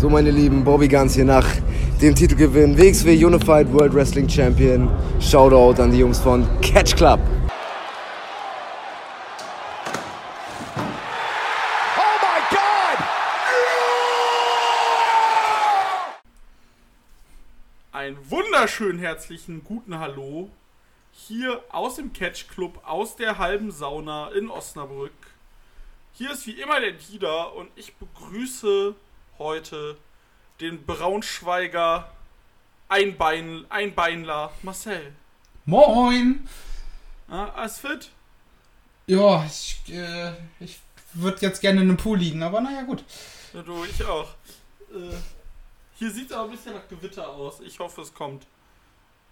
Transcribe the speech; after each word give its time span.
So, 0.00 0.08
meine 0.08 0.30
Lieben, 0.30 0.64
Bobby 0.64 0.88
Guns 0.88 1.14
hier 1.14 1.26
nach 1.26 1.46
dem 2.00 2.14
Titelgewinn 2.14 2.78
WXW 2.78 3.22
Unified 3.22 3.70
World 3.70 3.92
Wrestling 3.92 4.26
Champion. 4.26 4.88
Shoutout 5.20 5.78
an 5.82 5.92
die 5.92 5.98
Jungs 5.98 6.18
von 6.18 6.48
Catch 6.62 6.96
Club. 6.96 7.20
Einen 17.92 18.16
wunderschönen 18.30 18.98
herzlichen 19.00 19.62
guten 19.64 19.98
Hallo 19.98 20.48
hier 21.12 21.62
aus 21.68 21.96
dem 21.96 22.14
Catch 22.14 22.48
Club, 22.48 22.80
aus 22.86 23.16
der 23.16 23.36
halben 23.36 23.70
Sauna 23.70 24.30
in 24.30 24.48
Osnabrück. 24.48 25.12
Hier 26.14 26.30
ist 26.30 26.46
wie 26.46 26.58
immer 26.58 26.80
der 26.80 26.92
Dieter 26.92 27.54
und 27.54 27.68
ich 27.76 27.94
begrüße 27.96 28.94
heute 29.40 29.96
den 30.60 30.84
Braunschweiger 30.84 32.12
Einbein, 32.88 33.64
Einbeinler 33.70 34.52
Marcel. 34.62 35.14
Moin! 35.64 36.46
Ah, 37.28 37.48
alles 37.56 37.78
fit? 37.78 38.10
Ja, 39.06 39.44
ich, 39.44 39.82
äh, 39.88 40.32
ich 40.60 40.78
würde 41.14 41.38
jetzt 41.40 41.60
gerne 41.60 41.80
in 41.80 41.88
einem 41.88 41.96
Pool 41.96 42.18
liegen, 42.18 42.42
aber 42.42 42.60
naja, 42.60 42.82
gut. 42.82 43.02
Ja, 43.54 43.62
du, 43.62 43.84
ich 43.84 44.04
auch. 44.04 44.28
Äh, 44.92 45.16
hier 45.94 46.10
sieht 46.10 46.30
es 46.30 46.36
aber 46.36 46.44
ein 46.44 46.50
bisschen 46.50 46.74
nach 46.74 46.88
Gewitter 46.88 47.26
aus. 47.26 47.60
Ich 47.60 47.78
hoffe, 47.78 48.02
es 48.02 48.12
kommt. 48.12 48.46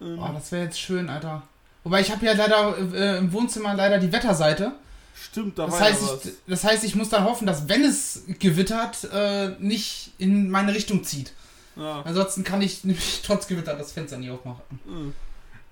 Ähm, 0.01 0.19
oh, 0.19 0.31
das 0.33 0.51
wäre 0.53 0.65
jetzt 0.65 0.81
schön, 0.81 1.11
Alter. 1.11 1.43
Wobei 1.85 2.01
ich 2.01 2.11
habe 2.11 2.25
ja 2.25 2.33
leider 2.33 2.79
äh, 2.95 3.19
im 3.19 3.33
Wohnzimmer 3.33 3.75
leider 3.75 3.99
die 3.99 4.13
Wetterseite. 4.13 4.73
Stimmt, 5.21 5.59
da 5.59 5.67
das 5.67 5.75
war 5.75 5.81
heißt, 5.81 6.03
ja 6.03 6.19
ich, 6.25 6.33
das 6.47 6.65
heißt, 6.65 6.85
ich 6.85 6.95
muss 6.95 7.09
dann 7.09 7.25
hoffen, 7.25 7.47
dass 7.47 7.69
wenn 7.69 7.85
es 7.85 8.25
gewittert, 8.39 9.09
äh, 9.13 9.51
nicht 9.59 10.13
in 10.19 10.51
meine 10.51 10.75
Richtung 10.75 11.05
zieht. 11.05 11.33
Ja. 11.77 12.03
Ansonsten 12.03 12.45
kann 12.45 12.63
ich 12.63 12.85
nämlich 12.85 13.23
trotz 13.25 13.47
Gewitter 13.47 13.75
das 13.75 13.93
Fenster 13.93 14.19
nie 14.19 14.31
aufmachen. 14.31 14.63
Hm. 14.87 15.15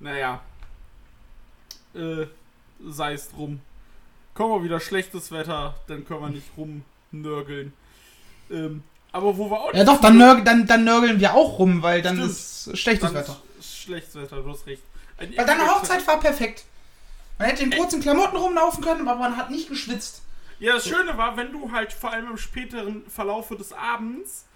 Naja. 0.01 0.41
Äh, 1.95 2.27
sei 2.85 3.15
es 3.15 3.31
drum. 3.31 3.61
Kommen 4.35 4.53
wir 4.55 4.65
wieder 4.65 4.81
schlechtes 4.81 5.31
Wetter, 5.31 5.75
dann 5.87 6.05
können 6.07 6.21
wir 6.21 6.29
nicht 6.29 6.49
rumnörgeln. 6.57 7.73
Ähm, 8.51 8.83
aber 9.13 9.39
wo 9.39 9.51
wir 9.51 9.61
auch 9.61 9.73
Ja 9.73 9.85
doch, 9.85 10.01
dann, 10.01 10.19
nörg 10.19 10.45
dann, 10.45 10.67
dann 10.67 10.85
nörgeln 10.85 11.21
wir 11.21 11.35
auch 11.35 11.59
rum, 11.59 11.83
weil 11.83 12.03
dann 12.03 12.17
Stimmt. 12.17 12.31
ist 12.31 12.79
schlechtes 12.79 13.13
dann 13.13 13.15
Wetter. 13.15 13.41
ist 13.59 13.79
Schlechtes 13.79 14.15
Wetter, 14.15 14.43
du 14.43 14.51
hast 14.51 14.67
recht. 14.67 14.83
Ein 15.17 15.35
Weil 15.37 15.47
deine 15.47 15.67
Hochzeit 15.67 16.07
war 16.07 16.21
perfekt. 16.21 16.65
Man 17.39 17.49
hätte 17.49 17.65
in 17.65 17.71
kurzen 17.71 18.01
Klamotten 18.01 18.37
rumlaufen 18.37 18.83
können, 18.83 19.07
aber 19.07 19.19
man 19.19 19.37
hat 19.37 19.51
nicht 19.51 19.69
geschwitzt. 19.69 20.23
Ja, 20.59 20.75
das 20.75 20.89
Schöne 20.89 21.19
war, 21.19 21.37
wenn 21.37 21.53
du 21.53 21.71
halt 21.73 21.93
vor 21.93 22.13
allem 22.13 22.31
im 22.31 22.39
späteren 22.39 23.05
Verlaufe 23.09 23.57
des 23.57 23.73
Abends 23.73 24.47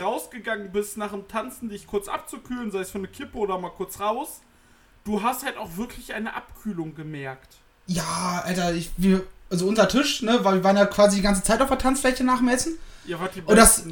rausgegangen 0.00 0.72
bist 0.72 0.96
nach 0.96 1.12
dem 1.12 1.28
Tanzen, 1.28 1.68
dich 1.68 1.86
kurz 1.86 2.08
abzukühlen, 2.08 2.70
sei 2.70 2.80
es 2.80 2.90
für 2.90 2.98
eine 2.98 3.08
Kippe 3.08 3.38
oder 3.38 3.58
mal 3.58 3.70
kurz 3.70 4.00
raus, 4.00 4.40
du 5.04 5.22
hast 5.22 5.44
halt 5.44 5.56
auch 5.58 5.76
wirklich 5.76 6.14
eine 6.14 6.34
Abkühlung 6.34 6.94
gemerkt. 6.94 7.56
Ja, 7.86 8.42
Alter, 8.44 8.74
ich, 8.74 8.90
wir, 8.96 9.24
also 9.50 9.68
unser 9.68 9.88
Tisch, 9.88 10.22
ne, 10.22 10.40
weil 10.42 10.56
wir 10.56 10.64
waren 10.64 10.76
ja 10.76 10.86
quasi 10.86 11.16
die 11.16 11.22
ganze 11.22 11.42
Zeit 11.42 11.60
auf 11.60 11.68
der 11.68 11.78
Tanzfläche 11.78 12.24
nach 12.24 12.38
dem 12.38 12.48
Essen. 12.48 12.78
Ihr 13.06 13.20
wart 13.20 13.34
die 13.34 13.42
Und 13.42 13.56
das-. 13.56 13.84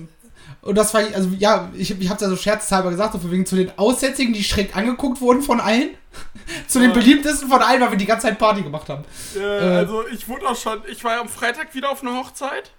Und 0.60 0.76
das 0.76 0.94
war, 0.94 1.00
also 1.14 1.30
ja, 1.38 1.70
ich, 1.74 1.90
ich 1.98 2.08
hab's 2.08 2.22
ja 2.22 2.28
so 2.28 2.36
scherzhalber 2.36 2.90
gesagt, 2.90 3.12
so 3.14 3.18
von 3.18 3.30
wegen 3.30 3.46
zu 3.46 3.56
den 3.56 3.76
Aussätzigen, 3.78 4.32
die 4.32 4.44
schräg 4.44 4.76
angeguckt 4.76 5.20
wurden 5.20 5.42
von 5.42 5.60
allen. 5.60 5.90
zu 6.68 6.78
den 6.78 6.92
beliebtesten 6.92 7.48
von 7.48 7.62
allen, 7.62 7.80
weil 7.80 7.90
wir 7.92 7.98
die 7.98 8.06
ganze 8.06 8.26
Zeit 8.26 8.38
Party 8.38 8.62
gemacht 8.62 8.88
haben. 8.88 9.04
Äh, 9.34 9.38
Äh. 9.40 9.76
also 9.76 10.06
ich 10.08 10.28
wurde 10.28 10.46
auch 10.46 10.56
schon, 10.56 10.82
ich 10.86 11.02
war 11.04 11.14
ja 11.14 11.20
am 11.20 11.28
Freitag 11.28 11.74
wieder 11.74 11.90
auf 11.90 12.02
einer 12.02 12.16
Hochzeit 12.16 12.70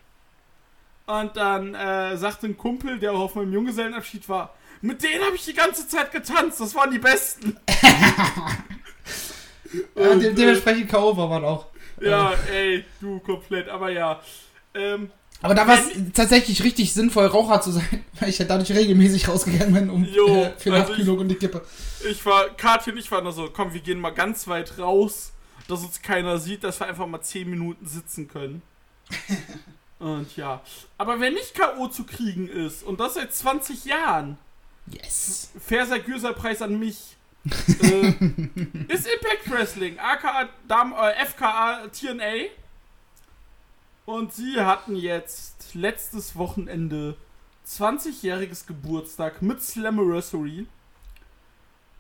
und 1.08 1.36
dann 1.36 1.74
äh, 1.74 2.16
sagte 2.16 2.48
ein 2.48 2.58
Kumpel, 2.58 3.00
der 3.00 3.12
auch 3.14 3.20
auf 3.20 3.36
meinem 3.36 3.52
Junggesellenabschied 3.52 4.30
war, 4.30 4.54
mit 4.82 5.02
denen 5.02 5.24
habe 5.24 5.36
ich 5.36 5.46
die 5.46 5.54
ganze 5.54 5.88
Zeit 5.88 6.12
getanzt, 6.12 6.60
das 6.60 6.76
waren 6.76 6.92
die 6.92 7.00
Besten. 7.00 7.58
Und, 9.96 10.24
äh, 10.24 10.34
dementsprechend 10.34 10.90
K.O. 10.90 11.18
war 11.18 11.28
man 11.28 11.44
auch. 11.44 11.66
Ja, 12.00 12.34
ey, 12.52 12.86
du 13.00 13.20
komplett, 13.20 13.70
aber 13.70 13.90
ja. 13.90 14.20
Ähm, 14.76 15.10
Aber 15.44 15.54
da 15.54 15.68
war 15.68 15.78
es 15.78 15.90
tatsächlich 16.14 16.64
richtig 16.64 16.94
sinnvoll, 16.94 17.28
Raucher 17.28 17.62
zu 17.62 17.72
sein, 17.72 18.06
weil 18.20 18.30
ich 18.30 18.40
ja 18.40 18.46
dadurch 18.46 18.72
regelmäßig 18.72 19.28
rausgegangen 19.28 19.74
bin, 19.74 19.90
um 19.90 20.06
Jo, 20.06 20.28
äh, 20.28 20.52
für 20.58 20.74
also 20.74 20.94
Abkühlung 20.94 21.20
und 21.20 21.28
die 21.28 21.36
Kippe. 21.36 21.62
ich 22.10 22.26
war, 22.26 22.50
Katja 22.50 22.94
und 22.94 23.00
ich 23.00 23.12
waren 23.12 23.26
da 23.26 23.32
so, 23.32 23.50
komm, 23.52 23.74
wir 23.74 23.82
gehen 23.82 24.00
mal 24.00 24.12
ganz 24.12 24.48
weit 24.48 24.80
raus, 24.80 25.34
dass 25.68 25.84
uns 25.84 26.02
keiner 26.02 26.40
sieht, 26.40 26.64
dass 26.64 26.80
wir 26.80 26.88
einfach 26.88 27.06
mal 27.06 27.22
10 27.22 27.50
Minuten 27.50 27.86
sitzen 27.86 28.28
können. 28.28 28.62
Und 30.00 30.36
ja. 30.36 30.62
Aber 30.98 31.22
wer 31.22 31.32
nicht 31.32 31.56
K.O. 31.56 31.88
zu 31.88 32.04
kriegen 32.04 32.50
ist, 32.50 32.84
und 32.84 33.00
das 33.00 33.14
seit 33.14 33.34
20 33.34 33.86
Jahren, 33.86 34.38
Yes. 34.92 35.52
Verser-Gürser-Preis 35.66 36.62
an 36.62 36.78
mich. 36.78 36.98
äh, 37.46 38.10
ist 38.88 39.08
Impact 39.08 39.50
Wrestling, 39.50 39.98
aka 40.00 40.50
Dam 40.68 40.94
äh, 40.94 41.26
FKA 41.26 41.88
TNA. 41.88 42.50
Und 44.06 44.34
sie 44.34 44.60
hatten 44.60 44.96
jetzt 44.96 45.76
letztes 45.76 46.36
Wochenende 46.36 47.16
20-jähriges 47.68 48.68
Geburtstag 48.68 49.42
mit 49.42 49.62
Slammiversary. 49.62 50.68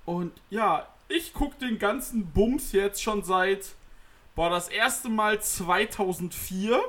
Und 0.05 0.33
ja, 0.49 0.87
ich 1.07 1.33
gucke 1.33 1.57
den 1.59 1.79
ganzen 1.79 2.25
Bums 2.25 2.73
jetzt 2.73 3.01
schon 3.01 3.23
seit, 3.23 3.73
boah, 4.35 4.49
das 4.49 4.67
erste 4.67 5.07
Mal 5.09 5.41
2004. 5.41 6.81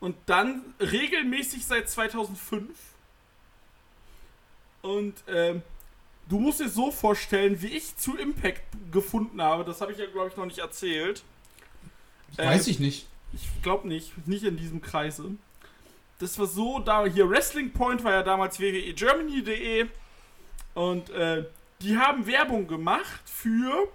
Und 0.00 0.16
dann 0.26 0.74
regelmäßig 0.80 1.64
seit 1.64 1.88
2005. 1.88 2.68
Und 4.82 5.14
ähm, 5.28 5.62
du 6.28 6.38
musst 6.38 6.60
dir 6.60 6.68
so 6.68 6.90
vorstellen, 6.90 7.62
wie 7.62 7.68
ich 7.68 7.96
zu 7.96 8.18
Impact 8.18 8.62
gefunden 8.90 9.40
habe. 9.40 9.64
Das 9.64 9.80
habe 9.80 9.92
ich 9.92 9.98
ja, 9.98 10.06
glaube 10.06 10.28
ich, 10.28 10.36
noch 10.36 10.44
nicht 10.44 10.58
erzählt. 10.58 11.22
Ähm, 12.36 12.48
Weiß 12.48 12.66
ich 12.66 12.80
nicht. 12.80 13.06
Ich 13.32 13.62
glaube 13.62 13.88
nicht, 13.88 14.26
nicht 14.26 14.44
in 14.44 14.56
diesem 14.56 14.80
Kreise. 14.82 15.32
Das 16.18 16.38
war 16.38 16.46
so, 16.46 16.78
da 16.78 17.04
hier 17.06 17.28
Wrestling 17.28 17.72
Point 17.72 18.04
war 18.04 18.12
ja 18.12 18.22
damals 18.22 18.58
www.germany.de 18.58 19.88
und 20.74 21.10
äh, 21.10 21.44
die 21.80 21.96
haben 21.96 22.26
Werbung 22.26 22.66
gemacht 22.66 23.22
für 23.24 23.88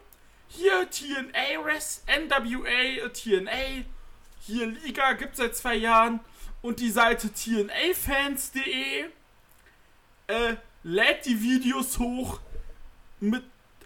hier 0.49 0.89
TNA, 0.89 1.61
Rest, 1.63 2.05
NWA, 2.07 3.09
TNA, 3.09 3.85
hier 4.41 4.67
Liga 4.67 5.13
gibt 5.13 5.35
seit 5.37 5.55
zwei 5.55 5.75
Jahren 5.75 6.19
und 6.61 6.79
die 6.79 6.89
Seite 6.89 7.31
TNAfans.de 7.31 9.05
äh, 10.27 10.55
lädt 10.83 11.25
die 11.25 11.41
Videos 11.41 11.99
hoch 11.99 12.39
mit 13.19 13.43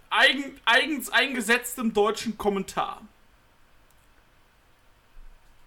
eigen, 0.10 0.60
eigens 0.66 1.10
eingesetztem 1.10 1.94
deutschen 1.94 2.38
Kommentar. 2.38 3.02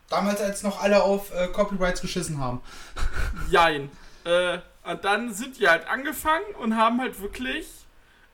Damals, 0.09 0.41
als 0.41 0.63
noch 0.63 0.83
alle 0.83 1.03
auf 1.03 1.33
äh, 1.33 1.49
Copyrights 1.49 2.01
geschissen 2.01 2.39
haben. 2.39 2.61
Jein. 3.51 3.91
Äh, 4.25 4.59
und 4.85 5.05
dann 5.05 5.33
sind 5.33 5.59
die 5.59 5.69
halt 5.69 5.89
angefangen 5.89 6.55
und 6.61 6.77
haben 6.77 7.01
halt 7.01 7.21
wirklich 7.21 7.67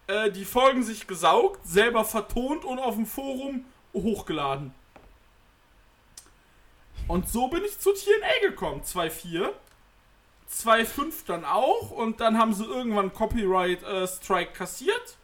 äh, 0.08 0.30
die 0.30 0.44
Folgen 0.44 0.82
sich 0.82 1.06
gesaugt, 1.06 1.60
selber 1.64 2.04
vertont 2.04 2.64
und 2.64 2.78
auf 2.78 2.96
dem 2.96 3.06
Forum 3.06 3.64
hochgeladen. 3.94 4.74
Und 7.06 7.28
so 7.28 7.48
bin 7.48 7.64
ich 7.64 7.78
zu 7.78 7.92
TNA 7.92 8.48
gekommen. 8.48 8.82
2.4. 8.82 9.50
2.5 10.52 11.12
dann 11.26 11.44
auch. 11.44 11.90
Und 11.90 12.20
dann 12.20 12.38
haben 12.38 12.54
sie 12.54 12.64
irgendwann 12.64 13.12
Copyright 13.12 13.82
äh, 13.82 14.06
Strike 14.06 14.52
kassiert. 14.52 15.16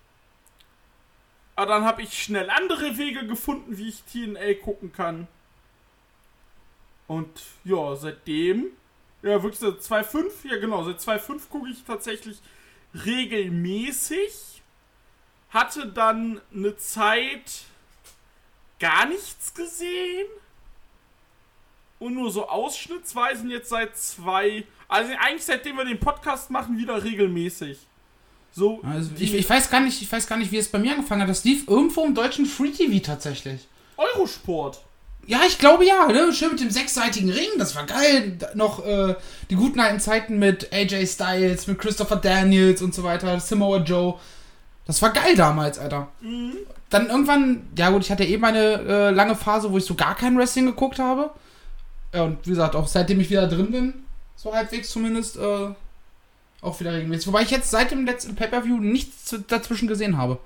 Aber 1.54 1.72
dann 1.72 1.84
habe 1.84 2.02
ich 2.02 2.22
schnell 2.22 2.50
andere 2.50 2.98
Wege 2.98 3.26
gefunden, 3.26 3.78
wie 3.78 3.88
ich 3.88 4.02
TNA 4.04 4.54
gucken 4.62 4.92
kann. 4.92 5.28
Und 7.06 7.28
ja, 7.64 7.94
seitdem 7.94 8.70
ja, 9.26 9.42
wirklich 9.42 9.58
seit 9.58 9.80
2.5, 9.80 10.48
ja 10.48 10.56
genau, 10.58 10.84
seit 10.84 11.00
2.5 11.00 11.48
gucke 11.50 11.68
ich 11.68 11.82
tatsächlich 11.84 12.38
regelmäßig. 13.04 14.62
Hatte 15.50 15.86
dann 15.86 16.40
eine 16.54 16.76
Zeit 16.76 17.64
gar 18.78 19.06
nichts 19.06 19.54
gesehen. 19.54 20.26
Und 21.98 22.14
nur 22.14 22.30
so 22.30 22.46
ausschnittsweise 22.48 23.48
jetzt 23.48 23.70
seit 23.70 23.96
zwei, 23.96 24.64
also 24.86 25.12
eigentlich 25.18 25.44
seitdem 25.44 25.76
wir 25.76 25.84
den 25.86 25.98
Podcast 25.98 26.50
machen, 26.50 26.76
wieder 26.76 27.02
regelmäßig. 27.02 27.78
So, 28.52 28.80
Also 28.82 29.10
ich, 29.18 29.34
ich 29.34 29.48
weiß 29.48 29.70
gar 29.70 29.80
nicht, 29.80 30.00
ich 30.00 30.10
weiß 30.12 30.26
gar 30.26 30.36
nicht, 30.36 30.52
wie 30.52 30.58
es 30.58 30.70
bei 30.70 30.78
mir 30.78 30.92
angefangen 30.92 31.22
hat. 31.22 31.28
Das 31.28 31.44
lief 31.44 31.66
irgendwo 31.68 32.04
im 32.04 32.14
deutschen 32.14 32.46
Free 32.46 32.70
TV 32.70 33.04
tatsächlich. 33.04 33.66
Eurosport. 33.96 34.82
Ja, 35.26 35.40
ich 35.46 35.58
glaube 35.58 35.84
ja, 35.84 36.06
ne? 36.06 36.32
Schön 36.32 36.50
mit 36.50 36.60
dem 36.60 36.70
sechsseitigen 36.70 37.30
Ring, 37.30 37.48
das 37.58 37.74
war 37.74 37.84
geil. 37.84 38.38
Noch 38.54 38.86
äh, 38.86 39.16
die 39.50 39.56
guten 39.56 39.80
alten 39.80 39.98
Zeiten 39.98 40.38
mit 40.38 40.72
AJ 40.72 41.06
Styles, 41.06 41.66
mit 41.66 41.78
Christopher 41.80 42.16
Daniels 42.16 42.80
und 42.80 42.94
so 42.94 43.02
weiter, 43.02 43.40
Samoa 43.40 43.78
Joe. 43.78 44.14
Das 44.86 45.02
war 45.02 45.10
geil 45.10 45.34
damals, 45.34 45.80
Alter. 45.80 46.08
Dann 46.90 47.08
irgendwann, 47.08 47.66
ja 47.76 47.90
gut, 47.90 48.04
ich 48.04 48.12
hatte 48.12 48.24
eh 48.24 48.38
meine 48.38 48.58
äh, 48.58 49.10
lange 49.10 49.34
Phase, 49.34 49.72
wo 49.72 49.78
ich 49.78 49.84
so 49.84 49.96
gar 49.96 50.14
kein 50.14 50.38
Wrestling 50.38 50.66
geguckt 50.66 51.00
habe. 51.00 51.30
Ja, 52.14 52.22
und 52.22 52.38
wie 52.46 52.50
gesagt, 52.50 52.76
auch 52.76 52.86
seitdem 52.86 53.18
ich 53.18 53.28
wieder 53.28 53.48
drin 53.48 53.72
bin, 53.72 53.94
So 54.36 54.54
halbwegs 54.54 54.90
zumindest 54.90 55.36
äh, 55.38 55.68
auch 56.60 56.78
wieder 56.78 56.92
regelmäßig. 56.92 57.26
Wobei 57.26 57.42
ich 57.42 57.50
jetzt 57.50 57.70
seit 57.70 57.90
dem 57.90 58.06
letzten 58.06 58.36
Pay-Per-View 58.36 58.78
nichts 58.78 59.34
dazwischen 59.48 59.88
gesehen 59.88 60.16
habe. 60.16 60.38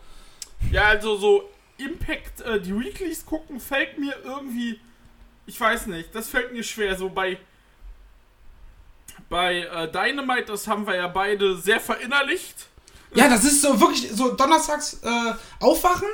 Ja, 0.72 0.84
also 0.84 1.16
so 1.16 1.42
Impact, 1.84 2.40
äh, 2.42 2.60
die 2.60 2.78
Weeklies 2.78 3.24
gucken, 3.26 3.60
fällt 3.60 3.98
mir 3.98 4.14
irgendwie. 4.24 4.80
Ich 5.46 5.60
weiß 5.60 5.86
nicht, 5.86 6.14
das 6.14 6.28
fällt 6.28 6.52
mir 6.52 6.62
schwer. 6.62 6.96
So 6.96 7.08
bei. 7.08 7.38
Bei 9.28 9.60
äh, 9.60 9.90
Dynamite, 9.90 10.46
das 10.46 10.66
haben 10.66 10.86
wir 10.86 10.96
ja 10.96 11.06
beide 11.06 11.56
sehr 11.56 11.78
verinnerlicht. 11.78 12.66
Ja, 13.14 13.28
das 13.28 13.44
ist 13.44 13.62
so 13.62 13.80
wirklich 13.80 14.10
so 14.12 14.32
donnerstags 14.32 15.00
äh, 15.02 15.34
aufwachen 15.60 16.08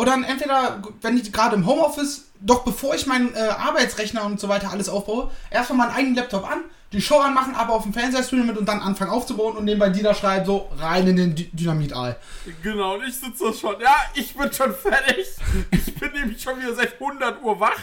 und 0.00 0.06
dann 0.06 0.24
entweder, 0.24 0.80
wenn 1.02 1.18
ich 1.18 1.30
gerade 1.30 1.56
im 1.56 1.66
Homeoffice, 1.66 2.30
doch 2.40 2.64
bevor 2.64 2.94
ich 2.94 3.06
meinen 3.06 3.34
äh, 3.34 3.38
Arbeitsrechner 3.38 4.24
und 4.24 4.40
so 4.40 4.48
weiter 4.48 4.70
alles 4.70 4.88
aufbaue, 4.88 5.30
erstmal 5.50 5.76
meinen 5.76 5.94
eigenen 5.94 6.14
Laptop 6.14 6.50
an, 6.50 6.64
die 6.92 7.00
Show 7.00 7.18
anmachen, 7.20 7.54
aber 7.54 7.74
auf 7.74 7.84
dem 7.84 7.92
Fernseher 7.92 8.22
streamen 8.24 8.48
mit 8.48 8.58
und 8.58 8.66
dann 8.66 8.80
anfangen 8.80 9.10
aufzubauen 9.12 9.56
und 9.56 9.64
nebenbei 9.64 9.90
die 9.90 10.02
da 10.02 10.12
schreiben, 10.14 10.44
so 10.44 10.68
rein 10.78 11.06
in 11.06 11.16
den 11.16 11.34
Dy 11.36 11.48
Dynamit-Aal. 11.52 12.16
Genau, 12.62 12.94
und 12.94 13.04
ich 13.06 13.14
sitze 13.16 13.44
da 13.44 13.52
schon. 13.52 13.80
Ja, 13.80 13.94
ich 14.14 14.34
bin 14.34 14.52
schon 14.52 14.74
fertig. 14.74 15.26
Ich 15.70 15.94
bin 15.94 16.12
nämlich 16.12 16.42
schon 16.42 16.58
wieder 16.60 16.74
seit 16.74 16.94
100 17.00 17.42
Uhr 17.42 17.60
wach. 17.60 17.78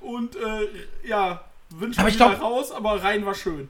Und, 0.00 0.34
äh, 0.36 0.68
ja, 1.08 1.44
Aber 1.76 1.86
ich 1.88 1.96
wieder 1.98 2.10
glaub- 2.10 2.40
raus, 2.40 2.72
aber 2.72 3.02
rein 3.02 3.24
war 3.24 3.34
schön. 3.34 3.68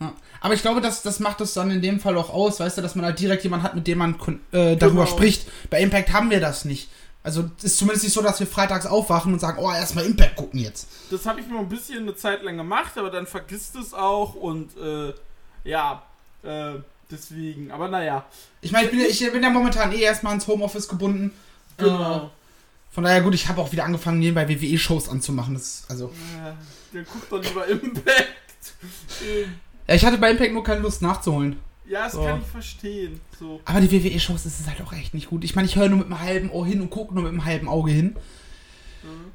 Ja. 0.00 0.12
Aber 0.40 0.54
ich 0.54 0.62
glaube, 0.62 0.80
das, 0.80 1.02
das 1.02 1.20
macht 1.20 1.40
es 1.42 1.52
dann 1.54 1.70
in 1.70 1.82
dem 1.82 2.00
Fall 2.00 2.16
auch 2.16 2.30
aus, 2.30 2.58
weißt 2.58 2.78
du, 2.78 2.82
dass 2.82 2.94
man 2.94 3.04
halt 3.04 3.20
direkt 3.20 3.44
jemanden 3.44 3.64
hat, 3.64 3.74
mit 3.74 3.86
dem 3.86 3.98
man 3.98 4.14
äh, 4.50 4.74
darüber 4.76 5.04
Genau. 5.04 5.06
spricht. 5.06 5.46
Bei 5.68 5.80
Impact 5.80 6.12
haben 6.12 6.30
wir 6.30 6.40
das 6.40 6.64
nicht. 6.64 6.90
Also 7.22 7.50
es 7.58 7.64
ist 7.64 7.78
zumindest 7.78 8.04
nicht 8.04 8.14
so, 8.14 8.22
dass 8.22 8.40
wir 8.40 8.46
freitags 8.46 8.86
aufwachen 8.86 9.32
und 9.34 9.38
sagen, 9.40 9.58
oh, 9.62 9.70
erstmal 9.70 10.06
Impact 10.06 10.36
gucken 10.36 10.58
jetzt. 10.60 10.88
Das 11.10 11.26
habe 11.26 11.40
ich 11.40 11.46
mir 11.46 11.58
ein 11.58 11.68
bisschen 11.68 11.98
eine 11.98 12.16
Zeit 12.16 12.42
lang 12.42 12.56
gemacht, 12.56 12.96
aber 12.96 13.10
dann 13.10 13.26
vergisst 13.26 13.76
es 13.76 13.92
auch 13.92 14.34
und, 14.34 14.74
äh, 14.78 15.12
ja, 15.64 16.02
äh, 16.42 16.74
deswegen. 17.10 17.70
Aber 17.72 17.88
naja, 17.88 18.24
Ich 18.62 18.72
meine, 18.72 18.86
ich 18.86 18.90
bin, 18.90 19.00
ja- 19.00 19.06
ich 19.06 19.32
bin 19.32 19.42
ja 19.42 19.50
momentan 19.50 19.92
eh 19.92 20.00
erstmal 20.00 20.32
ins 20.34 20.46
Homeoffice 20.46 20.88
gebunden. 20.88 21.32
Äh, 21.76 21.82
genau. 21.84 22.30
von 22.90 23.04
daher 23.04 23.20
gut, 23.22 23.34
ich 23.34 23.48
habe 23.48 23.60
auch 23.60 23.70
wieder 23.72 23.84
angefangen, 23.84 24.18
nebenbei 24.18 24.48
WWE-Shows 24.48 25.08
anzumachen. 25.10 25.54
Das, 25.54 25.84
also, 25.88 26.06
Äh, 26.06 26.52
der 26.94 27.02
guckt 27.04 27.30
doch 27.30 27.42
lieber 27.42 27.66
Impact. 27.66 28.28
Äh, 29.22 29.42
ja, 29.88 29.94
ich 29.94 30.04
hatte 30.04 30.18
bei 30.18 30.30
Impact 30.30 30.52
nur 30.54 30.64
keine 30.64 30.80
Lust 30.80 31.02
nachzuholen. 31.02 31.58
Ja, 31.90 32.04
das 32.04 32.12
So. 32.12 32.24
kann 32.24 32.40
ich 32.40 32.46
verstehen. 32.46 33.20
So. 33.38 33.60
Aber 33.64 33.80
die 33.80 33.90
WWE-Shows 33.90 34.46
ist 34.46 34.60
es 34.60 34.66
halt 34.68 34.80
auch 34.80 34.92
echt 34.92 35.12
nicht 35.14 35.28
gut. 35.28 35.44
Ich 35.44 35.54
meine, 35.56 35.66
ich 35.66 35.76
höre 35.76 35.88
nur 35.88 35.98
mit 35.98 36.06
einem 36.06 36.20
halben 36.20 36.50
Ohr 36.50 36.66
hin 36.66 36.80
und 36.80 36.90
gucke 36.90 37.12
nur 37.14 37.24
mit 37.24 37.32
einem 37.32 37.44
halben 37.44 37.68
Auge 37.68 37.90
hin. 37.90 38.16
Mhm. 39.02 39.32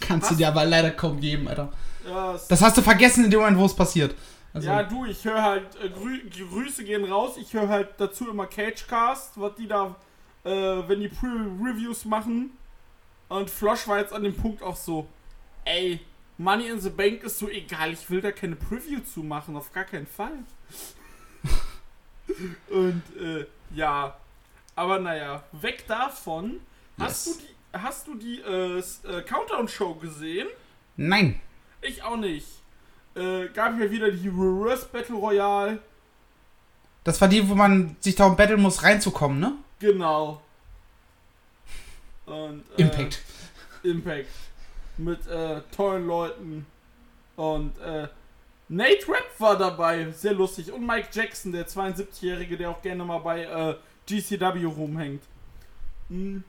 Kannst 0.00 0.28
du 0.28 0.32
Was? 0.32 0.38
dir 0.38 0.48
aber 0.48 0.64
leider 0.64 0.90
kaum 0.92 1.20
geben, 1.20 1.48
Alter. 1.48 1.72
Ja, 2.06 2.34
es 2.34 2.48
Das 2.48 2.62
hast 2.62 2.76
du 2.76 2.82
vergessen 2.82 3.24
in 3.24 3.30
dem 3.30 3.40
Moment, 3.40 3.58
wo 3.58 3.66
es 3.66 3.74
passiert. 3.74 4.14
Also, 4.54 4.66
Ja, 4.68 4.82
du, 4.82 5.04
ich 5.04 5.24
höre 5.24 5.42
halt, 5.42 5.66
äh, 5.84 5.90
Grü 5.90 6.20
Grüße 6.30 6.84
gehen 6.84 7.04
raus, 7.04 7.36
ich 7.38 7.52
höre 7.52 7.68
halt 7.68 7.88
dazu 7.98 8.30
immer 8.30 8.46
Cagecast, 8.46 9.32
was 9.36 9.54
die 9.56 9.66
da, 9.68 9.94
äh, 10.44 10.50
wenn 10.50 11.00
die 11.00 11.08
Pre-Reviews 11.08 12.06
machen. 12.06 12.50
Und 13.28 13.50
Flosch 13.50 13.86
war 13.86 13.98
jetzt 13.98 14.14
an 14.14 14.22
dem 14.22 14.34
Punkt 14.34 14.62
auch 14.62 14.76
so, 14.76 15.06
ey, 15.66 16.00
Money 16.38 16.68
in 16.68 16.80
the 16.80 16.90
Bank 16.90 17.24
ist 17.24 17.38
so 17.38 17.48
egal, 17.48 17.92
ich 17.92 18.08
will 18.08 18.20
da 18.20 18.30
keine 18.30 18.54
Preview 18.56 19.00
zu 19.00 19.20
machen, 19.24 19.56
auf 19.56 19.72
gar 19.72 19.84
keinen 19.84 20.06
Fall. 20.06 20.32
Und, 22.70 23.02
äh, 23.20 23.46
ja, 23.74 24.16
aber 24.76 25.00
naja, 25.00 25.42
weg 25.52 25.84
davon, 25.88 26.60
hast 26.98 27.26
Yes. 27.26 27.36
du 27.36 27.42
die, 27.42 27.78
hast 27.78 28.06
du 28.06 28.14
die, 28.14 28.40
äh, 28.40 28.78
äh, 28.78 29.22
Countdown-Show 29.22 29.94
gesehen? 29.96 30.46
Nein. 30.96 31.40
Ich 31.80 32.02
auch 32.02 32.16
nicht. 32.16 32.46
Äh, 33.16 33.48
gab 33.48 33.78
ja 33.80 33.90
wieder 33.90 34.10
die 34.10 34.28
Reverse 34.28 34.86
Battle 34.92 35.16
Royale. 35.16 35.78
Das 37.02 37.20
war 37.20 37.28
die, 37.28 37.48
wo 37.48 37.54
man 37.54 37.96
sich 38.00 38.14
darum 38.14 38.36
betteln 38.36 38.60
muss, 38.60 38.82
reinzukommen, 38.82 39.40
ne? 39.40 39.54
Genau. 39.80 40.40
Und, 42.26 42.62
äh, 42.76 42.82
Impact. 42.82 43.20
Impact. 43.82 44.28
Mit 44.98 45.26
äh, 45.26 45.62
tollen 45.74 46.06
Leuten. 46.06 46.66
Und 47.36 47.78
äh, 47.78 48.08
Nate 48.68 49.08
Rapp 49.08 49.30
war 49.38 49.56
dabei. 49.56 50.10
Sehr 50.10 50.34
lustig. 50.34 50.70
Und 50.72 50.86
Mike 50.86 51.08
Jackson, 51.12 51.52
der 51.52 51.66
72-Jährige, 51.66 52.56
der 52.56 52.70
auch 52.70 52.82
gerne 52.82 53.04
mal 53.04 53.18
bei 53.18 53.44
äh, 53.44 53.76
GCW 54.06 54.64
rumhängt. 54.64 55.22
Hm. 56.08 56.44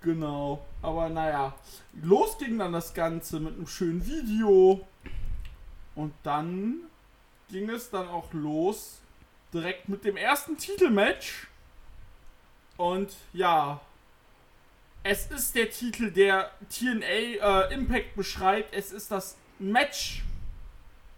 Genau. 0.00 0.64
Aber 0.82 1.08
naja. 1.08 1.54
Los 2.02 2.36
ging 2.38 2.58
dann 2.58 2.72
das 2.72 2.92
Ganze 2.92 3.40
mit 3.40 3.54
einem 3.54 3.66
schönen 3.66 4.04
Video. 4.04 4.86
Und 5.94 6.12
dann 6.22 6.80
ging 7.48 7.70
es 7.70 7.90
dann 7.90 8.08
auch 8.08 8.32
los. 8.32 9.00
Direkt 9.52 9.88
mit 9.88 10.04
dem 10.04 10.16
ersten 10.16 10.56
Titelmatch. 10.56 11.46
Und 12.76 13.14
ja, 13.32 13.80
es 15.04 15.26
ist 15.26 15.54
der 15.54 15.70
Titel, 15.70 16.10
der 16.10 16.50
TNA 16.70 17.68
äh, 17.68 17.74
Impact 17.74 18.16
beschreibt. 18.16 18.74
Es 18.74 18.90
ist 18.90 19.10
das 19.10 19.36
Match, 19.58 20.24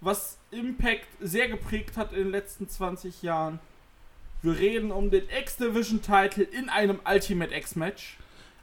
was 0.00 0.36
Impact 0.50 1.06
sehr 1.20 1.48
geprägt 1.48 1.96
hat 1.96 2.12
in 2.12 2.24
den 2.24 2.30
letzten 2.32 2.68
20 2.68 3.22
Jahren. 3.22 3.60
Wir 4.42 4.58
reden 4.58 4.90
um 4.90 5.10
den 5.10 5.24
X-Division-Title 5.40 6.44
in 6.44 6.68
einem 6.68 7.00
Ultimate 7.08 7.54
X-Match. 7.54 8.18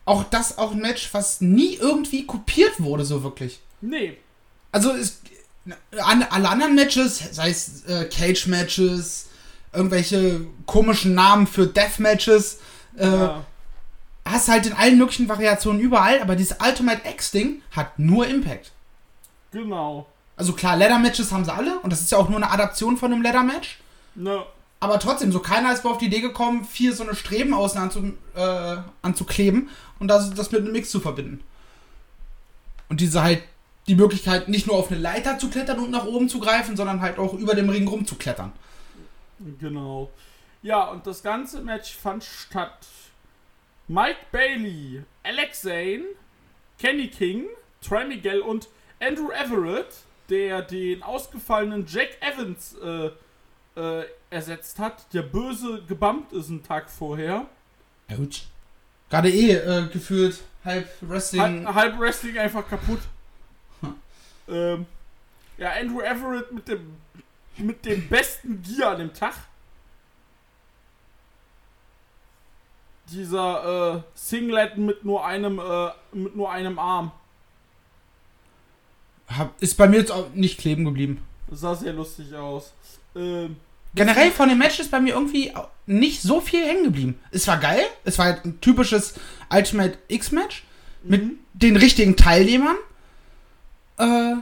Auch 0.05 0.25
das 0.25 0.57
auch 0.57 0.73
ein 0.73 0.79
Match, 0.79 1.13
was 1.13 1.39
nie 1.39 1.75
irgendwie 1.75 2.25
kopiert 2.25 2.81
wurde, 2.81 3.05
so 3.05 3.23
wirklich. 3.23 3.61
Nee, 3.79 4.17
Also 4.71 4.91
es, 4.91 5.21
an, 5.97 6.23
alle 6.29 6.49
anderen 6.49 6.75
Matches, 6.75 7.19
sei 7.31 7.49
es 7.49 7.85
äh, 7.85 8.09
Cage-Matches, 8.09 9.29
irgendwelche 9.71 10.41
komischen 10.65 11.15
Namen 11.15 11.47
für 11.47 11.65
Death-Matches, 11.65 12.59
äh, 12.97 13.05
ja, 13.07 13.45
hast 14.33 14.49
halt 14.49 14.65
in 14.65 14.73
allen 14.73 14.97
möglichen 14.97 15.29
Variationen 15.29 15.79
überall, 15.81 16.21
aber 16.21 16.35
dieses 16.35 16.57
Ultimate 16.59 17.07
X-Ding 17.07 17.61
hat 17.71 17.97
nur 17.99 18.27
Impact. 18.27 18.71
genau. 19.51 20.07
Also 20.35 20.53
klar, 20.53 20.75
Leather-Matches 20.75 21.31
haben 21.31 21.45
sie 21.45 21.53
alle 21.53 21.77
und 21.79 21.93
das 21.93 22.01
ist 22.01 22.11
ja 22.11 22.17
auch 22.17 22.27
nur 22.27 22.37
eine 22.37 22.49
Adaption 22.49 22.97
von 22.97 23.13
einem 23.13 23.21
Leather-Match. 23.21 23.77
Ne, 24.15 24.43
Aber 24.79 24.99
trotzdem, 24.99 25.31
so 25.31 25.39
keiner 25.39 25.71
ist 25.71 25.85
auf 25.85 25.99
die 25.99 26.07
Idee 26.07 26.21
gekommen, 26.21 26.65
vier 26.65 26.93
so 26.93 27.03
eine 27.03 27.13
Streben 27.15 27.53
außen 27.53 27.79
anzu, 27.79 28.13
äh, 28.35 28.77
anzukleben 29.03 29.69
und 29.99 30.07
das, 30.07 30.33
das 30.33 30.51
mit 30.51 30.61
einem 30.61 30.71
Mix 30.71 30.89
zu 30.89 30.99
verbinden. 30.99 31.41
Und 32.89 32.99
diese 32.99 33.21
halt 33.21 33.43
die 33.87 33.95
Möglichkeit, 33.95 34.49
nicht 34.49 34.65
nur 34.65 34.75
auf 34.75 34.89
eine 34.91 34.99
Leiter 34.99 35.37
zu 35.37 35.49
klettern 35.49 35.79
und 35.79 35.91
nach 35.91 36.05
oben 36.05 36.29
zu 36.29 36.39
greifen, 36.39 36.75
sondern 36.75 37.01
halt 37.01 37.19
auch 37.19 37.33
über 37.33 37.53
dem 37.53 37.69
Ring 37.69 37.87
rumzuklettern. 37.87 38.51
genau. 39.59 40.09
Ja, 40.63 40.85
und 40.85 41.05
das 41.05 41.21
ganze 41.21 41.61
Match 41.61 41.95
fand 41.95 42.23
statt. 42.23 42.77
Mike 43.93 44.25
Bailey, 44.31 45.03
Alex 45.23 45.61
Zane, 45.61 46.15
Kenny 46.79 47.09
King, 47.09 47.45
Troy 47.79 48.03
Miguel 48.05 48.39
und 48.41 48.67
Andrew 48.99 49.29
Everett, 49.29 49.97
der 50.29 50.63
den 50.63 51.03
ausgefallenen 51.03 51.85
Jack 51.87 52.17
Evans 52.19 52.75
äh, 52.83 53.11
äh, 53.79 54.05
ersetzt 54.31 54.79
hat, 54.79 55.13
der 55.13 55.21
böse 55.21 55.83
gebumpt 55.87 56.33
ist 56.33 56.49
einen 56.49 56.63
Tag 56.63 56.89
vorher. 56.89 57.45
Ouch. 58.09 58.47
Gerade 59.11 59.29
eh 59.29 59.51
äh, 59.51 59.87
gefühlt 59.93 60.41
halb 60.65 60.89
Wrestling. 61.01 61.67
Halb, 61.67 61.75
halb 61.75 61.99
Wrestling 61.99 62.39
einfach 62.39 62.67
kaputt. 62.67 63.01
ähm, 64.47 64.87
ja, 65.59 65.71
Andrew 65.79 66.01
Everett 66.01 66.51
mit 66.51 66.67
dem 66.67 66.95
mit 67.57 67.85
dem 67.85 68.09
besten 68.09 68.63
Gear 68.63 68.93
an 68.93 68.97
dem 68.97 69.13
Tag. 69.13 69.35
Dieser 73.13 73.95
äh, 73.95 74.01
Singlet 74.15 74.77
mit 74.77 75.05
nur 75.05 75.25
einem 75.25 75.59
äh, 75.59 75.89
mit 76.13 76.35
nur 76.35 76.51
einem 76.51 76.79
Arm. 76.79 77.11
Hab, 79.27 79.61
ist 79.61 79.77
bei 79.77 79.87
mir 79.87 79.97
jetzt 79.97 80.11
auch 80.11 80.29
nicht 80.33 80.59
kleben 80.59 80.85
geblieben. 80.85 81.21
Das 81.47 81.61
sah 81.61 81.75
sehr 81.75 81.93
lustig 81.93 82.33
aus. 82.35 82.73
Ähm, 83.15 83.55
Generell 83.95 84.31
von 84.31 84.49
den 84.49 84.57
Matches 84.57 84.89
bei 84.89 84.99
mir 84.99 85.13
irgendwie 85.13 85.53
nicht 85.85 86.21
so 86.21 86.41
viel 86.41 86.65
hängen 86.65 86.85
geblieben. 86.85 87.19
Es 87.31 87.47
war 87.47 87.57
geil. 87.57 87.83
Es 88.03 88.17
war 88.17 88.25
halt 88.25 88.45
ein 88.45 88.59
typisches 88.59 89.13
Ultimate 89.51 89.97
X-Match 90.07 90.63
mit 91.03 91.23
mhm. 91.23 91.39
den 91.53 91.75
richtigen 91.77 92.15
Teilnehmern. 92.15 92.75
Äh, 93.97 94.35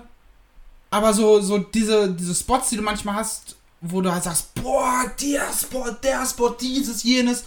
aber 0.90 1.14
so, 1.14 1.42
so 1.42 1.58
diese, 1.58 2.14
diese 2.14 2.34
Spots, 2.34 2.70
die 2.70 2.78
du 2.78 2.82
manchmal 2.82 3.16
hast, 3.16 3.58
wo 3.82 4.02
du 4.02 4.12
halt 4.12 4.24
sagst, 4.24 4.54
boah, 4.56 5.12
der 5.22 5.52
Spot, 5.52 5.92
der 6.04 6.26
Spot, 6.26 6.50
dieses, 6.50 7.04
jenes. 7.04 7.46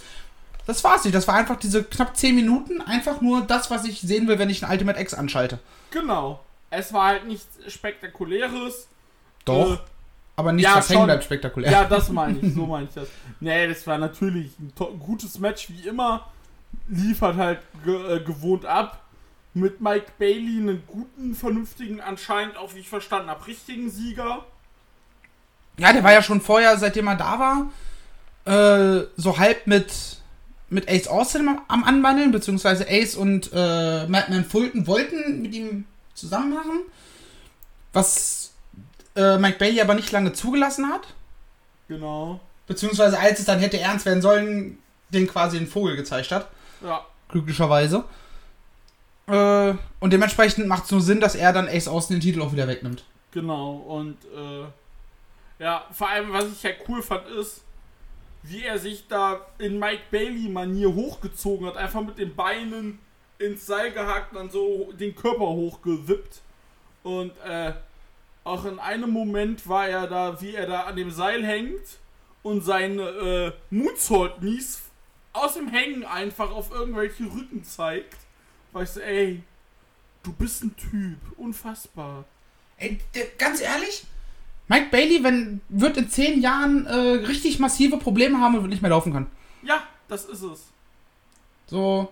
Das 0.65 0.83
war's 0.83 1.03
nicht. 1.03 1.15
Das 1.15 1.27
war 1.27 1.35
einfach 1.35 1.57
diese 1.57 1.83
knapp 1.83 2.17
10 2.17 2.35
Minuten, 2.35 2.81
einfach 2.81 3.21
nur 3.21 3.41
das, 3.41 3.69
was 3.69 3.85
ich 3.85 4.01
sehen 4.01 4.27
will, 4.27 4.39
wenn 4.39 4.49
ich 4.49 4.63
ein 4.63 4.71
Ultimate 4.71 4.99
X 4.99 5.13
anschalte. 5.13 5.59
Genau. 5.91 6.43
Es 6.69 6.91
war 6.91 7.07
halt 7.07 7.27
nichts 7.27 7.47
Spektakuläres. 7.71 8.87
Doch. 9.45 9.75
Äh, 9.75 9.77
aber 10.37 10.51
nichts, 10.51 10.69
ja, 10.69 10.77
was 10.77 10.89
hängen 10.89 11.05
bleibt, 11.05 11.23
spektakulär. 11.23 11.71
Ja, 11.71 11.85
das 11.85 12.09
meine 12.11 12.39
ich, 12.39 12.53
so 12.53 12.65
meine 12.65 12.87
ich 12.87 12.93
das. 12.93 13.07
Nee, 13.39 13.67
das 13.67 13.85
war 13.87 13.97
natürlich 13.97 14.51
ein 14.59 14.99
gutes 14.99 15.39
Match 15.39 15.69
wie 15.69 15.87
immer. 15.87 16.27
Liefert 16.87 17.37
halt 17.37 17.59
ge 17.85 18.17
äh, 18.17 18.19
gewohnt 18.19 18.65
ab. 18.65 19.01
mit 19.53 19.79
Mike 19.79 20.11
Bailey 20.19 20.57
einen 20.57 20.83
guten, 20.85 21.33
vernünftigen, 21.35 22.01
anscheinend 22.01 22.57
auch, 22.57 22.75
wie 22.75 22.79
ich 22.79 22.89
verstanden 22.89 23.29
habe, 23.29 23.47
richtigen 23.47 23.89
Sieger. 23.89 24.43
Ja, 25.77 25.93
der 25.93 26.03
war 26.03 26.11
ja 26.11 26.21
schon 26.21 26.41
vorher, 26.41 26.77
seitdem 26.77 27.07
er 27.07 27.15
da 27.15 27.39
war, 28.45 29.01
äh, 29.01 29.07
so 29.15 29.37
halb 29.37 29.67
mit, 29.67 30.21
mit 30.75 30.87
Ace 30.89 31.07
Austin 31.07 31.47
am- 31.47 31.61
am 31.67 31.83
Anwandeln, 31.83 32.31
beziehungsweise 32.31 32.85
Ace 32.87 33.15
und 33.15 33.49
äh, 33.53 34.05
Madman 34.07 34.45
Fulton 34.45 34.85
wollten 34.87 35.41
mit 35.41 35.53
ihm 35.55 35.85
zusammen 36.13 36.53
machen. 36.53 36.81
Was 37.93 38.53
äh, 39.15 39.37
Mike 39.37 39.57
Bailey 39.57 39.81
aber 39.81 39.93
nicht 39.95 40.11
lange 40.11 40.33
zugelassen 40.33 40.87
hat. 40.89 41.07
Genau. 41.87 42.39
Beziehungsweise 42.67 43.17
als 43.19 43.39
es 43.39 43.45
dann 43.45 43.59
hätte 43.59 43.79
ernst 43.79 44.05
werden 44.05 44.21
sollen, 44.21 44.77
den 45.09 45.27
quasi 45.27 45.57
den 45.57 45.67
Vogel 45.67 45.95
gezeigt 45.95 46.31
hat. 46.31 46.49
Ja, 46.83 47.05
Glücklicherweise. 47.29 48.03
Äh, 49.27 49.73
und 49.99 50.13
dementsprechend 50.13 50.67
macht 50.67 50.85
es 50.85 50.91
nur 50.91 51.01
Sinn, 51.01 51.19
dass 51.19 51.35
er 51.35 51.53
dann 51.53 51.67
Ace 51.67 51.87
Austin 51.87 52.17
den 52.17 52.21
Titel 52.21 52.41
auch 52.41 52.51
wieder 52.53 52.67
wegnimmt. 52.67 53.03
genau. 53.31 53.71
Und 53.87 54.17
äh, 54.35 54.65
ja, 55.63 55.85
vor 55.91 56.09
allem, 56.09 56.31
was 56.33 56.45
ich 56.51 56.63
ja 56.63 56.71
cool 56.87 57.01
fand, 57.01 57.27
ist, 57.29 57.61
wie 58.47 58.63
er 58.63 58.79
sich 58.79 59.07
da 59.07 59.45
in 59.57 59.79
Mike 59.79 60.03
Bailey-Manier 60.11 60.93
hochgezogen 60.93 61.67
hat. 61.67 61.77
Einfach 61.77 62.01
mit 62.01 62.17
den 62.17 62.35
Beinen 62.35 62.99
ins 63.39 63.65
Seil 63.65 63.91
gehackt 63.91 64.31
und 64.31 64.37
dann 64.37 64.49
so 64.49 64.91
den 64.93 65.15
Körper 65.15 65.47
hochgewippt. 65.47 66.41
Und 67.03 67.31
äh, 67.45 67.73
auch 68.43 68.65
in 68.65 68.79
einem 68.79 69.09
Moment 69.09 69.67
war 69.67 69.87
er 69.87 70.07
da, 70.07 70.39
wie 70.41 70.55
er 70.55 70.67
da 70.67 70.81
an 70.81 70.95
dem 70.95 71.11
Seil 71.11 71.45
hängt 71.45 71.99
und 72.43 72.61
seine 72.61 73.01
äh, 73.03 73.51
Moonsault 73.69 74.37
Knees 74.37 74.83
aus 75.33 75.55
dem 75.55 75.67
Hängen 75.67 76.05
einfach 76.05 76.51
auf 76.51 76.71
irgendwelche 76.71 77.25
Rücken 77.25 77.63
zeigt. 77.63 78.17
Weißt 78.71 78.97
du, 78.97 78.99
ey, 79.03 79.43
du 80.23 80.31
bist 80.33 80.63
ein 80.63 80.75
Typ. 80.75 81.17
Unfassbar. 81.37 82.25
Ey, 82.77 82.99
ganz 83.37 83.61
ehrlich, 83.61 84.05
Mike 84.67 84.87
Bailey 84.91 85.23
wenn, 85.23 85.61
wird 85.69 85.97
in 85.97 86.09
zehn 86.09 86.41
Jahren 86.41 86.85
äh, 86.87 86.93
richtig 87.27 87.59
massive 87.59 87.97
Probleme 87.97 88.39
haben 88.39 88.55
und 88.55 88.61
wird 88.61 88.71
nicht 88.71 88.81
mehr 88.81 88.89
laufen 88.91 89.13
können. 89.13 89.27
Ja, 89.63 89.83
das 90.07 90.25
ist 90.25 90.41
es. 90.41 90.59
So, 91.67 92.11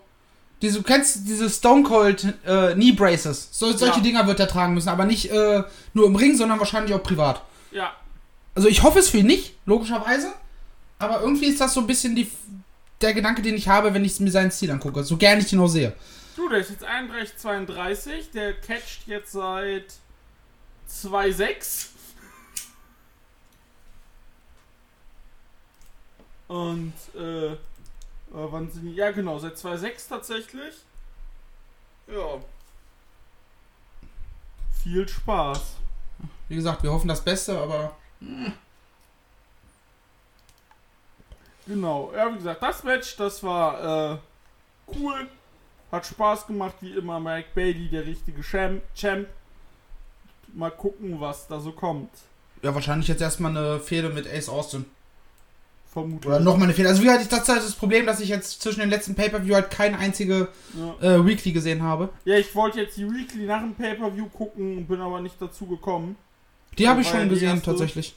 diese, 0.62 0.77
du 0.79 0.83
kennst 0.83 1.27
diese 1.27 1.50
Stone 1.50 1.83
Cold 1.83 2.25
äh, 2.45 2.74
Knee 2.74 2.91
Braces. 2.91 3.50
So, 3.51 3.72
solche 3.72 3.98
Ja. 3.98 4.03
Dinger 4.03 4.27
wird 4.27 4.39
er 4.39 4.48
tragen 4.48 4.74
müssen, 4.74 4.89
aber 4.89 5.05
nicht 5.05 5.31
äh, 5.31 5.63
nur 5.93 6.05
im 6.07 6.15
Ring, 6.15 6.36
sondern 6.38 6.60
wahrscheinlich 6.60 6.93
auch 6.93 7.03
privat. 7.03 7.41
Ja, 7.72 7.91
Also 8.55 8.67
ich 8.69 8.83
hoffe 8.83 9.00
es 9.00 9.10
für 9.10 9.17
ihn 9.17 9.27
nicht, 9.27 9.55
logischerweise. 9.65 10.31
Aber 11.00 11.22
irgendwie 11.22 11.48
ist 11.48 11.60
das 11.60 11.74
so 11.74 11.81
ein 11.81 11.88
bisschen 11.88 12.15
die, 12.15 12.29
der 13.01 13.13
Gedanke, 13.13 13.41
den 13.41 13.55
ich 13.55 13.67
habe, 13.67 13.93
wenn 13.93 14.05
ich 14.05 14.19
mir 14.19 14.31
seinen 14.31 14.51
Stil 14.51 14.72
angucke. 14.72 15.03
So 15.03 15.17
gern 15.17 15.39
ich 15.39 15.51
ihn 15.51 15.60
auch 15.60 15.67
sehe. 15.67 15.93
Du, 16.36 16.48
der 16.50 16.60
ist 16.60 16.69
jetzt 16.69 16.83
31, 16.83 17.36
32. 17.38 18.31
Der 18.31 18.53
catcht 18.53 19.05
jetzt 19.07 19.33
seit 19.33 19.86
2,6. 20.89 21.88
Und, 26.53 26.93
äh, 27.15 27.57
wann 28.29 28.69
sind 28.69 28.86
die? 28.86 28.93
Ja, 28.93 29.10
genau, 29.10 29.39
seit 29.39 29.57
2,6 29.57 30.07
tatsächlich. 30.07 30.75
Ja. 32.05 32.39
Viel 34.83 35.07
Spaß. 35.07 35.77
Wie 36.50 36.55
gesagt, 36.55 36.83
wir 36.83 36.91
hoffen 36.91 37.07
das 37.07 37.24
Beste, 37.24 37.57
aber 37.57 37.95
Genau, 41.65 42.12
ja, 42.15 42.31
wie 42.31 42.38
gesagt, 42.38 42.62
das 42.62 42.83
Match, 42.83 43.15
das 43.15 43.41
war 43.41 44.13
äh, 44.13 44.17
cool. 44.95 45.27
Hat 45.91 46.05
Spaß 46.05 46.45
gemacht, 46.45 46.75
wie 46.81 46.93
immer. 46.93 47.19
Mike 47.19 47.50
Bailey, 47.55 47.89
der 47.89 48.05
richtige 48.05 48.43
Champ. 48.43 48.83
Champ. 48.93 49.27
Mal 50.53 50.69
gucken, 50.69 51.19
was 51.19 51.48
da 51.48 51.60
so 51.60 51.72
kommt. 51.72 52.12
ja, 52.62 52.75
wahrscheinlich 52.75 53.07
jetzt 53.07 53.22
erstmal 53.22 53.57
eine 53.57 53.79
Fehde 53.79 54.10
mit 54.10 54.27
Ace 54.27 54.50
Austin. 54.50 54.86
Vermutlich. 55.93 56.25
Oder 56.27 56.39
nochmal 56.39 56.63
eine 56.63 56.73
Fehde. 56.73 56.89
Also 56.89 57.01
wie 57.03 57.05
gesagt, 57.05 57.31
das 57.31 57.41
ist 57.43 57.50
halt 57.50 57.63
das 57.63 57.75
Problem, 57.75 58.05
dass 58.07 58.19
ich 58.19 58.27
jetzt 58.29 58.62
zwischen 58.63 58.79
den 58.79 58.89
letzten 58.89 59.13
Pay-Per-View 59.13 59.53
halt 59.53 59.69
keine 59.69 60.00
einzige 60.00 60.50
Ja. 60.73 61.17
äh, 61.17 61.25
Weekly 61.25 61.51
gesehen 61.51 61.83
habe. 61.83 62.09
ja, 62.25 62.35
ich 62.35 62.53
wollte 62.55 62.81
jetzt 62.81 62.97
die 62.97 63.07
Weekly 63.07 63.45
nach 63.45 63.62
dem 63.62 63.75
Pay-Per-View 63.75 64.25
gucken, 64.29 64.88
bin 64.88 65.00
aber 65.00 65.21
nicht 65.21 65.35
dazu 65.39 65.67
gekommen. 65.67 66.15
Die 66.79 66.89
habe 66.89 67.01
ich 67.01 67.07
schon 67.07 67.29
gesehen, 67.29 67.62
tatsächlich. 67.62 68.15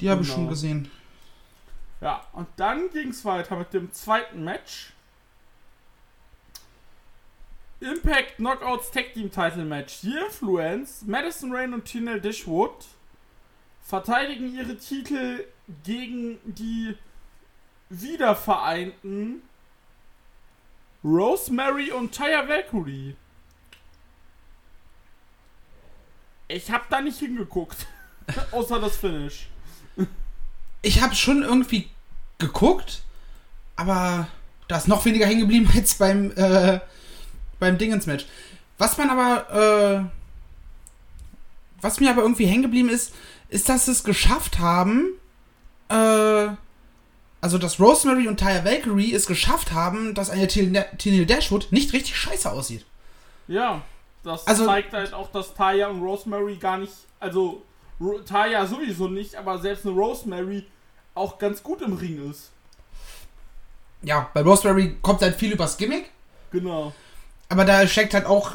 Die 0.00 0.08
habe 0.08 0.22
ich 0.22 0.28
Genau. 0.28 0.38
schon 0.42 0.48
gesehen. 0.48 0.90
Ja, 2.00 2.24
und 2.32 2.46
dann 2.54 2.88
ging 2.92 3.08
es 3.08 3.24
weiter 3.24 3.56
mit 3.56 3.74
dem 3.74 3.92
zweiten 3.92 4.44
Match. 4.44 4.92
Impact 7.80 8.36
Knockouts 8.36 8.90
Tag 8.92 9.14
Team 9.14 9.30
Title 9.30 9.64
Match. 9.64 10.00
Die 10.02 10.14
Influence, 10.16 11.02
Madison 11.06 11.52
Rain 11.52 11.74
und 11.74 11.84
Tinel 11.84 12.20
Dishwood 12.20 12.84
verteidigen 13.84 14.54
ihre 14.56 14.76
Titel 14.76 15.44
gegen 15.84 16.38
die 16.44 16.96
wiedervereinten 17.90 19.42
Rosemary 21.04 21.90
und 21.92 22.14
Taya 22.14 22.48
Valkyrie. 22.48 23.16
Ich 26.48 26.70
hab 26.70 26.88
da 26.88 27.00
nicht 27.00 27.18
hingeguckt. 27.18 27.86
Außer 28.52 28.80
das 28.80 28.96
Finish. 28.96 29.48
Ich 30.82 31.02
habe 31.02 31.14
schon 31.14 31.42
irgendwie 31.42 31.88
geguckt, 32.38 33.02
aber 33.76 34.28
da 34.68 34.76
ist 34.76 34.88
noch 34.88 35.04
weniger 35.04 35.26
hängen 35.26 35.40
geblieben 35.40 35.68
als 35.74 35.94
beim, 35.94 36.32
äh, 36.36 36.80
beim 37.58 37.78
Dingens-Match. 37.78 38.26
Was 38.78 38.96
man 38.96 39.10
aber, 39.10 40.04
äh, 40.04 40.04
was 41.80 42.00
mir 42.00 42.10
aber 42.10 42.22
irgendwie 42.22 42.46
hängen 42.46 42.62
geblieben 42.62 42.88
ist, 42.88 43.14
ist, 43.48 43.68
dass 43.68 43.86
sie 43.86 43.92
es 43.92 44.04
geschafft 44.04 44.58
haben, 44.58 45.17
äh, 45.88 46.48
also 47.40 47.58
dass 47.58 47.78
Rosemary 47.80 48.26
und 48.28 48.40
Taya 48.40 48.64
Valkyrie 48.64 49.14
es 49.14 49.26
geschafft 49.26 49.72
haben, 49.72 50.14
dass 50.14 50.30
eine 50.30 50.48
Tennille 50.48 51.26
Dashwood 51.26 51.68
nicht 51.70 51.92
richtig 51.92 52.16
scheiße 52.16 52.50
aussieht. 52.50 52.84
Ja, 53.46 53.82
das 54.24 54.46
Also- 54.46 54.66
zeigt 54.66 54.92
halt 54.92 55.14
auch, 55.14 55.30
dass 55.30 55.54
Taya 55.54 55.88
und 55.88 56.02
Rosemary 56.02 56.56
gar 56.56 56.78
nicht, 56.78 56.92
also 57.20 57.62
Ro 58.00 58.18
Taya 58.20 58.66
sowieso 58.66 59.08
nicht, 59.08 59.34
aber 59.36 59.58
selbst 59.58 59.86
eine 59.86 59.94
Rosemary 59.94 60.66
auch 61.14 61.38
ganz 61.38 61.62
gut 61.62 61.80
im 61.82 61.94
Ring 61.94 62.30
ist. 62.30 62.50
Ja, 64.02 64.30
bei 64.34 64.42
Rosemary 64.42 64.96
kommt 65.02 65.22
halt 65.22 65.34
viel 65.36 65.52
übers 65.52 65.76
Gimmick, 65.76 66.10
Genau. 66.52 66.92
aber 67.48 67.64
da 67.64 67.86
steckt 67.86 68.14
halt 68.14 68.26
auch 68.26 68.52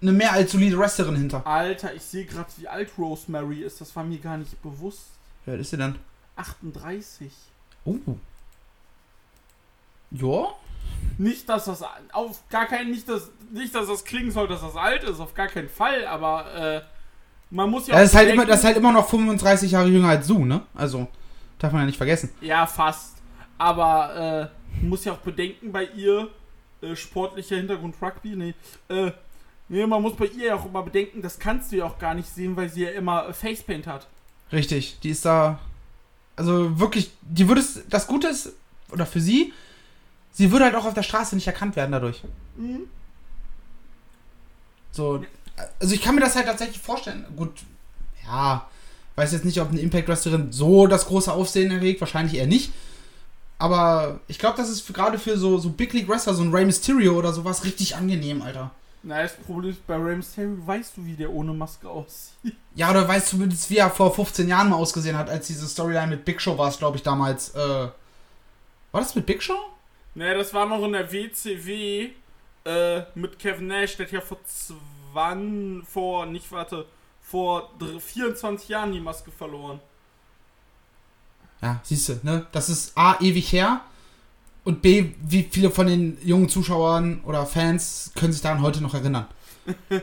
eine 0.00 0.10
mehr 0.12 0.32
als 0.32 0.50
solide 0.50 0.76
Wrestlerin 0.78 1.14
hinter. 1.14 1.46
Alter, 1.46 1.94
ich 1.94 2.02
sehe 2.02 2.24
gerade, 2.24 2.48
wie 2.56 2.66
alt 2.66 2.90
Rosemary 2.98 3.62
ist. 3.62 3.80
Das 3.80 3.94
war 3.94 4.02
mir 4.02 4.18
gar 4.18 4.36
nicht 4.36 4.60
bewusst. 4.60 5.04
Wer 5.44 5.58
ist 5.58 5.70
sie 5.70 5.76
denn? 5.76 5.96
38. 6.36 7.32
Oh. 7.84 7.96
Ja? 10.10 10.48
Nicht, 11.18 11.48
dass 11.48 11.66
das 11.66 11.84
auf 12.12 12.42
gar 12.48 12.66
keinen, 12.66 12.90
nicht, 12.90 13.08
dass, 13.08 13.30
nicht, 13.50 13.74
dass 13.74 13.86
das 13.86 14.04
klingen 14.04 14.30
soll, 14.30 14.48
dass 14.48 14.60
das 14.60 14.76
alt 14.76 15.04
ist, 15.04 15.20
auf 15.20 15.34
gar 15.34 15.48
keinen 15.48 15.68
Fall, 15.68 16.06
aber 16.06 16.54
äh, 16.54 16.82
man 17.50 17.70
muss 17.70 17.86
ja 17.86 17.94
das 17.94 18.10
ist, 18.10 18.16
halt 18.16 18.30
immer, 18.30 18.46
das 18.46 18.60
ist 18.60 18.64
halt 18.64 18.76
immer 18.76 18.92
noch 18.92 19.08
35 19.08 19.72
Jahre 19.72 19.88
jünger 19.88 20.08
als 20.08 20.26
du, 20.26 20.44
ne? 20.44 20.62
Also, 20.74 21.06
darf 21.58 21.72
man 21.72 21.82
ja 21.82 21.86
nicht 21.86 21.98
vergessen. 21.98 22.30
Ja, 22.40 22.66
fast. 22.66 23.18
Aber 23.58 24.50
äh, 24.50 24.80
man 24.80 24.88
muss 24.88 25.04
ja 25.04 25.12
auch 25.12 25.18
bedenken 25.18 25.70
bei 25.70 25.84
ihr, 25.84 26.30
äh, 26.80 26.96
sportlicher 26.96 27.56
Hintergrund 27.56 27.94
Rugby, 28.00 28.36
nee, 28.36 28.54
äh, 28.88 29.12
nee, 29.68 29.86
man 29.86 30.02
muss 30.02 30.16
bei 30.16 30.26
ihr 30.26 30.46
ja 30.46 30.54
auch 30.56 30.64
immer 30.64 30.82
bedenken, 30.82 31.20
das 31.22 31.38
kannst 31.38 31.72
du 31.72 31.76
ja 31.76 31.84
auch 31.84 31.98
gar 31.98 32.14
nicht 32.14 32.28
sehen, 32.28 32.56
weil 32.56 32.68
sie 32.68 32.84
ja 32.84 32.90
immer 32.90 33.28
äh, 33.28 33.32
Facepaint 33.32 33.86
hat. 33.86 34.08
Richtig, 34.50 34.98
die 35.00 35.10
ist 35.10 35.24
da. 35.24 35.60
Also 36.36 36.78
wirklich, 36.78 37.12
die 37.22 37.48
würde 37.48 37.60
es. 37.60 37.80
Das 37.88 38.06
Gute 38.06 38.28
ist, 38.28 38.52
oder 38.90 39.06
für 39.06 39.20
sie, 39.20 39.52
sie 40.32 40.50
würde 40.50 40.64
halt 40.64 40.74
auch 40.74 40.84
auf 40.84 40.94
der 40.94 41.02
Straße 41.02 41.34
nicht 41.34 41.46
erkannt 41.46 41.76
werden 41.76 41.92
dadurch. 41.92 42.22
Mhm. 42.56 42.84
So. 44.92 45.24
Also 45.78 45.94
ich 45.94 46.02
kann 46.02 46.14
mir 46.14 46.20
das 46.20 46.36
halt 46.36 46.46
tatsächlich 46.46 46.80
vorstellen. 46.80 47.24
Gut, 47.36 47.52
ja. 48.26 48.68
Weiß 49.14 49.32
jetzt 49.32 49.44
nicht, 49.44 49.60
ob 49.60 49.70
eine 49.70 49.80
Impact 49.80 50.08
Wrestlerin 50.08 50.52
so 50.52 50.86
das 50.86 51.06
große 51.06 51.30
Aufsehen 51.30 51.70
erregt, 51.70 52.00
wahrscheinlich 52.00 52.36
eher 52.36 52.46
nicht. 52.46 52.72
Aber 53.58 54.20
ich 54.26 54.38
glaube, 54.38 54.56
das 54.56 54.70
ist 54.70 54.92
gerade 54.92 55.18
für 55.18 55.36
so, 55.36 55.58
so 55.58 55.70
Big 55.70 55.92
League 55.92 56.08
Wrestler, 56.08 56.34
so 56.34 56.42
ein 56.42 56.52
Rey 56.52 56.64
Mysterio 56.64 57.16
oder 57.16 57.32
sowas, 57.32 57.64
richtig 57.64 57.94
angenehm, 57.94 58.42
Alter. 58.42 58.70
Na, 59.04 59.22
das 59.22 59.34
Problem 59.36 59.70
ist, 59.72 59.84
bei 59.86 59.98
Mysterio 59.98 60.56
weißt 60.66 60.96
du, 60.96 61.04
wie 61.04 61.14
der 61.14 61.30
ohne 61.30 61.52
Maske 61.52 61.88
aussieht. 61.88 62.32
Ja, 62.74 62.90
oder 62.90 63.06
weißt 63.06 63.28
zumindest, 63.28 63.68
wie 63.68 63.76
er 63.76 63.90
vor 63.90 64.14
15 64.14 64.48
Jahren 64.48 64.70
mal 64.70 64.76
ausgesehen 64.76 65.18
hat, 65.18 65.28
als 65.28 65.46
diese 65.46 65.68
Storyline 65.68 66.06
mit 66.06 66.24
Big 66.24 66.40
Show 66.40 66.56
war 66.56 66.68
es, 66.68 66.78
glaube 66.78 66.96
ich, 66.96 67.02
damals. 67.02 67.50
Äh, 67.54 67.58
war 67.58 67.92
das 69.00 69.14
mit 69.14 69.26
Big 69.26 69.42
Show? 69.42 69.58
Ne, 70.14 70.32
das 70.34 70.54
war 70.54 70.64
noch 70.66 70.82
in 70.84 70.92
der 70.92 71.12
WCW 71.12 72.10
äh, 72.64 73.02
mit 73.14 73.38
Kevin 73.38 73.66
Nash, 73.66 73.96
der 73.98 74.06
hat 74.06 74.12
ja 74.12 74.20
vor 74.22 74.38
20, 74.44 75.86
vor, 75.86 76.24
nicht 76.24 76.50
warte, 76.50 76.86
vor 77.20 77.70
dr- 77.78 78.00
24 78.00 78.70
Jahren 78.70 78.92
die 78.92 79.00
Maske 79.00 79.30
verloren. 79.30 79.80
Ja, 81.60 81.80
siehst 81.82 82.08
du, 82.08 82.20
ne? 82.22 82.46
Das 82.52 82.68
ist 82.68 82.96
A, 82.96 83.16
ewig 83.20 83.52
her. 83.52 83.82
Und 84.64 84.80
B, 84.82 85.12
wie 85.22 85.48
viele 85.50 85.70
von 85.70 85.86
den 85.86 86.18
jungen 86.22 86.48
Zuschauern 86.48 87.20
oder 87.24 87.46
Fans 87.46 88.12
können 88.14 88.32
sich 88.32 88.42
daran 88.42 88.62
heute 88.62 88.80
noch 88.82 88.94
erinnern? 88.94 89.26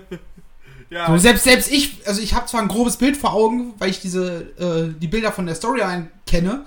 Ja, 0.89 1.05
So, 1.05 1.17
selbst, 1.17 1.43
selbst 1.43 1.71
ich, 1.71 2.07
also 2.07 2.19
ich 2.19 2.33
habe 2.33 2.47
zwar 2.47 2.61
ein 2.61 2.67
grobes 2.67 2.97
Bild 2.97 3.15
vor 3.15 3.33
Augen, 3.33 3.75
weil 3.77 3.91
ich 3.91 4.01
diese, 4.01 4.41
äh, 4.57 4.99
die 4.99 5.07
Bilder 5.07 5.31
von 5.31 5.45
der 5.45 5.53
Storyline 5.53 6.09
kenne, 6.25 6.65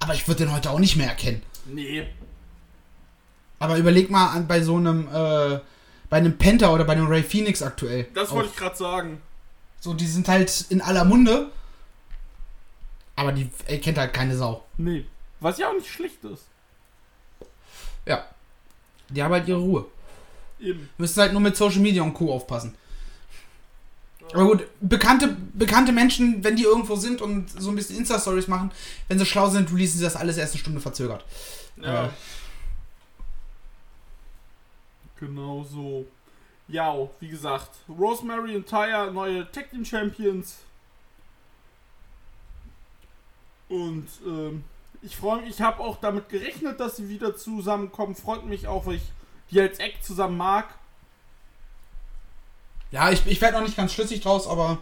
aber 0.00 0.14
ich 0.14 0.26
würde 0.26 0.44
den 0.44 0.52
heute 0.52 0.70
auch 0.70 0.80
nicht 0.80 0.96
mehr 0.96 1.06
erkennen. 1.06 1.42
nee. 1.66 2.06
Aber 3.60 3.76
überleg 3.78 4.10
mal 4.10 4.30
an 4.30 4.48
bei 4.48 4.60
so 4.60 4.76
einem, 4.76 5.06
äh, 5.06 5.60
bei 6.10 6.16
einem 6.16 6.36
Penta 6.36 6.72
oder 6.74 6.82
bei 6.84 6.94
einem 6.94 7.06
Ray 7.06 7.22
Phoenix 7.22 7.62
aktuell. 7.62 8.08
Das 8.12 8.32
wollte 8.32 8.48
ich 8.50 8.56
gerade 8.56 8.74
sagen. 8.76 9.22
So, 9.78 9.94
die 9.94 10.08
sind 10.08 10.26
halt 10.26 10.66
in 10.70 10.80
aller 10.80 11.04
Munde. 11.04 11.48
Aber 13.14 13.30
die 13.30 13.48
ey, 13.66 13.78
kennt 13.78 13.98
halt 13.98 14.12
keine 14.12 14.36
Sau. 14.36 14.64
Nee. 14.78 15.04
Was 15.38 15.58
ja 15.58 15.68
auch 15.68 15.74
nicht 15.74 15.88
schlecht 15.88 16.24
ist. 16.24 16.46
Ja. 18.06 18.24
Die 19.08 19.22
haben 19.22 19.32
halt 19.32 19.48
ihre 19.48 19.58
Ruhe. 19.58 19.86
Eben. 20.60 20.88
Müssen 20.96 21.20
halt 21.20 21.32
nur 21.32 21.40
mit 21.40 21.56
Social 21.56 21.80
Media 21.80 22.02
und 22.02 22.14
Co. 22.14 22.32
aufpassen. 22.32 22.74
Aber 24.32 24.44
gut, 24.44 24.66
bekannte, 24.80 25.36
bekannte 25.52 25.92
Menschen, 25.92 26.42
wenn 26.42 26.56
die 26.56 26.62
irgendwo 26.62 26.96
sind 26.96 27.20
und 27.20 27.50
so 27.50 27.70
ein 27.70 27.76
bisschen 27.76 27.98
Insta-Stories 27.98 28.48
machen, 28.48 28.70
wenn 29.08 29.18
sie 29.18 29.26
schlau 29.26 29.48
sind, 29.50 29.70
releasen 29.70 29.98
sie 29.98 30.04
das 30.04 30.16
alles 30.16 30.38
erst 30.38 30.54
eine 30.54 30.60
Stunde 30.60 30.80
verzögert. 30.80 31.24
Ja. 31.76 32.06
Äh. 32.06 32.08
Genau 35.20 35.64
so. 35.64 36.06
Ja, 36.68 36.94
wie 37.20 37.28
gesagt, 37.28 37.70
Rosemary 37.88 38.56
und 38.56 38.66
Taya, 38.66 39.10
neue 39.10 39.50
Tag 39.52 39.70
Team 39.70 39.84
Champions. 39.84 40.58
Und 43.68 44.08
ähm, 44.26 44.64
ich 45.02 45.16
freue 45.16 45.40
mich, 45.40 45.50
ich 45.50 45.60
habe 45.60 45.80
auch 45.80 45.98
damit 46.00 46.28
gerechnet, 46.28 46.78
dass 46.80 46.96
sie 46.96 47.08
wieder 47.08 47.36
zusammenkommen. 47.36 48.14
Freut 48.14 48.44
mich 48.44 48.66
auch, 48.66 48.86
weil 48.86 48.96
ich 48.96 49.12
die 49.50 49.60
als 49.60 49.78
Eck 49.78 50.02
zusammen 50.02 50.36
mag. 50.36 50.68
Ja, 52.90 53.10
ich, 53.10 53.26
ich 53.26 53.40
werde 53.40 53.56
noch 53.58 53.64
nicht 53.64 53.76
ganz 53.76 53.92
schlüssig 53.92 54.20
draus, 54.20 54.46
aber 54.46 54.78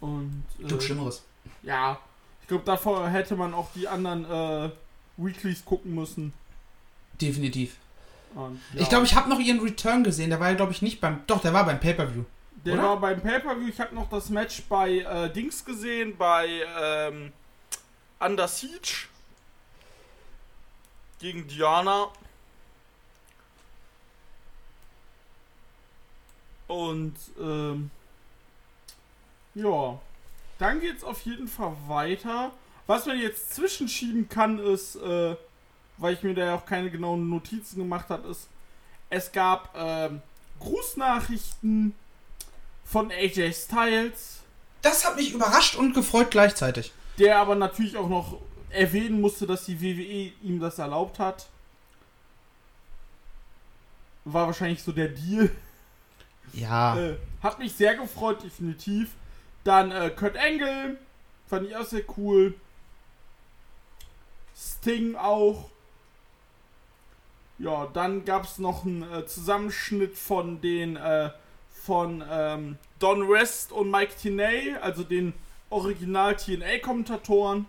Und 0.00 0.44
äh, 0.62 0.80
Schlimmeres. 0.80 1.22
ja, 1.62 1.98
ich 2.42 2.48
glaube, 2.48 2.64
davor 2.64 3.08
hätte 3.08 3.36
man 3.36 3.54
auch 3.54 3.68
die 3.74 3.88
anderen 3.88 4.24
äh, 4.24 4.70
Weeklies 5.16 5.64
gucken 5.64 5.94
müssen. 5.94 6.32
Definitiv. 7.20 7.76
Und, 8.34 8.60
ja. 8.74 8.80
Ich 8.82 8.88
glaube, 8.88 9.06
ich 9.06 9.14
habe 9.14 9.30
noch 9.30 9.38
ihren 9.38 9.60
Return 9.60 10.04
gesehen. 10.04 10.30
Der 10.30 10.40
war 10.40 10.50
ja, 10.50 10.54
glaube 10.54 10.72
ich, 10.72 10.82
nicht 10.82 11.00
beim. 11.00 11.22
Doch, 11.26 11.40
der 11.40 11.52
war 11.52 11.64
beim 11.64 11.80
Pay-Per-View. 11.80 12.24
Der 12.64 12.74
Oder? 12.74 12.82
war 12.82 13.00
beim 13.00 13.20
Pay-Per-View. 13.20 13.68
Ich 13.68 13.80
habe 13.80 13.94
noch 13.94 14.08
das 14.08 14.30
Match 14.30 14.62
bei 14.68 14.98
äh, 14.98 15.32
Dings 15.32 15.64
gesehen, 15.64 16.16
bei 16.16 16.48
ähm, 16.80 17.32
Under 18.20 18.48
Siege 18.48 19.06
gegen 21.18 21.46
Diana. 21.46 22.08
Und 26.66 27.14
ähm, 27.38 27.90
ja, 29.54 30.00
dann 30.58 30.80
geht's 30.80 31.04
auf 31.04 31.20
jeden 31.22 31.48
Fall 31.48 31.76
weiter. 31.86 32.52
Was 32.86 33.06
man 33.06 33.18
jetzt 33.18 33.54
zwischenschieben 33.54 34.28
kann, 34.28 34.58
ist, 34.58 34.96
äh, 34.96 35.36
weil 35.98 36.14
ich 36.14 36.22
mir 36.22 36.34
da 36.34 36.44
ja 36.44 36.54
auch 36.54 36.66
keine 36.66 36.90
genauen 36.90 37.28
Notizen 37.28 37.78
gemacht 37.78 38.08
habe, 38.08 38.28
ist, 38.28 38.48
es 39.10 39.32
gab 39.32 39.74
ähm, 39.76 40.22
Grußnachrichten 40.60 41.94
von 42.84 43.10
AJ 43.10 43.52
Styles, 43.52 44.40
Das 44.82 45.06
hat 45.06 45.16
mich 45.16 45.32
überrascht 45.32 45.76
und 45.76 45.94
gefreut 45.94 46.30
gleichzeitig. 46.30 46.92
Der 47.18 47.38
aber 47.38 47.54
natürlich 47.54 47.96
auch 47.96 48.08
noch 48.08 48.38
erwähnen 48.70 49.20
musste, 49.20 49.46
dass 49.46 49.64
die 49.64 49.80
WWE 49.80 50.32
ihm 50.42 50.60
das 50.60 50.78
erlaubt 50.78 51.18
hat. 51.18 51.48
War 54.24 54.46
wahrscheinlich 54.46 54.82
so 54.82 54.92
der 54.92 55.08
Deal. 55.08 55.50
Ja. 56.52 56.96
Äh, 57.04 57.16
hat 57.42 57.58
mich 57.58 57.72
sehr 57.72 57.94
gefreut, 57.94 58.42
definitiv. 58.42 59.10
Dann 59.64 59.90
äh, 59.90 60.10
Kurt 60.10 60.36
Angle, 60.36 60.98
fand 61.46 61.66
ich 61.66 61.76
auch 61.76 61.84
sehr 61.84 62.04
cool. 62.16 62.54
Sting 64.56 65.16
auch. 65.16 65.68
Ja, 67.58 67.86
dann 67.92 68.24
gab 68.24 68.44
es 68.44 68.58
noch 68.58 68.84
einen 68.84 69.02
äh, 69.12 69.26
Zusammenschnitt 69.26 70.16
von 70.16 70.60
den 70.60 70.96
äh, 70.96 71.30
von 71.70 72.24
ähm, 72.28 72.78
Don 72.98 73.28
West 73.28 73.72
und 73.72 73.90
Mike 73.90 74.14
Tenay, 74.20 74.74
also 74.80 75.04
den 75.04 75.34
Original 75.70 76.36
TNA-Kommentatoren. 76.36 77.66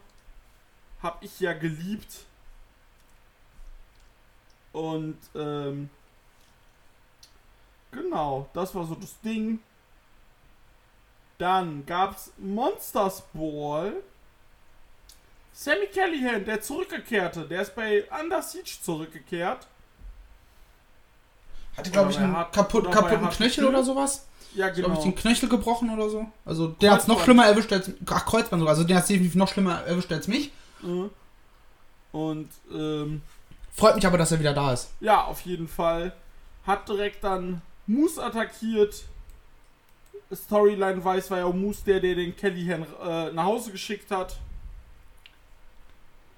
Hab 1.01 1.23
ich 1.23 1.39
ja 1.39 1.53
geliebt. 1.53 2.25
Und 4.71 5.17
ähm, 5.35 5.89
Genau, 7.95 8.49
das 8.53 8.75
war 8.75 8.85
so 8.85 8.95
das 8.95 9.19
Ding. 9.21 9.59
Dann 11.37 11.85
gab's 11.85 12.31
Monsters 12.37 13.23
Ball. 13.33 13.93
Sammy 15.53 15.87
Callahan, 15.87 16.43
der 16.43 16.61
zurückgekehrte, 16.61 17.47
der 17.47 17.61
ist 17.61 17.75
bei 17.75 18.05
Under 18.21 18.41
Siege 18.41 18.77
zurückgekehrt. 18.81 19.67
Hatte, 21.77 21.91
glaube 21.91 22.11
ich, 22.11 22.17
einen 22.17 22.33
kaputt, 22.51 22.91
kaputten 22.91 23.29
Knöchel. 23.29 23.65
oder 23.65 23.83
sowas. 23.83 24.27
Ja, 24.55 24.69
Glaube 24.69 24.89
genau. 24.89 24.97
ich, 24.99 25.03
den 25.03 25.15
Knöchel 25.15 25.49
gebrochen 25.49 25.89
oder 25.89 26.09
so. 26.09 26.25
Also, 26.45 26.67
der 26.67 26.91
hat's 26.91 27.07
noch 27.07 27.15
Kreuzband. 27.17 27.25
schlimmer 27.25 27.45
erwischt 27.45 27.73
als. 27.73 27.91
Ach, 28.09 28.25
Kreuzband 28.25 28.61
sogar. 28.61 28.73
Also, 28.75 28.83
der 28.85 28.97
hat's 28.97 29.07
definitiv 29.07 29.35
noch 29.35 29.47
schlimmer 29.49 29.81
erwischt 29.83 30.11
als 30.11 30.27
mich. 30.27 30.51
Mhm. 30.81 31.09
Und 32.11 32.49
ähm, 32.73 33.21
Freut 33.73 33.95
mich 33.95 34.07
aber, 34.07 34.17
dass 34.17 34.31
er 34.31 34.39
wieder 34.39 34.53
da 34.53 34.71
ist. 34.73 34.91
ja, 35.01 35.23
auf 35.25 35.41
jeden 35.41 35.67
Fall. 35.67 36.13
Hat 36.65 36.87
direkt 36.87 37.23
dann 37.23 37.61
Moose 37.87 38.23
attackiert. 38.23 39.03
Storyline 40.33 41.03
weiß 41.03 41.29
war 41.29 41.39
ja 41.39 41.45
auch 41.45 41.53
Moose 41.53 41.83
der, 41.85 41.99
der 41.99 42.15
den 42.15 42.35
Callahan 42.35 42.85
äh, 43.03 43.31
nach 43.33 43.43
Hause 43.43 43.71
geschickt 43.71 44.09
hat. 44.11 44.37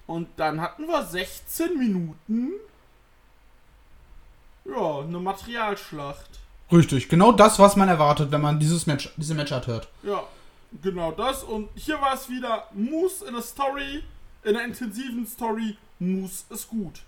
Und 0.06 0.28
dann 0.36 0.60
hatten 0.60 0.86
wir 0.86 1.04
16 1.04 1.78
Minuten. 1.78 2.50
Ja, 4.64 5.00
eine 5.00 5.18
Materialschlacht. 5.18 6.40
Richtig, 6.70 7.08
genau 7.08 7.32
das, 7.32 7.58
was 7.58 7.76
man 7.76 7.88
erwartet, 7.88 8.30
wenn 8.30 8.40
man 8.42 8.60
dieses 8.60 8.86
Match, 8.86 9.10
diese 9.16 9.34
Matchart 9.34 9.66
hört. 9.66 9.88
Ja, 10.02 10.22
genau 10.82 11.12
das. 11.12 11.42
Und 11.42 11.68
hier 11.74 12.00
war 12.00 12.12
es 12.14 12.28
wieder 12.28 12.68
Moose 12.74 13.24
in 13.26 13.34
a 13.34 13.40
Story, 13.42 14.04
in 14.44 14.56
einer 14.56 14.64
intensiven 14.64 15.26
Story. 15.26 15.76
Moose 15.98 16.44
ist 16.50 16.68
gut. 16.68 17.00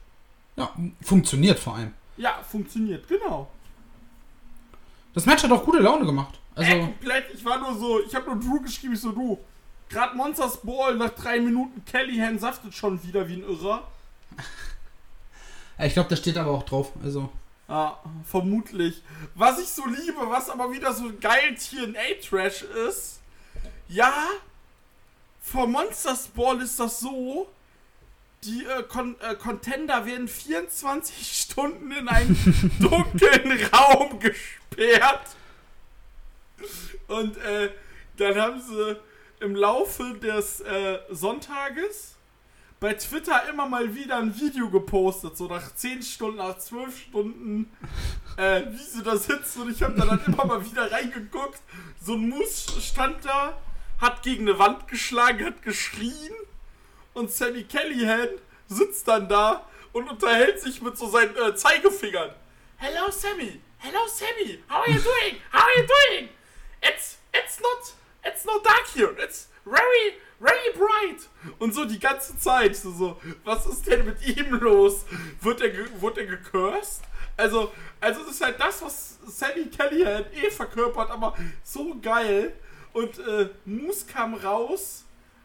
Ja, 0.56 0.70
funktioniert 1.02 1.58
vor 1.58 1.76
allem. 1.76 1.92
Ja, 2.16 2.38
funktioniert, 2.42 3.06
genau. 3.06 3.48
Das 5.14 5.26
Match 5.26 5.42
hat 5.42 5.52
auch 5.52 5.64
gute 5.64 5.78
Laune 5.78 6.06
gemacht. 6.06 6.38
Also, 6.54 6.70
Äh, 6.70 6.80
komplett, 6.80 7.24
ich 7.34 7.44
war 7.44 7.58
nur 7.58 7.78
so, 7.78 8.00
ich 8.04 8.14
habe 8.14 8.26
nur 8.26 8.40
Drew 8.40 8.62
geschrieben, 8.62 8.94
ich 8.94 9.00
so, 9.00 9.12
du, 9.12 9.38
gerade 9.88 10.16
Monsters 10.16 10.58
Ball 10.62 10.96
nach 10.96 11.10
drei 11.10 11.40
Minuten, 11.40 11.84
Kellyhan 11.84 12.38
saftet 12.38 12.74
schon 12.74 13.02
wieder 13.02 13.28
wie 13.28 13.34
ein 13.34 13.42
Irrer. 13.42 13.86
ja, 15.78 15.84
ich 15.84 15.92
glaube, 15.92 16.08
da 16.08 16.16
steht 16.16 16.36
aber 16.36 16.50
auch 16.50 16.62
drauf. 16.64 16.92
Also, 17.02 17.30
Ja, 17.70 18.00
vermutlich. 18.28 19.00
Was 19.36 19.60
ich 19.60 19.68
so 19.68 19.86
liebe, 19.86 20.28
was 20.28 20.50
aber 20.50 20.72
wieder 20.72 20.92
so 20.92 21.04
geil 21.20 21.54
TNA-Trash 21.54 22.62
ist, 22.62 23.20
ja, 23.86 24.12
vor 25.40 25.68
Monsters 25.68 26.26
Ball 26.28 26.60
ist 26.62 26.80
das 26.80 26.98
so, 26.98 27.48
die 28.42 28.64
äh, 28.64 28.82
Con 28.82 29.14
äh, 29.20 29.36
Contender 29.36 30.04
werden 30.04 30.26
24 30.26 31.42
Stunden 31.42 31.92
in 31.92 32.08
einen 32.08 32.72
dunklen 32.80 33.64
Raum 33.72 34.18
gesperrt. 34.18 35.36
Und 37.06 37.36
äh, 37.36 37.70
dann 38.16 38.34
haben 38.36 38.60
sie 38.60 38.96
im 39.38 39.54
Laufe 39.54 40.14
des 40.14 40.60
äh, 40.62 40.98
Sonntages 41.08 42.16
bei 42.80 42.94
Twitter 42.94 43.46
immer 43.50 43.68
mal 43.68 43.94
wieder 43.94 44.16
ein 44.16 44.34
Video 44.40 44.70
gepostet, 44.70 45.36
so 45.36 45.46
nach 45.46 45.74
10 45.74 46.02
Stunden, 46.02 46.38
nach 46.38 46.58
12 46.58 46.98
Stunden, 46.98 47.70
äh, 48.38 48.62
wie 48.70 48.78
sie 48.78 49.02
da 49.02 49.16
sitzen. 49.16 49.62
Und 49.62 49.70
ich 49.70 49.82
habe 49.82 49.94
da 49.94 50.06
dann 50.06 50.24
immer 50.26 50.46
mal 50.46 50.64
wieder 50.64 50.90
reingeguckt. 50.90 51.60
So 52.02 52.14
ein 52.14 52.30
Moose 52.30 52.80
stand 52.80 53.22
da, 53.26 53.60
hat 54.00 54.22
gegen 54.22 54.48
eine 54.48 54.58
Wand 54.58 54.88
geschlagen, 54.88 55.44
hat 55.44 55.62
geschrien. 55.62 56.32
Und 57.12 57.30
Sammy 57.30 57.64
Callahan 57.64 58.28
sitzt 58.66 59.06
dann 59.06 59.28
da 59.28 59.66
und 59.92 60.08
unterhält 60.08 60.60
sich 60.60 60.80
mit 60.80 60.96
so 60.96 61.06
seinen 61.06 61.36
äh, 61.36 61.54
Zeigefingern. 61.54 62.30
Hello 62.78 63.10
Sammy, 63.10 63.60
hello 63.76 64.06
Sammy, 64.06 64.62
how 64.70 64.78
are 64.78 64.90
you 64.90 65.00
doing? 65.00 65.36
How 65.52 65.60
are 65.60 65.76
you 65.76 65.86
doing? 65.86 66.28
It's 66.80 67.18
it's 67.34 67.60
not 67.60 67.94
it's 68.24 68.46
not 68.46 68.64
dark 68.64 68.86
here. 68.94 69.14
It's 69.22 69.50
very 69.66 70.14
very 70.40 70.72
bright. 70.74 71.28
Und 71.58 71.74
so 71.74 71.84
die 71.84 71.98
ganze 71.98 72.36
Zeit 72.38 72.76
so, 72.76 72.90
so 72.92 73.20
was 73.44 73.66
ist 73.66 73.86
denn 73.86 74.04
mit 74.06 74.26
ihm 74.26 74.54
los? 74.54 75.04
Wird 75.40 75.60
er 75.60 76.00
wurde 76.00 76.22
er 76.22 76.26
gecursed? 76.26 77.02
Also 77.36 77.72
also 78.00 78.20
das 78.24 78.32
ist 78.32 78.44
halt 78.44 78.60
das, 78.60 78.82
was 78.82 79.18
Sammy 79.26 79.66
Callahan 79.66 80.24
eh 80.32 80.50
verkörpert, 80.50 81.10
aber 81.10 81.34
so 81.62 81.96
geil. 82.00 82.52
Und 82.92 83.18
äh, 83.20 83.48
Moose 83.64 84.06
kam 84.06 84.34
raus 84.34 85.04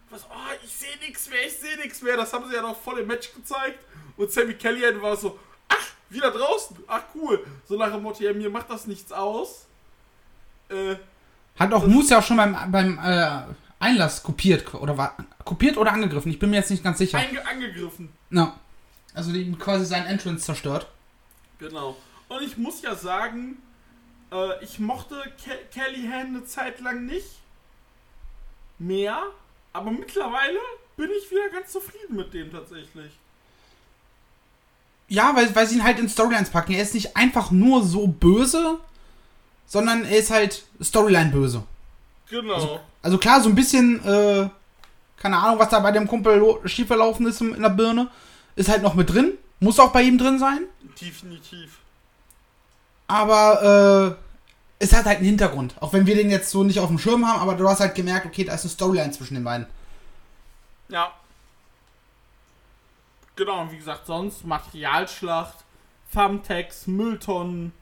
was, 0.10 0.26
oh, 0.30 0.54
ich 0.64 0.72
sehe 0.72 0.98
nichts 1.00 1.30
mehr, 1.30 1.46
ich 1.46 1.54
sehe 1.54 1.78
nichts 1.78 2.02
mehr. 2.02 2.18
Das 2.18 2.32
haben 2.34 2.48
sie 2.48 2.56
ja 2.56 2.62
noch 2.62 2.80
voll 2.80 3.00
im 3.00 3.08
Match 3.08 3.34
gezeigt. 3.34 3.80
Und 4.18 4.32
Sammy 4.32 4.54
Kellyanne 4.54 5.02
war 5.02 5.16
so, 5.16 5.38
ach, 5.68 5.88
wieder 6.10 6.32
draußen, 6.32 6.78
ach 6.88 7.04
cool. 7.16 7.46
So 7.68 7.78
nach 7.78 7.92
dem 7.92 8.04
Motto, 8.04 8.24
ja, 8.24 8.34
mir 8.34 8.50
macht 8.50 8.70
das 8.70 8.88
nichts 8.88 9.12
aus. 9.12 9.66
Äh, 10.70 10.96
Hat 11.60 11.74
auch 11.74 11.86
Moose 11.86 12.12
ja 12.12 12.20
auch 12.20 12.24
schon 12.24 12.38
beim, 12.38 12.56
beim 12.72 13.00
äh, 13.04 13.42
Einlass 13.80 14.24
kopiert 14.24 14.74
oder 14.74 14.98
war 14.98 15.18
kopiert 15.44 15.78
oder 15.78 15.94
angegriffen. 15.94 16.32
Ich 16.32 16.40
bin 16.40 16.50
mir 16.50 16.58
jetzt 16.58 16.72
nicht 16.72 16.84
ganz 16.84 16.98
sicher. 16.98 17.18
Einge 17.18 17.46
angegriffen. 17.46 18.10
Ja. 18.32 18.60
Also 19.14 19.32
ihm 19.32 19.58
quasi 19.58 19.86
seinen 19.86 20.08
Entrance 20.08 20.46
zerstört. 20.46 20.88
Genau. 21.60 21.96
Und 22.28 22.42
ich 22.42 22.58
muss 22.58 22.82
ja 22.82 22.96
sagen, 22.96 23.58
äh, 24.32 24.64
ich 24.64 24.80
mochte 24.80 25.16
Ke 25.44 25.58
Kelly 25.74 26.08
Han 26.08 26.28
eine 26.28 26.46
Zeit 26.46 26.80
lang 26.82 27.06
nicht 27.06 27.40
mehr, 28.78 29.22
aber 29.72 29.92
mittlerweile 29.92 30.60
bin 30.98 31.10
ich 31.18 31.32
wieder 31.32 31.50
ganz 31.50 31.72
zufrieden 31.72 32.16
mit 32.16 32.34
dem 32.34 32.52
tatsächlich. 32.52 33.12
Ja, 35.08 35.36
weil, 35.36 35.56
weil 35.56 35.68
sie 35.68 35.76
ihn 35.76 35.84
halt 35.84 36.00
in 36.00 36.10
Storylines 36.10 36.50
packen. 36.50 36.74
Er 36.74 36.82
ist 36.82 36.94
nicht 36.94 37.16
einfach 37.16 37.52
nur 37.52 37.84
so 37.84 38.08
böse, 38.08 38.80
sondern 39.68 40.04
er 40.04 40.18
ist 40.18 40.32
halt 40.32 40.66
Storyline 40.82 41.32
böse. 41.32 41.64
Genau. 42.30 42.54
Also, 42.54 42.80
also 43.02 43.18
klar, 43.18 43.42
so 43.42 43.50
ein 43.50 43.56
bisschen, 43.56 44.04
äh, 44.06 44.50
keine 45.18 45.38
Ahnung, 45.38 45.60
was 45.60 45.70
da 45.70 45.80
bei 45.80 45.92
dem 45.92 46.08
Kumpel 46.08 46.60
schiefgelaufen 46.66 47.26
ist 47.28 47.42
in 47.42 47.62
der 47.62 47.70
Birne, 47.70 48.10
ist 48.56 48.70
halt 48.70 48.82
noch 48.82 48.96
mit 48.96 49.12
drin. 49.12 49.34
Muss 49.60 49.80
auch 49.80 49.92
bei 49.92 50.04
ihm 50.04 50.18
drin 50.18 50.40
sein. 50.40 50.62
Definitiv. 51.00 51.78
Aber 53.08 54.18
äh, 54.80 54.84
es 54.84 54.94
hat 54.94 55.06
halt 55.06 55.18
einen 55.18 55.28
Hintergrund. 55.28 55.76
Auch 55.80 55.94
wenn 55.94 56.06
wir 56.06 56.16
den 56.16 56.30
jetzt 56.30 56.50
so 56.50 56.64
nicht 56.64 56.80
auf 56.80 56.88
dem 56.88 57.00
Schirm 57.00 57.28
haben, 57.28 57.40
aber 57.40 57.56
du 57.56 57.68
hast 57.68 57.80
halt 57.80 57.96
gemerkt, 57.96 58.26
okay, 58.26 58.44
da 58.44 58.54
ist 58.54 58.64
eine 58.64 58.72
Storyline 58.72 59.12
zwischen 59.12 59.36
den 59.36 59.44
beiden. 59.44 59.68
Ja. 60.90 61.12
Genau, 63.36 63.62
und 63.62 63.72
wie 63.72 63.78
gesagt, 63.78 64.06
sonst 64.06 64.46
Materialschlacht, 64.46 65.58
Thumbtacks, 66.14 66.88
Mülltonnen. 66.88 67.74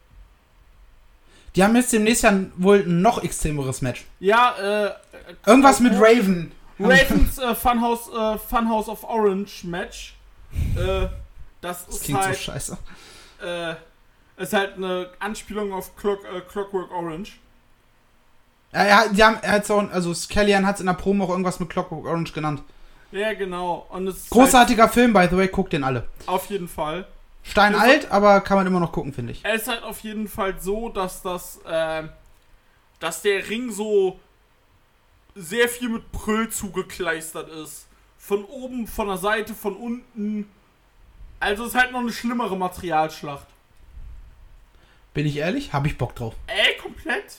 Die 1.55 1.63
haben 1.63 1.75
jetzt 1.75 1.93
demnächst 1.93 2.23
ja 2.23 2.33
wohl 2.57 2.79
ein 2.79 3.01
noch 3.01 3.23
extremeres 3.23 3.81
Match. 3.81 4.05
Ja, 4.19 4.55
äh. 4.57 4.91
Irgendwas 5.45 5.79
mit 5.79 5.93
Raven. 5.93 6.51
Ravens 6.79 7.37
äh, 7.37 7.55
Funhouse, 7.55 8.09
äh, 8.09 8.37
Funhouse 8.37 8.89
of 8.89 9.03
Orange 9.03 9.63
Match. 9.63 10.15
Äh, 10.75 11.07
das, 11.61 11.85
das 11.85 11.95
ist 11.95 12.03
klingt 12.03 12.19
halt, 12.19 12.35
so 12.35 12.41
scheiße. 12.41 12.77
Äh, 13.45 13.75
ist 14.41 14.53
halt 14.53 14.75
eine 14.75 15.09
Anspielung 15.19 15.71
auf 15.71 15.95
Clock, 15.95 16.25
äh, 16.25 16.41
Clockwork 16.41 16.91
Orange. 16.91 17.33
Ja, 18.73 18.85
ja, 18.85 19.07
die 19.07 19.23
haben, 19.23 19.37
er 19.41 19.51
hat's 19.53 19.69
auch, 19.69 19.87
also 19.91 20.13
Scallion 20.13 20.65
hat 20.65 20.75
es 20.75 20.81
in 20.81 20.87
der 20.87 20.93
Promo 20.93 21.25
auch 21.25 21.29
irgendwas 21.29 21.59
mit 21.59 21.69
Clockwork 21.69 22.05
Orange 22.05 22.33
genannt. 22.33 22.63
Ja, 23.11 23.33
genau. 23.33 23.85
Und 23.91 24.07
es 24.07 24.29
Großartiger 24.31 24.83
halt 24.83 24.93
Film, 24.93 25.13
by 25.13 25.27
the 25.29 25.37
way, 25.37 25.47
guckt 25.47 25.73
den 25.73 25.83
alle. 25.83 26.07
Auf 26.25 26.47
jeden 26.47 26.67
Fall. 26.67 27.05
Steinalt, 27.43 28.09
aber 28.09 28.41
kann 28.41 28.57
man 28.57 28.65
immer 28.65 28.79
noch 28.79 28.91
gucken, 28.91 29.13
finde 29.13 29.33
ich. 29.33 29.43
Er 29.43 29.55
ist 29.55 29.67
halt 29.67 29.83
auf 29.83 29.99
jeden 29.99 30.27
Fall 30.27 30.59
so, 30.59 30.89
dass 30.89 31.21
das, 31.21 31.59
äh, 31.65 32.03
dass 32.99 33.21
der 33.21 33.47
Ring 33.49 33.71
so 33.71 34.19
sehr 35.35 35.67
viel 35.67 35.89
mit 35.89 36.11
Pröll 36.11 36.49
zugekleistert 36.49 37.49
ist. 37.49 37.87
Von 38.17 38.45
oben, 38.45 38.87
von 38.87 39.07
der 39.07 39.17
Seite, 39.17 39.53
von 39.53 39.75
unten. 39.75 40.49
Also 41.39 41.65
ist 41.65 41.75
halt 41.75 41.91
noch 41.91 41.99
eine 41.99 42.13
schlimmere 42.13 42.55
Materialschlacht. 42.55 43.47
Bin 45.13 45.25
ich 45.25 45.35
ehrlich? 45.35 45.73
Habe 45.73 45.87
ich 45.87 45.97
Bock 45.97 46.15
drauf. 46.15 46.33
Ey, 46.47 46.77
komplett. 46.77 47.35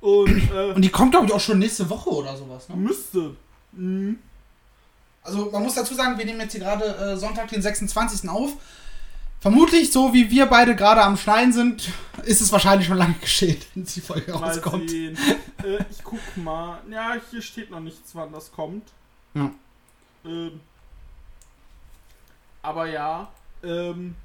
Und, 0.00 0.50
äh, 0.54 0.72
Und 0.72 0.82
die 0.82 0.90
kommt, 0.90 1.10
glaube 1.12 1.26
ich, 1.26 1.32
auch 1.32 1.40
schon 1.40 1.58
nächste 1.58 1.88
Woche 1.90 2.10
oder 2.10 2.36
sowas, 2.36 2.68
ne? 2.68 2.76
Müsste. 2.76 3.36
Mhm. 3.72 4.18
Also 5.22 5.50
man 5.50 5.62
muss 5.62 5.74
dazu 5.74 5.94
sagen, 5.94 6.16
wir 6.16 6.24
nehmen 6.24 6.40
jetzt 6.40 6.52
hier 6.52 6.62
gerade 6.62 6.84
äh, 6.84 7.16
Sonntag, 7.16 7.48
den 7.48 7.60
26. 7.60 8.28
auf. 8.30 8.52
Vermutlich, 9.40 9.92
so 9.92 10.12
wie 10.12 10.30
wir 10.30 10.46
beide 10.46 10.74
gerade 10.74 11.02
am 11.02 11.16
Schneiden 11.16 11.52
sind, 11.52 11.90
ist 12.24 12.40
es 12.40 12.50
wahrscheinlich 12.50 12.88
schon 12.88 12.96
lange 12.96 13.14
geschehen, 13.14 13.58
wenn 13.74 13.84
die 13.84 14.00
Folge 14.00 14.32
mal 14.32 14.48
rauskommt. 14.48 14.90
Sehen. 14.90 15.16
äh, 15.64 15.84
ich 15.90 16.02
guck 16.02 16.36
mal. 16.36 16.80
Ja, 16.90 17.16
hier 17.30 17.42
steht 17.42 17.70
noch 17.70 17.80
nichts, 17.80 18.14
wann 18.14 18.32
das 18.32 18.50
kommt. 18.50 18.92
Ja. 19.34 19.50
Ähm, 20.24 20.60
aber 22.62 22.86
ja, 22.86 23.30
ähm, 23.62 24.16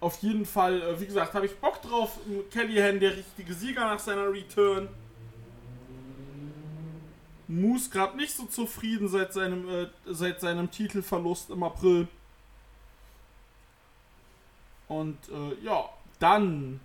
auf 0.00 0.18
jeden 0.22 0.44
Fall, 0.44 0.82
äh, 0.82 1.00
wie 1.00 1.06
gesagt, 1.06 1.34
habe 1.34 1.46
ich 1.46 1.56
Bock 1.56 1.80
drauf. 1.82 2.18
Kellyanne, 2.50 2.98
der 2.98 3.16
richtige 3.16 3.54
Sieger 3.54 3.80
nach 3.80 3.98
seiner 3.98 4.30
Return. 4.30 4.88
Moose 7.48 7.88
gerade 7.88 8.16
nicht 8.16 8.34
so 8.36 8.44
zufrieden 8.44 9.08
seit 9.08 9.32
seinem, 9.32 9.68
äh, 9.68 9.86
seit 10.06 10.40
seinem 10.40 10.70
Titelverlust 10.70 11.48
im 11.48 11.62
April. 11.62 12.06
Und 14.88 15.18
äh, 15.28 15.64
ja, 15.64 15.88
dann 16.18 16.80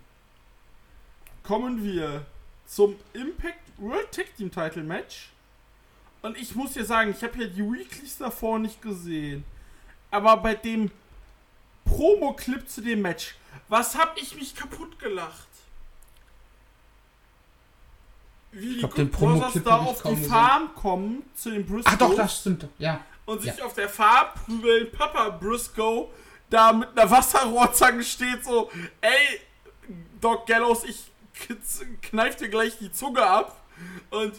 kommen 1.42 1.82
wir 1.82 2.24
zum 2.66 2.96
Impact 3.12 3.58
World 3.78 4.12
Tag 4.12 4.36
Team 4.36 4.50
Title 4.50 4.82
Match. 4.82 5.30
Und 6.22 6.38
ich 6.38 6.54
muss 6.54 6.72
dir 6.72 6.84
sagen, 6.84 7.10
ich 7.16 7.22
habe 7.22 7.38
ja 7.42 7.46
die 7.48 7.62
Weeklies 7.62 8.18
davor 8.18 8.58
nicht 8.58 8.80
gesehen. 8.80 9.44
Aber 10.10 10.36
bei 10.38 10.54
dem 10.54 10.90
Promo-Clip 11.84 12.66
zu 12.68 12.80
dem 12.80 13.02
Match, 13.02 13.34
was 13.68 13.96
hab 13.96 14.16
ich 14.16 14.34
mich 14.36 14.54
kaputt 14.54 14.98
gelacht? 14.98 15.48
Wie 18.52 18.74
die 18.74 18.78
glaub, 18.78 18.94
Good 18.94 19.10
Brothers 19.10 19.54
da 19.64 19.76
auf 19.78 20.02
die 20.02 20.10
gesehen. 20.14 20.30
Farm 20.30 20.74
kommen, 20.74 21.22
zu 21.34 21.50
den 21.50 21.66
Briscoes. 21.66 21.92
Ach 21.92 21.98
doch, 21.98 22.14
das 22.14 22.40
stimmt. 22.40 22.68
Ja. 22.78 23.00
Und 23.26 23.42
sich 23.42 23.56
Ja. 23.56 23.64
auf 23.64 23.74
der 23.74 23.88
Farm 23.88 24.28
prügeln. 24.34 24.90
Papa 24.92 25.30
Briscoe 25.30 26.08
da 26.50 26.72
mit 26.72 26.88
einer 26.96 27.10
Wasserrohrzange 27.10 28.04
steht 28.04 28.44
so, 28.44 28.70
ey, 29.00 29.40
Doc 30.20 30.46
Gallows, 30.46 30.84
ich 30.84 31.10
kneif 32.02 32.36
dir 32.36 32.48
gleich 32.48 32.78
die 32.78 32.92
Zunge 32.92 33.24
ab. 33.24 33.60
Und 34.10 34.34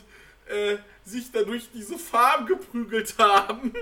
äh, 0.48 0.78
sich 1.04 1.32
da 1.32 1.44
durch 1.44 1.70
diese 1.74 1.98
Farm 1.98 2.46
geprügelt 2.46 3.16
haben. 3.18 3.74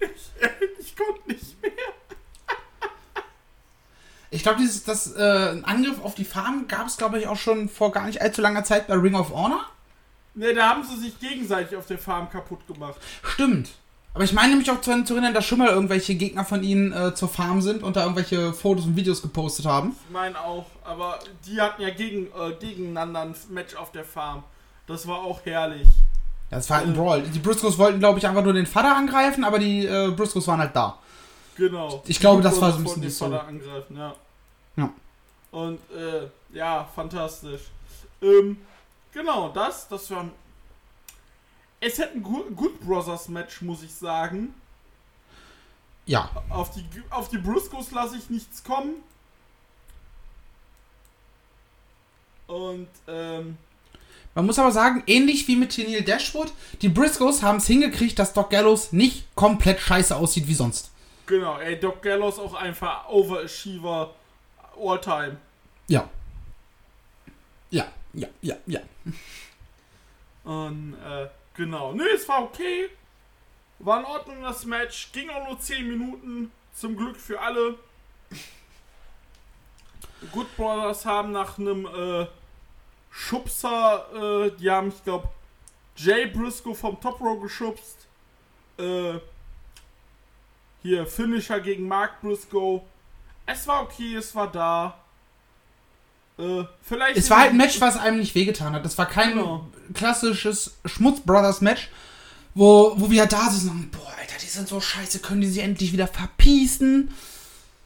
Ich, 0.00 0.30
ich 0.78 0.96
konnte 0.96 1.32
nicht 1.32 1.60
mehr. 1.62 1.72
Ich 4.30 4.42
glaube, 4.42 4.58
dieses 4.58 4.84
das 4.84 5.14
äh, 5.14 5.50
ein 5.50 5.64
Angriff 5.64 6.02
auf 6.02 6.14
die 6.14 6.24
Farm 6.24 6.66
gab 6.68 6.86
es, 6.86 6.96
glaube 6.96 7.18
ich, 7.18 7.26
auch 7.26 7.36
schon 7.36 7.68
vor 7.68 7.92
gar 7.92 8.06
nicht 8.06 8.20
allzu 8.20 8.40
langer 8.42 8.64
Zeit 8.64 8.86
bei 8.86 8.94
Ring 8.94 9.14
of 9.14 9.30
Honor. 9.30 9.66
Ne, 10.34 10.54
da 10.54 10.70
haben 10.70 10.84
sie 10.84 10.96
sich 10.96 11.18
gegenseitig 11.20 11.76
auf 11.76 11.86
der 11.86 11.98
Farm 11.98 12.30
kaputt 12.30 12.66
gemacht. 12.66 13.00
Stimmt. 13.22 13.70
Aber 14.14 14.24
ich 14.24 14.32
meine 14.32 14.50
nämlich 14.50 14.70
auch 14.70 14.80
zu, 14.80 15.04
zu 15.04 15.14
erinnern, 15.14 15.32
dass 15.32 15.46
schon 15.46 15.58
mal 15.58 15.68
irgendwelche 15.68 16.14
Gegner 16.14 16.44
von 16.44 16.62
ihnen 16.62 16.92
äh, 16.92 17.14
zur 17.14 17.28
Farm 17.28 17.62
sind 17.62 17.82
und 17.82 17.96
da 17.96 18.02
irgendwelche 18.02 18.52
Fotos 18.52 18.84
und 18.84 18.94
Videos 18.94 19.22
gepostet 19.22 19.64
haben. 19.64 19.96
Ich 20.06 20.12
meine 20.12 20.38
auch, 20.38 20.66
aber 20.84 21.18
die 21.46 21.60
hatten 21.60 21.80
ja 21.80 21.90
gegen, 21.90 22.26
äh, 22.26 22.52
gegeneinander 22.60 23.22
ein 23.22 23.34
Match 23.48 23.74
auf 23.74 23.90
der 23.92 24.04
Farm. 24.04 24.42
Das 24.86 25.06
war 25.06 25.20
auch 25.20 25.40
herrlich. 25.44 25.88
Das 26.50 26.68
war 26.68 26.78
halt 26.78 26.88
ein 26.88 26.94
Brawl. 26.94 27.22
Die 27.22 27.38
Briscoes 27.38 27.78
wollten, 27.78 27.98
glaube 28.00 28.18
ich, 28.18 28.26
einfach 28.26 28.44
nur 28.44 28.52
den 28.52 28.66
Vater 28.66 28.94
angreifen, 28.94 29.44
aber 29.44 29.58
die 29.58 29.86
äh, 29.86 30.10
Briscoes 30.10 30.46
waren 30.46 30.60
halt 30.60 30.76
da. 30.76 30.98
Genau. 31.56 32.02
Ich 32.06 32.20
glaube, 32.20 32.42
das 32.42 32.60
war 32.60 32.72
so 32.72 32.78
ein 32.78 32.84
bisschen 32.84 33.02
die 33.02 33.10
Vater 33.10 33.46
angreifen, 33.46 33.96
ja. 33.96 34.14
Ja. 34.76 34.90
Und 35.50 35.78
äh, 35.90 36.28
ja, 36.54 36.86
fantastisch. 36.94 37.62
Ähm, 38.20 38.58
genau, 39.12 39.48
das, 39.48 39.88
das 39.88 40.10
war. 40.10 40.26
Es 41.84 41.98
hätte 41.98 42.14
ein 42.16 42.22
Good 42.22 42.80
Brothers 42.80 43.28
Match, 43.28 43.60
muss 43.60 43.82
ich 43.82 43.92
sagen. 43.92 44.54
Ja. 46.06 46.30
Auf 46.48 46.70
die, 46.70 46.84
auf 47.10 47.28
die 47.28 47.38
Briscoes 47.38 47.90
lasse 47.90 48.16
ich 48.16 48.30
nichts 48.30 48.62
kommen. 48.62 48.94
Und, 52.46 52.88
ähm, 53.08 53.56
Man 54.34 54.46
muss 54.46 54.58
aber 54.58 54.70
sagen, 54.70 55.02
ähnlich 55.06 55.46
wie 55.48 55.56
mit 55.56 55.70
Tennille 55.70 56.02
Dashwood, 56.02 56.52
die 56.82 56.88
Briscoes 56.88 57.42
haben 57.42 57.58
es 57.58 57.66
hingekriegt, 57.66 58.18
dass 58.18 58.32
Doc 58.32 58.50
Gallows 58.50 58.92
nicht 58.92 59.26
komplett 59.34 59.80
scheiße 59.80 60.14
aussieht 60.14 60.46
wie 60.46 60.54
sonst. 60.54 60.90
genau, 61.26 61.58
ey, 61.58 61.78
Doc 61.80 62.00
Gallows 62.02 62.38
auch 62.38 62.54
einfach 62.54 63.08
Overachiever 63.08 64.14
All-Time. 64.80 65.36
Ja. 65.88 66.08
Ja, 67.70 67.86
ja, 68.12 68.28
ja, 68.42 68.56
ja. 68.66 68.80
Und, 70.44 70.94
äh, 70.94 71.28
genau. 71.54 71.92
Nö, 71.92 72.06
es 72.14 72.28
war 72.28 72.42
okay. 72.42 72.88
War 73.78 74.00
in 74.00 74.06
Ordnung 74.06 74.42
das 74.42 74.64
Match. 74.64 75.10
Ging 75.12 75.30
auch 75.30 75.48
nur 75.48 75.58
10 75.58 75.88
Minuten. 75.88 76.52
Zum 76.74 76.96
Glück 76.96 77.16
für 77.16 77.40
alle. 77.40 77.78
Good 80.30 80.56
Brothers 80.56 81.04
haben 81.04 81.32
nach 81.32 81.58
einem 81.58 81.86
äh, 81.86 82.26
Schubser, 83.10 84.06
äh, 84.46 84.50
die 84.56 84.70
haben, 84.70 84.88
ich 84.88 85.04
glaube, 85.04 85.28
Jay 85.96 86.26
Briscoe 86.26 86.74
vom 86.74 87.00
Top 87.00 87.20
Row 87.20 87.40
geschubst. 87.40 88.06
Äh, 88.78 89.18
hier, 90.82 91.06
Finisher 91.06 91.60
gegen 91.60 91.86
Mark 91.86 92.20
Briscoe. 92.20 92.82
Es 93.46 93.66
war 93.66 93.82
okay, 93.82 94.14
es 94.14 94.34
war 94.34 94.50
da. 94.50 94.98
Äh, 96.38 96.64
vielleicht 96.82 97.16
Es 97.16 97.30
war 97.30 97.40
halt 97.40 97.50
ein 97.50 97.56
Match, 97.56 97.80
was 97.80 97.96
einem 97.96 98.18
nicht 98.18 98.34
wehgetan 98.34 98.72
hat. 98.74 98.84
Das 98.84 98.96
war 98.98 99.06
kein 99.06 99.32
Genau. 99.32 99.66
klassisches 99.94 100.76
Schmutz-Brothers-Match, 100.84 101.88
wo, 102.54 102.94
wo 102.96 103.10
wir 103.10 103.26
da 103.26 103.50
sitzen 103.50 103.68
und 103.70 103.76
sagen, 103.76 103.90
boah, 103.92 104.12
Alter, 104.18 104.34
die 104.42 104.46
sind 104.46 104.68
so 104.68 104.80
scheiße, 104.80 105.20
können 105.20 105.40
die 105.42 105.48
sich 105.48 105.62
endlich 105.62 105.92
wieder 105.92 106.06
verpießen? 106.08 107.10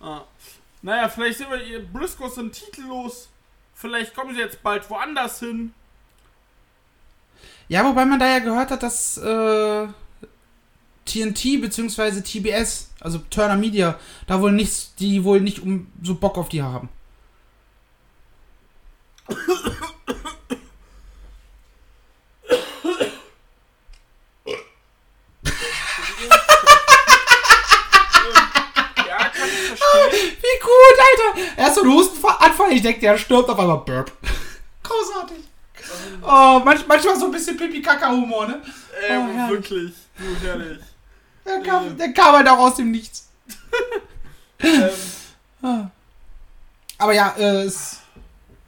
Ah. 0.01 0.21
Naja, 0.83 1.09
vielleicht 1.09 1.39
sind 1.39 1.51
wir 1.51 1.63
ihr 1.65 1.85
Briscoes 1.85 2.37
sind 2.37 2.53
titellos. 2.53 3.29
Vielleicht 3.75 4.15
kommen 4.15 4.35
sie 4.35 4.41
jetzt 4.41 4.63
bald 4.63 4.89
woanders 4.89 5.41
hin. 5.41 5.75
Ja, 7.69 7.85
wobei 7.85 8.05
man 8.05 8.21
da 8.21 8.27
ja 8.29 8.39
gehört 8.39 8.71
hat, 8.71 8.83
dass 8.83 9.19
äh, 9.19 9.87
TNT 11.05 11.61
bzw. 11.61 12.21
TBS, 12.21 12.91
also 13.01 13.19
Turner 13.31 13.57
Media, 13.57 13.99
da 14.27 14.41
wohl 14.41 14.53
nicht, 14.53 15.01
die 15.01 15.25
wohl 15.25 15.41
nicht 15.41 15.61
um 15.61 15.89
so 16.03 16.15
Bock 16.15 16.39
auf 16.39 16.49
die 16.49 16.63
haben. 16.63 16.89
Ja, 28.97 29.19
kann 29.19 29.49
ich 29.49 29.79
verstehen. 29.79 30.37
Wie 30.41 30.61
gut, 30.63 30.97
Alter! 30.99 31.53
Er 31.57 31.67
hat 31.67 31.75
so 31.75 31.83
einen 31.83 31.93
Hustenanfall, 31.93 32.73
ich 32.73 32.83
denke, 32.83 33.01
der 33.01 33.19
stirbt 33.19 33.49
auf 33.49 33.59
einmal. 33.59 33.79
Burp. 33.79 34.11
Großartig. 34.83 35.37
Oh, 36.23 36.61
manch, 36.65 36.85
manchmal 36.87 37.17
so 37.19 37.27
ein 37.27 37.31
bisschen 37.33 37.57
Pipi-Kaka-Humor, 37.57 38.47
ne? 38.49 38.63
Ey, 39.09 39.17
Oh, 39.19 39.27
herrlich. 39.33 39.51
wirklich. 39.71 39.93
Du, 40.19 40.47
herrlich. 40.47 40.79
Der 41.45 41.61
kam, 41.63 41.97
der 41.97 42.13
kam 42.13 42.35
halt 42.35 42.49
auch 42.49 42.59
aus 42.59 42.75
dem 42.77 42.91
Nichts. 42.91 43.29
ähm, 44.61 44.91
Aber 46.99 47.13
ja, 47.13 47.35
äh, 47.39 47.65
es, 47.65 47.99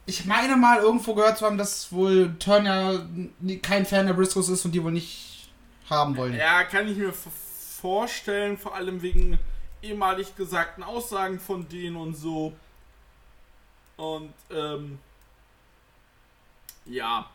ich 0.09 0.25
meine 0.25 0.57
mal 0.57 0.79
irgendwo 0.79 1.14
gehört 1.14 1.37
zu 1.37 1.44
haben, 1.44 1.59
dass 1.59 1.92
wohl 1.92 2.35
Turner 2.38 3.07
kein 3.62 3.85
Fan 3.85 4.07
der 4.07 4.14
Briscoes 4.14 4.49
ist 4.49 4.64
und 4.64 4.73
die 4.73 4.83
wohl 4.83 4.90
nicht 4.90 5.51
haben 5.90 6.16
wollen. 6.16 6.35
ja, 6.35 6.64
kann 6.64 6.88
ich 6.88 6.97
mir 6.97 7.12
vorstellen, 7.12 8.57
vor 8.57 8.75
allem 8.75 9.03
wegen 9.03 9.38
ehemalig 9.83 10.35
gesagten 10.35 10.83
Aussagen 10.83 11.38
von 11.38 11.68
denen 11.68 11.97
und 11.97 12.14
so. 12.14 12.55
Und, 13.99 14.33
ähm, 14.51 14.99
ja. 16.87 17.27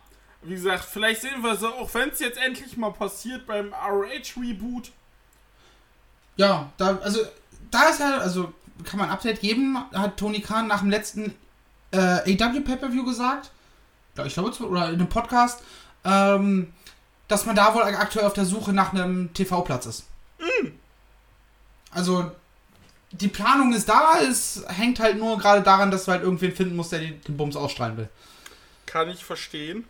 Wie 0.42 0.56
gesagt, 0.56 0.84
vielleicht 0.84 1.22
sehen 1.22 1.42
wir 1.44 1.56
so, 1.56 1.68
auch 1.68 1.94
wenn 1.94 2.10
es 2.10 2.20
jetzt 2.20 2.40
endlich 2.40 2.76
mal 2.76 2.92
passiert 2.92 3.46
beim 3.46 3.72
ROH-Reboot. 3.74 4.92
Ja, 6.38 6.72
da, 6.78 6.98
also, 6.98 7.20
da 7.70 7.90
ist 7.90 8.00
ja, 8.00 8.18
also, 8.18 8.52
kann 8.84 9.00
man 9.00 9.10
ein 9.10 9.14
Update 9.14 9.42
geben, 9.42 9.78
hat 9.94 10.18
Tony 10.18 10.42
Khan 10.42 10.68
nach 10.68 10.80
dem 10.80 10.90
letzten 10.90 11.36
äh, 11.94 12.44
AW 12.44 12.60
Pay-Per-View 12.62 13.06
gesagt, 13.06 13.52
ja, 14.18 14.26
ich 14.26 14.34
glaube, 14.34 14.52
oder 14.66 14.90
in 14.90 14.96
einem 14.96 15.10
Podcast, 15.10 15.62
ähm, 16.04 16.74
dass 17.28 17.46
man 17.46 17.56
da 17.56 17.74
wohl 17.74 17.84
aktuell 17.84 18.26
auf 18.26 18.34
der 18.34 18.46
Suche 18.46 18.74
nach 18.74 18.94
einem 18.94 19.34
TV-Platz 19.34 19.86
ist. 19.86 20.04
Also, 21.92 22.32
die 23.12 23.28
Planung 23.28 23.74
ist 23.74 23.88
da, 23.88 24.20
es 24.20 24.64
hängt 24.68 25.00
halt 25.00 25.18
nur 25.18 25.38
gerade 25.38 25.62
daran, 25.62 25.92
dass 25.92 26.06
du 26.06 26.12
halt 26.12 26.24
irgendwen 26.24 26.56
finden 26.56 26.76
musst, 26.76 26.92
der 26.92 27.00
den, 27.00 27.22
den 27.22 27.38
Bums 27.38 27.56
ausstrahlen 27.56 27.98
will. 27.98 28.10
Kann 28.86 29.10
ich 29.10 29.24
verstehen. 29.24 29.86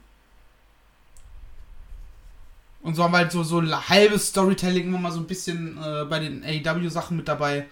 Und 2.82 2.96
so 2.96 3.04
haben 3.04 3.14
wir 3.14 3.20
halt 3.20 3.32
so, 3.32 3.44
so 3.44 3.62
halbes 3.62 4.28
Storytelling 4.28 4.88
immer 4.88 5.00
mal 5.00 5.12
so 5.12 5.20
ein 5.20 5.28
bisschen 5.28 5.78
äh, 5.82 6.04
bei 6.04 6.20
den 6.20 6.44
AEW-Sachen 6.44 7.16
mit 7.16 7.30
dabei. 7.30 7.66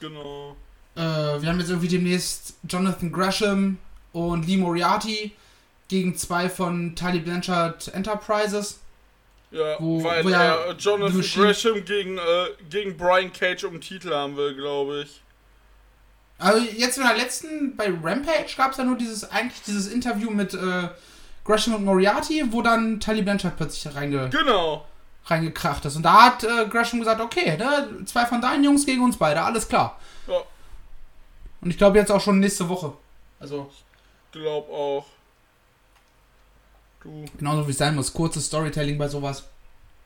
Genau. 0.00 0.56
Äh, 0.96 1.00
wir 1.00 1.48
haben 1.48 1.58
jetzt 1.60 1.68
irgendwie 1.70 1.88
demnächst 1.88 2.54
Jonathan 2.68 3.12
Gresham 3.12 3.78
und 4.12 4.46
Lee 4.46 4.56
Moriarty 4.56 5.32
gegen 5.88 6.16
zwei 6.16 6.48
von 6.48 6.94
Tully 6.96 7.20
Blanchard 7.20 7.88
Enterprises. 7.94 8.80
Ja, 9.50 9.76
Wo- 9.80 10.02
weil 10.04 10.24
wo 10.24 10.28
ja 10.28 10.54
er 10.66 10.74
Jonathan 10.76 11.20
Gresham 11.22 11.84
gegen, 11.84 12.18
äh, 12.18 12.46
gegen 12.70 12.96
Brian 12.96 13.32
Cage 13.32 13.64
um 13.64 13.72
den 13.72 13.80
Titel 13.80 14.12
haben 14.12 14.36
will, 14.36 14.54
glaube 14.54 15.02
ich. 15.02 15.20
Also 16.38 16.64
jetzt 16.76 16.96
in 16.96 17.04
der 17.04 17.16
letzten, 17.16 17.76
bei 17.76 17.86
Rampage 18.02 18.54
gab 18.56 18.70
es 18.72 18.78
ja 18.78 18.84
nur 18.84 18.96
dieses, 18.96 19.30
eigentlich 19.30 19.60
dieses 19.66 19.88
Interview 19.92 20.30
mit 20.30 20.54
äh, 20.54 20.88
Gresham 21.44 21.74
und 21.74 21.84
Moriarty, 21.84 22.44
wo 22.50 22.62
dann 22.62 22.98
Tully 23.00 23.22
Blanchard 23.22 23.56
plötzlich 23.56 23.94
reinge, 23.94 24.30
Genau. 24.30 24.86
reingekracht 25.26 25.84
ist. 25.84 25.96
Und 25.96 26.02
da 26.04 26.26
hat 26.26 26.44
äh, 26.44 26.66
Gresham 26.70 27.00
gesagt, 27.00 27.20
okay, 27.20 27.56
ne, 27.58 27.88
zwei 28.06 28.24
von 28.26 28.40
deinen 28.40 28.64
Jungs 28.64 28.86
gegen 28.86 29.02
uns 29.02 29.16
beide, 29.18 29.42
alles 29.42 29.68
klar. 29.68 29.98
Ja, 30.28 30.40
Und 31.60 31.70
ich 31.70 31.78
glaube 31.78 31.98
jetzt 31.98 32.10
auch 32.10 32.20
schon 32.20 32.38
nächste 32.40 32.68
Woche. 32.68 32.92
Also 33.38 33.70
glaub 34.32 34.70
auch. 34.70 35.06
Du, 37.02 37.24
genauso 37.38 37.66
wie 37.66 37.70
es 37.70 37.78
sein 37.78 37.94
muss. 37.94 38.12
Kurzes 38.12 38.46
Storytelling 38.46 38.98
bei 38.98 39.08
sowas. 39.08 39.48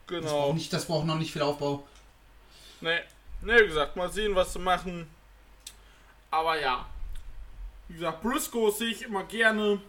Das 0.06 0.20
genau. 0.20 0.30
braucht, 0.30 0.54
nicht, 0.54 0.72
das 0.72 0.86
braucht 0.86 1.06
noch 1.06 1.18
nicht 1.18 1.32
viel 1.32 1.42
Aufbau. 1.42 1.86
Ne, 2.80 3.00
ne, 3.42 3.60
wie 3.60 3.66
gesagt, 3.66 3.96
mal 3.96 4.10
sehen, 4.12 4.34
was 4.34 4.52
sie 4.52 4.58
machen. 4.58 5.06
Aber 6.30 6.60
ja. 6.60 6.86
Wie 7.88 7.94
gesagt, 7.94 8.22
Briscoe 8.22 8.70
sehe 8.70 8.90
ich 8.90 9.02
immer 9.02 9.24
gerne. 9.24 9.80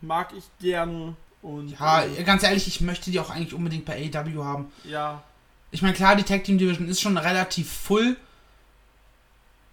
Mag 0.00 0.32
ich 0.36 0.44
gerne. 0.60 1.14
Und 1.42 1.70
Ja, 1.70 2.04
ganz 2.24 2.42
ehrlich, 2.42 2.66
ich 2.66 2.80
möchte 2.80 3.10
die 3.10 3.20
auch 3.20 3.30
eigentlich 3.30 3.54
unbedingt 3.54 3.84
bei 3.84 4.10
AEW 4.12 4.44
haben. 4.44 4.72
ja. 4.84 5.22
Ich 5.72 5.82
meine, 5.82 5.94
klar, 5.94 6.14
die 6.14 6.22
Tag 6.22 6.44
Team 6.44 6.58
Division 6.58 6.88
ist 6.88 7.00
schon 7.00 7.18
relativ 7.18 7.70
full. 7.70 8.16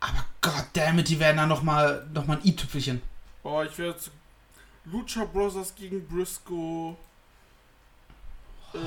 Aber 0.03 0.25
goddammit, 0.41 1.07
die 1.07 1.19
werden 1.19 1.37
da 1.37 1.45
nochmal 1.45 2.05
noch 2.13 2.27
mal 2.27 2.37
ein 2.37 2.45
i-Tüpfelchen. 2.45 3.01
Boah, 3.41 3.63
ich 3.63 3.77
werde 3.77 3.93
jetzt 3.93 4.11
Lucha 4.83 5.23
Brothers 5.23 5.73
gegen 5.75 6.05
Briscoe. 6.05 6.97
Äh, 8.73 8.77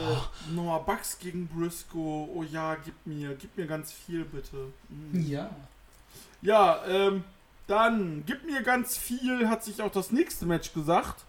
Noah 0.52 0.84
Bucks 0.84 1.18
gegen 1.18 1.48
Briscoe. 1.48 2.28
Oh 2.34 2.42
ja, 2.42 2.74
gib 2.74 2.94
mir, 3.06 3.34
gib 3.34 3.56
mir 3.56 3.66
ganz 3.66 3.92
viel 3.92 4.26
bitte. 4.26 4.72
Mhm. 4.90 5.26
Ja. 5.26 5.50
Ja, 6.42 6.84
ähm, 6.86 7.24
dann 7.66 8.24
gib 8.26 8.44
mir 8.44 8.62
ganz 8.62 8.98
viel, 8.98 9.48
hat 9.48 9.64
sich 9.64 9.80
auch 9.80 9.90
das 9.90 10.12
nächste 10.12 10.44
Match 10.44 10.74
gesagt. 10.74 11.24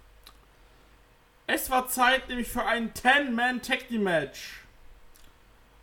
Es 1.45 1.69
war 1.69 1.88
Zeit 1.88 2.28
nämlich 2.28 2.50
für 2.50 2.65
ein 2.65 2.93
10-Man 2.93 3.62
Tag 3.62 3.88
Team 3.88 4.04
Match. 4.04 4.63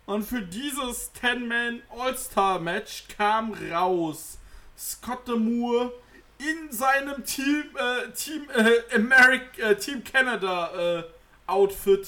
Und 0.05 0.23
für 0.23 0.41
dieses 0.41 1.11
10-Man 1.15 1.81
All-Star-Match 1.89 3.05
kam 3.17 3.53
raus 3.71 4.37
Scott 4.77 5.27
Moore 5.27 5.91
in 6.37 6.71
seinem 6.71 7.23
Team, 7.25 7.63
äh, 7.75 8.11
Team, 8.11 8.47
äh, 8.53 8.95
America, 8.95 9.61
äh, 9.61 9.75
Team 9.77 10.03
Canada, 10.03 10.99
äh, 10.99 11.03
Outfit. 11.47 12.07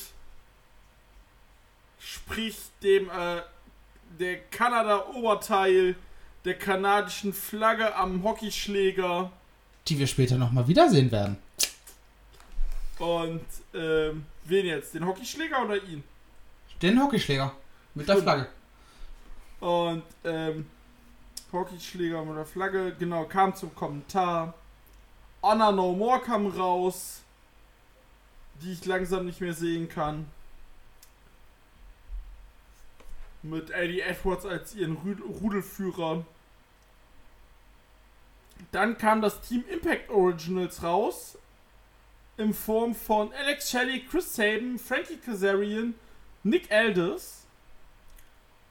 Sprich 2.00 2.58
dem, 2.84 3.10
äh, 3.10 3.42
der 4.20 4.40
Kanada-Oberteil 4.52 5.96
der 6.46 6.58
kanadischen 6.58 7.34
Flagge 7.34 7.96
am 7.96 8.24
Hockeyschläger. 8.24 9.32
Die 9.88 10.00
wir 10.00 10.08
später 10.08 10.38
nochmal 10.38 10.68
wiedersehen 10.68 11.12
werden. 11.12 11.38
Und, 13.00 13.46
ähm, 13.74 14.26
wen 14.46 14.66
jetzt? 14.66 14.94
Den 14.94 15.06
Hockeyschläger 15.06 15.64
oder 15.66 15.76
ihn? 15.84 16.04
Den 16.82 17.02
Hockeyschläger. 17.02 17.54
Mit 17.98 18.08
der. 18.08 18.18
Flagge. 18.18 18.48
Und, 19.60 20.04
ähm, 20.24 20.70
Hockeyschläger 21.52 22.24
mit 22.24 22.38
der 22.38 22.46
Flagge, 22.46 22.96
genau, 22.98 23.26
kam 23.26 23.56
zum 23.56 23.74
Kommentar. 23.74 24.54
Honor 25.42 25.72
No 25.72 25.94
More 25.94 26.22
kam 26.22 26.46
raus, 26.48 27.22
die 28.62 28.74
ich 28.74 28.86
langsam 28.86 29.26
nicht 29.26 29.42
mehr 29.42 29.54
sehen 29.54 29.90
kann. 29.90 30.30
Mit 33.42 33.72
Eddie 33.72 34.02
Edwards 34.02 34.46
als 34.46 34.76
ihren 34.76 34.98
Rudelführer. 35.42 36.24
Dann 38.72 38.98
kam 38.98 39.22
das 39.22 39.42
Team 39.42 39.64
Impact 39.72 40.10
Originals 40.10 40.84
raus. 40.84 41.38
In 42.38 42.54
Form 42.54 42.94
von 42.94 43.34
Alex 43.34 43.72
Shelley, 43.72 44.06
Chris 44.06 44.36
Sabin, 44.36 44.78
Frankie 44.78 45.18
Kazarian, 45.18 45.96
Nick 46.44 46.72
Aldis 46.72 47.47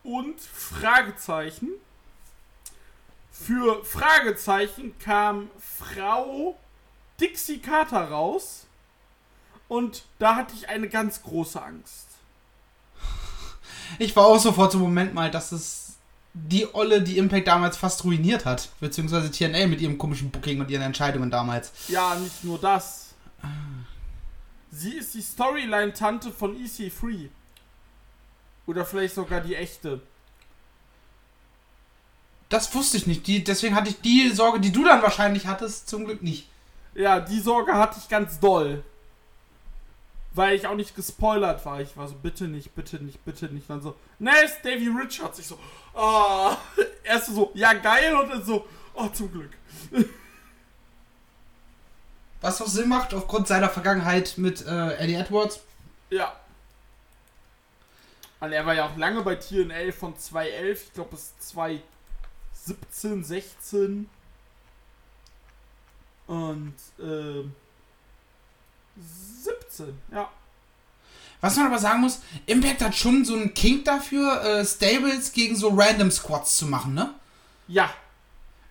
und 0.06 0.40
Fragezeichen. 0.40 1.68
Für 3.32 3.84
Fragezeichen 3.84 4.96
kam 4.98 5.50
Frau 5.58 6.56
Dixie 7.20 7.58
Carter 7.58 8.08
raus. 8.08 8.66
Und 9.68 10.04
da 10.18 10.36
hatte 10.36 10.54
ich 10.54 10.68
eine 10.68 10.88
ganz 10.88 11.22
große 11.22 11.60
Angst. 11.60 12.06
Ich 13.98 14.14
war 14.14 14.26
auch 14.26 14.38
sofort 14.38 14.72
so, 14.72 14.78
Moment 14.78 15.12
mal, 15.12 15.30
dass 15.30 15.52
es 15.52 15.96
die 16.32 16.72
Olle, 16.74 17.02
die 17.02 17.18
Impact 17.18 17.48
damals 17.48 17.76
fast 17.76 18.04
ruiniert 18.04 18.44
hat. 18.44 18.68
Beziehungsweise 18.78 19.30
TNA 19.30 19.66
mit 19.66 19.80
ihrem 19.80 19.98
komischen 19.98 20.30
Booking 20.30 20.60
und 20.60 20.70
ihren 20.70 20.82
Entscheidungen 20.82 21.30
damals. 21.30 21.72
Ja, 21.88 22.14
nicht 22.14 22.44
nur 22.44 22.58
das. 22.58 23.14
Sie 24.70 24.92
ist 24.92 25.14
die 25.14 25.22
Storyline-Tante 25.22 26.30
von 26.30 26.56
EC3. 26.56 27.28
Oder 28.66 28.84
vielleicht 28.84 29.14
sogar 29.14 29.40
die 29.40 29.54
echte. 29.54 30.00
Das 32.48 32.72
wusste 32.74 32.96
ich 32.96 33.06
nicht. 33.06 33.26
Die, 33.26 33.42
deswegen 33.42 33.74
hatte 33.74 33.90
ich 33.90 34.00
die 34.00 34.30
Sorge, 34.30 34.60
die 34.60 34.72
du 34.72 34.84
dann 34.84 35.02
wahrscheinlich 35.02 35.46
hattest, 35.46 35.88
zum 35.88 36.04
Glück 36.04 36.22
nicht. 36.22 36.48
Ja, 36.94 37.20
die 37.20 37.40
Sorge 37.40 37.74
hatte 37.74 37.98
ich 38.00 38.08
ganz 38.08 38.40
doll. 38.40 38.82
Weil 40.32 40.54
ich 40.54 40.66
auch 40.66 40.74
nicht 40.74 40.94
gespoilert 40.94 41.64
war. 41.64 41.80
Ich 41.80 41.96
war 41.96 42.08
so, 42.08 42.14
bitte 42.14 42.44
nicht, 42.44 42.74
bitte 42.74 42.96
nicht, 42.96 43.24
bitte 43.24 43.46
nicht. 43.46 43.68
Dann 43.68 43.82
so, 43.82 43.96
ne, 44.18 44.32
ist 44.44 44.64
Davy 44.64 44.88
Richards. 44.88 45.38
Ich 45.38 45.46
so, 45.46 45.58
ah. 45.94 46.56
Erst 47.04 47.34
so, 47.34 47.50
ja, 47.54 47.72
geil. 47.72 48.14
Und 48.14 48.30
dann 48.30 48.44
so, 48.44 48.66
oh, 48.94 49.08
zum 49.08 49.32
Glück. 49.32 49.50
Was 52.40 52.60
auch 52.60 52.66
Sinn 52.66 52.88
macht, 52.88 53.14
aufgrund 53.14 53.48
seiner 53.48 53.68
Vergangenheit 53.68 54.34
mit 54.36 54.64
äh, 54.66 54.94
Eddie 54.96 55.14
Edwards. 55.14 55.60
Ja. 56.10 56.34
Und 58.40 58.52
er 58.52 58.66
war 58.66 58.74
ja 58.74 58.86
auch 58.86 58.96
lange 58.96 59.22
bei 59.22 59.36
TNL 59.36 59.92
von 59.92 60.18
2011, 60.18 60.84
ich 60.84 60.92
glaube 60.92 61.10
bis 61.10 61.32
2017, 61.38 63.24
16. 63.24 64.08
Und 66.26 66.74
äh, 66.98 67.44
17, 69.42 69.98
ja. 70.12 70.28
Was 71.40 71.56
man 71.56 71.66
aber 71.66 71.78
sagen 71.78 72.00
muss, 72.00 72.20
Impact 72.46 72.82
hat 72.82 72.94
schon 72.94 73.24
so 73.24 73.34
einen 73.34 73.54
Kink 73.54 73.84
dafür, 73.84 74.42
äh, 74.42 74.64
Stables 74.64 75.32
gegen 75.32 75.54
so 75.54 75.68
Random 75.68 76.10
Squads 76.10 76.56
zu 76.56 76.66
machen, 76.66 76.94
ne? 76.94 77.14
Ja, 77.68 77.90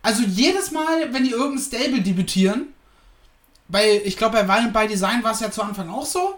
Also 0.02 0.22
jedes 0.24 0.72
Mal, 0.72 1.14
wenn 1.14 1.24
die 1.24 1.32
irgendein 1.32 1.64
Stable 1.64 2.02
debütieren, 2.02 2.74
bei, 3.68 4.02
ich 4.06 4.18
glaube, 4.18 4.38
bei 4.38 4.48
Violent 4.48 4.74
by 4.74 4.88
Design 4.88 5.24
war 5.24 5.32
es 5.32 5.40
ja 5.40 5.50
zu 5.50 5.64
Anfang 5.64 5.90
auch 5.90 6.06
so. 6.06 6.38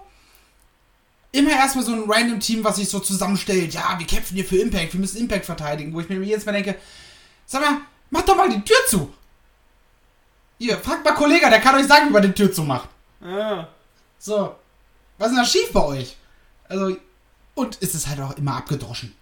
Immer 1.37 1.51
erstmal 1.51 1.85
so 1.85 1.93
ein 1.93 2.09
random 2.09 2.39
Team, 2.39 2.63
was 2.63 2.77
sich 2.77 2.89
so 2.89 2.99
zusammenstellt. 2.99 3.71
Ja, 3.73 3.95
wir 3.99 4.07
kämpfen 4.07 4.33
hier 4.35 4.45
für 4.45 4.57
Impact, 4.57 4.93
wir 4.93 4.99
müssen 4.99 5.19
Impact 5.19 5.45
verteidigen. 5.45 5.93
Wo 5.93 5.99
ich 5.99 6.09
mir 6.09 6.19
jedes 6.23 6.45
Mal 6.45 6.53
denke, 6.53 6.75
sag 7.45 7.61
mal, 7.61 7.81
mach 8.09 8.23
doch 8.23 8.35
mal 8.35 8.49
die 8.49 8.63
Tür 8.63 8.77
zu. 8.87 9.13
Ihr, 10.57 10.75
fragt 10.79 11.05
mal 11.05 11.13
Kollege, 11.13 11.47
der 11.47 11.59
kann 11.61 11.75
euch 11.75 11.85
sagen, 11.85 12.07
wie 12.09 12.13
man 12.13 12.23
die 12.23 12.31
Tür 12.31 12.51
zumacht. 12.51 12.89
ja. 13.21 13.67
So, 14.19 14.55
was 15.19 15.27
ist 15.27 15.35
denn 15.35 15.43
da 15.43 15.45
schief 15.47 15.71
bei 15.71 15.83
euch? 15.83 16.17
Also, 16.67 16.97
und 17.53 17.77
es 17.81 17.93
ist 17.93 18.07
halt 18.07 18.19
auch 18.19 18.35
immer 18.35 18.55
abgedroschen. 18.55 19.13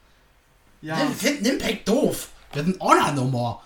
ja. 0.82 0.98
Ja, 0.98 1.10
wir 1.10 1.16
finden 1.16 1.46
Impact 1.46 1.86
doof. 1.90 2.30
Wir 2.54 2.64
sind 2.64 2.80
Honor 2.80 3.12
no 3.12 3.26
more. 3.26 3.60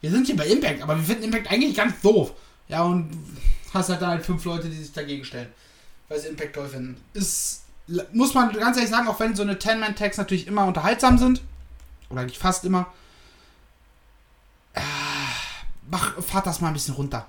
Wir 0.00 0.10
sind 0.10 0.26
hier 0.26 0.36
bei 0.36 0.48
Impact, 0.48 0.82
aber 0.82 0.96
wir 0.96 1.04
finden 1.04 1.22
Impact 1.22 1.48
eigentlich 1.52 1.76
ganz 1.76 2.00
doof. 2.00 2.32
Ja, 2.66 2.82
und 2.82 3.10
hast 3.72 3.90
halt 3.90 4.02
da 4.02 4.08
halt 4.08 4.26
fünf 4.26 4.44
Leute, 4.44 4.68
die 4.68 4.76
sich 4.76 4.92
dagegen 4.92 5.24
stellen. 5.24 5.52
Weil 6.08 6.18
sie 6.18 6.26
Impact 6.26 6.56
toll 6.56 6.68
finden. 6.68 7.00
Ist, 7.14 7.62
muss 8.12 8.34
man 8.34 8.52
ganz 8.52 8.76
ehrlich 8.76 8.90
sagen, 8.90 9.08
auch 9.08 9.20
wenn 9.20 9.36
so 9.36 9.42
eine 9.42 9.54
10-Man-Tags 9.54 10.18
natürlich 10.18 10.46
immer 10.46 10.66
unterhaltsam 10.66 11.18
sind, 11.18 11.42
oder 12.08 12.22
eigentlich 12.22 12.38
fast 12.38 12.64
immer, 12.64 12.92
äh, 14.74 14.80
mach, 15.90 16.20
fahrt 16.22 16.46
das 16.46 16.60
mal 16.60 16.68
ein 16.68 16.74
bisschen 16.74 16.94
runter. 16.94 17.28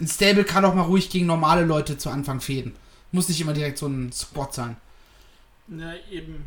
Ein 0.00 0.08
Stable 0.08 0.44
kann 0.44 0.64
auch 0.64 0.74
mal 0.74 0.82
ruhig 0.82 1.10
gegen 1.10 1.26
normale 1.26 1.64
Leute 1.64 1.98
zu 1.98 2.08
Anfang 2.10 2.40
fäden. 2.40 2.74
Muss 3.12 3.28
nicht 3.28 3.40
immer 3.40 3.52
direkt 3.52 3.78
so 3.78 3.86
ein 3.86 4.12
Squad 4.12 4.54
sein. 4.54 4.76
Ja, 5.68 5.94
eben. 6.10 6.46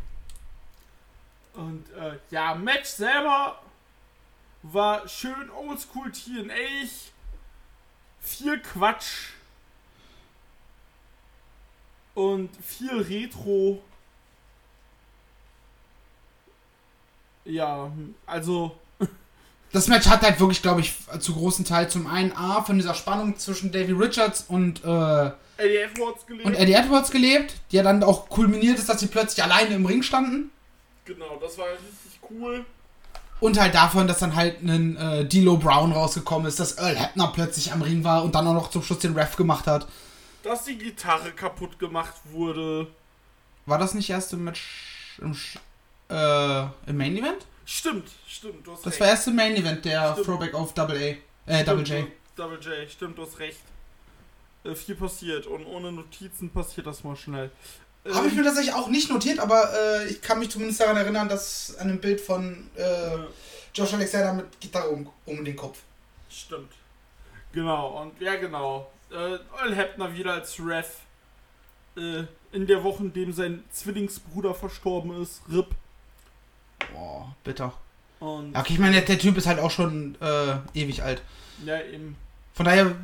Und 1.54 1.84
äh, 1.92 2.18
ja, 2.30 2.54
Match 2.54 2.88
selber 2.88 3.60
war 4.62 5.06
schön 5.06 5.50
oldschool 5.50 6.10
TNA. 6.10 6.88
Viel 8.20 8.58
Quatsch. 8.60 9.33
Und 12.14 12.50
viel 12.62 13.00
Retro. 13.00 13.82
Ja, 17.44 17.90
also. 18.26 18.76
Das 19.72 19.88
Match 19.88 20.06
hat 20.06 20.22
halt 20.22 20.38
wirklich, 20.38 20.62
glaube 20.62 20.80
ich, 20.80 20.94
zu 21.18 21.34
großen 21.34 21.64
Teil 21.64 21.90
zum 21.90 22.06
einen 22.06 22.32
A 22.32 22.62
von 22.62 22.76
dieser 22.76 22.94
Spannung 22.94 23.36
zwischen 23.36 23.72
Davy 23.72 23.90
Richards 23.90 24.44
und, 24.46 24.84
äh, 24.84 25.30
Eddie 25.56 25.76
Edwards 25.76 26.26
gelebt. 26.26 26.46
und 26.46 26.54
Eddie 26.54 26.72
Edwards 26.74 27.10
gelebt, 27.10 27.54
die 27.70 27.76
ja 27.76 27.82
dann 27.82 28.02
auch 28.04 28.28
kulminiert 28.28 28.78
ist, 28.78 28.88
dass 28.88 29.00
sie 29.00 29.08
plötzlich 29.08 29.42
alleine 29.42 29.74
im 29.74 29.84
Ring 29.84 30.02
standen. 30.02 30.50
genau, 31.04 31.38
das 31.40 31.58
war 31.58 31.66
richtig 31.66 32.20
cool. 32.30 32.64
Und 33.40 33.60
halt 33.60 33.74
davon, 33.74 34.06
dass 34.06 34.20
dann 34.20 34.36
halt 34.36 34.62
ein 34.62 34.96
äh, 34.96 35.26
D'Lo 35.28 35.58
Brown 35.58 35.92
rausgekommen 35.92 36.46
ist, 36.46 36.60
dass 36.60 36.78
Earl 36.78 36.96
Hebner 36.96 37.32
plötzlich 37.34 37.72
am 37.72 37.82
Ring 37.82 38.04
war 38.04 38.24
und 38.24 38.34
dann 38.34 38.46
auch 38.46 38.54
noch 38.54 38.70
zum 38.70 38.82
Schluss 38.82 39.00
den 39.00 39.14
Ref 39.14 39.36
gemacht 39.36 39.66
hat. 39.66 39.86
Dass 40.44 40.64
die 40.64 40.78
Gitarre 40.78 41.32
kaputt 41.32 41.78
gemacht 41.78 42.14
wurde. 42.26 42.86
War 43.66 43.78
das 43.78 43.94
nicht 43.94 44.10
erst 44.10 44.32
im 44.34 44.44
Match 44.44 45.18
im, 45.20 45.32
Sch- 45.34 45.58
äh, 46.10 46.68
im 46.86 46.96
Main 46.96 47.16
Event? 47.16 47.46
Stimmt, 47.66 48.08
stimmt, 48.28 48.66
du 48.66 48.72
hast 48.72 48.84
Das 48.84 48.92
recht. 48.92 49.00
war 49.00 49.08
erst 49.08 49.26
im 49.26 49.36
Main 49.36 49.56
Event, 49.56 49.84
der 49.86 50.12
Stimmt. 50.12 50.26
Throwback 50.26 50.54
auf 50.54 50.74
Double 50.74 50.96
A. 50.96 51.50
Äh, 51.50 51.64
Double 51.64 51.82
J. 51.82 51.86
Stimmt, 52.00 52.12
Double 52.36 52.58
J, 52.60 52.90
stimmt, 52.90 53.18
du 53.18 53.22
hast 53.22 53.38
recht. 53.38 53.60
Äh, 54.64 54.74
viel 54.74 54.94
passiert 54.96 55.46
und 55.46 55.64
ohne 55.66 55.90
Notizen 55.92 56.50
passiert 56.50 56.86
das 56.86 57.02
mal 57.04 57.16
schnell. 57.16 57.50
Ähm, 58.04 58.14
Habe 58.14 58.28
ich 58.28 58.34
mir 58.34 58.44
tatsächlich 58.44 58.74
auch 58.74 58.88
nicht 58.88 59.08
notiert, 59.10 59.38
aber 59.38 59.70
äh, 59.72 60.08
ich 60.08 60.20
kann 60.20 60.38
mich 60.38 60.50
zumindest 60.50 60.78
daran 60.80 60.98
erinnern, 60.98 61.26
dass 61.28 61.74
an 61.78 61.88
einem 61.88 62.00
Bild 62.00 62.20
von 62.20 62.68
äh, 62.76 63.16
Josh 63.74 63.94
Alexander 63.94 64.34
mit 64.34 64.60
Gitarre 64.60 64.90
um, 64.90 65.08
um 65.24 65.42
den 65.42 65.56
Kopf. 65.56 65.78
Stimmt. 66.28 66.72
Genau, 67.52 68.02
und 68.02 68.20
ja, 68.20 68.36
genau. 68.36 68.90
Äh, 69.10 69.38
Earl 69.60 69.74
Hebner 69.74 70.14
wieder 70.14 70.34
als 70.34 70.58
Ref. 70.60 71.00
Äh, 71.96 72.24
in 72.52 72.66
der 72.66 72.82
Woche, 72.84 73.02
in 73.02 73.12
dem 73.12 73.32
sein 73.32 73.64
Zwillingsbruder 73.70 74.54
verstorben 74.54 75.20
ist. 75.22 75.42
RIP. 75.50 75.74
Boah, 76.92 77.34
bitter. 77.42 77.72
Und 78.20 78.56
okay, 78.56 78.74
ich 78.74 78.78
meine, 78.78 78.92
der, 78.92 79.02
der 79.02 79.18
Typ 79.18 79.36
ist 79.36 79.46
halt 79.46 79.58
auch 79.58 79.70
schon 79.70 80.16
äh, 80.20 80.56
ewig 80.74 81.02
alt. 81.02 81.22
ja, 81.64 81.80
eben. 81.80 82.16
Von 82.54 82.66
daher 82.66 82.94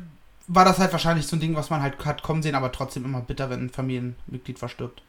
war 0.47 0.65
das 0.65 0.79
halt 0.79 0.91
wahrscheinlich 0.91 1.27
so 1.27 1.35
ein 1.35 1.39
Ding, 1.39 1.55
was 1.55 1.69
man 1.69 1.81
halt 1.81 2.03
hat 2.05 2.23
kommen 2.23 2.41
sehen, 2.41 2.55
aber 2.55 2.71
trotzdem 2.71 3.05
immer 3.05 3.21
bitter, 3.21 3.49
wenn 3.49 3.65
ein 3.65 3.69
Familienmitglied 3.69 4.57
verstirbt. 4.57 5.01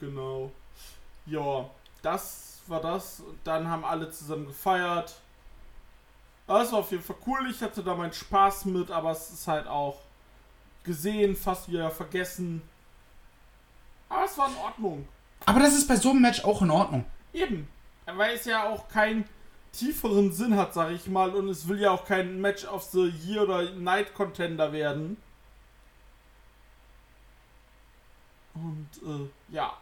Genau. 0.00 0.50
Ja, 1.26 1.68
das 2.02 2.60
war 2.66 2.80
das. 2.80 3.20
Und 3.20 3.38
dann 3.44 3.68
haben 3.68 3.84
alle 3.84 4.10
zusammen 4.10 4.46
gefeiert. 4.46 5.16
Das 6.46 6.72
war 6.72 6.80
auf 6.80 6.90
jeden 6.90 7.02
Fall 7.02 7.16
cool. 7.26 7.50
Ich 7.50 7.62
hatte 7.62 7.82
da 7.82 7.94
meinen 7.94 8.12
Spaß 8.12 8.64
mit, 8.66 8.90
aber 8.90 9.10
es 9.10 9.30
ist 9.30 9.46
halt 9.46 9.66
auch 9.66 10.00
gesehen, 10.88 11.36
fast 11.36 11.70
wieder 11.70 11.90
vergessen. 11.90 12.62
Aber 14.08 14.24
es 14.24 14.36
war 14.36 14.48
in 14.48 14.56
Ordnung. 14.56 15.08
Aber 15.46 15.60
das 15.60 15.74
ist 15.74 15.86
bei 15.86 15.96
so 15.96 16.10
einem 16.10 16.22
Match 16.22 16.44
auch 16.44 16.62
in 16.62 16.70
Ordnung. 16.70 17.04
Eben. 17.32 17.68
Weil 18.06 18.34
es 18.34 18.46
ja 18.46 18.68
auch 18.68 18.88
keinen 18.88 19.28
tieferen 19.72 20.32
Sinn 20.32 20.56
hat, 20.56 20.72
sag 20.74 20.90
ich 20.90 21.06
mal. 21.06 21.34
Und 21.34 21.48
es 21.48 21.68
will 21.68 21.78
ja 21.78 21.90
auch 21.90 22.06
kein 22.06 22.40
Match 22.40 22.64
of 22.64 22.82
the 22.84 23.06
Year 23.24 23.42
oder 23.42 23.70
Night 23.72 24.14
Contender 24.14 24.72
werden. 24.72 25.18
Und 28.54 28.88
äh, 29.04 29.54
ja. 29.54 29.76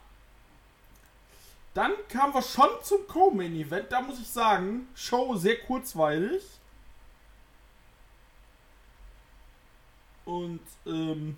Dann 1.73 1.93
kamen 2.09 2.35
wir 2.35 2.43
schon 2.43 2.69
zum 2.83 3.07
Co-Main 3.07 3.55
Event. 3.55 3.93
Da 3.93 4.01
muss 4.01 4.19
ich 4.19 4.29
sagen, 4.29 4.89
Show 4.95 5.37
sehr 5.37 5.59
kurzweilig. 5.61 6.43
Und 10.27 10.61
ähm, 10.87 11.37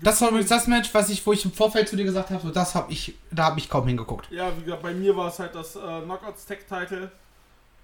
Das 0.00 0.20
war 0.20 0.28
übrigens 0.28 0.48
das 0.50 0.66
Match, 0.68 0.90
was 0.94 1.08
ich, 1.10 1.26
wo 1.26 1.32
ich 1.32 1.44
im 1.44 1.52
Vorfeld 1.52 1.88
zu 1.88 1.96
dir 1.96 2.04
gesagt 2.04 2.30
habe, 2.30 2.40
so 2.42 2.50
das 2.52 2.74
habe 2.76 2.92
ich, 2.92 3.14
da 3.32 3.46
habe 3.46 3.58
ich 3.58 3.68
kaum 3.68 3.86
hingeguckt. 3.88 4.30
Ja, 4.30 4.56
wie 4.56 4.62
gesagt, 4.62 4.82
bei 4.82 4.94
mir 4.94 5.16
war 5.16 5.28
es 5.28 5.38
halt 5.40 5.54
das 5.54 5.74
äh, 5.76 6.00
Knockouts 6.02 6.46
Tag 6.46 6.68
Title. 6.68 7.10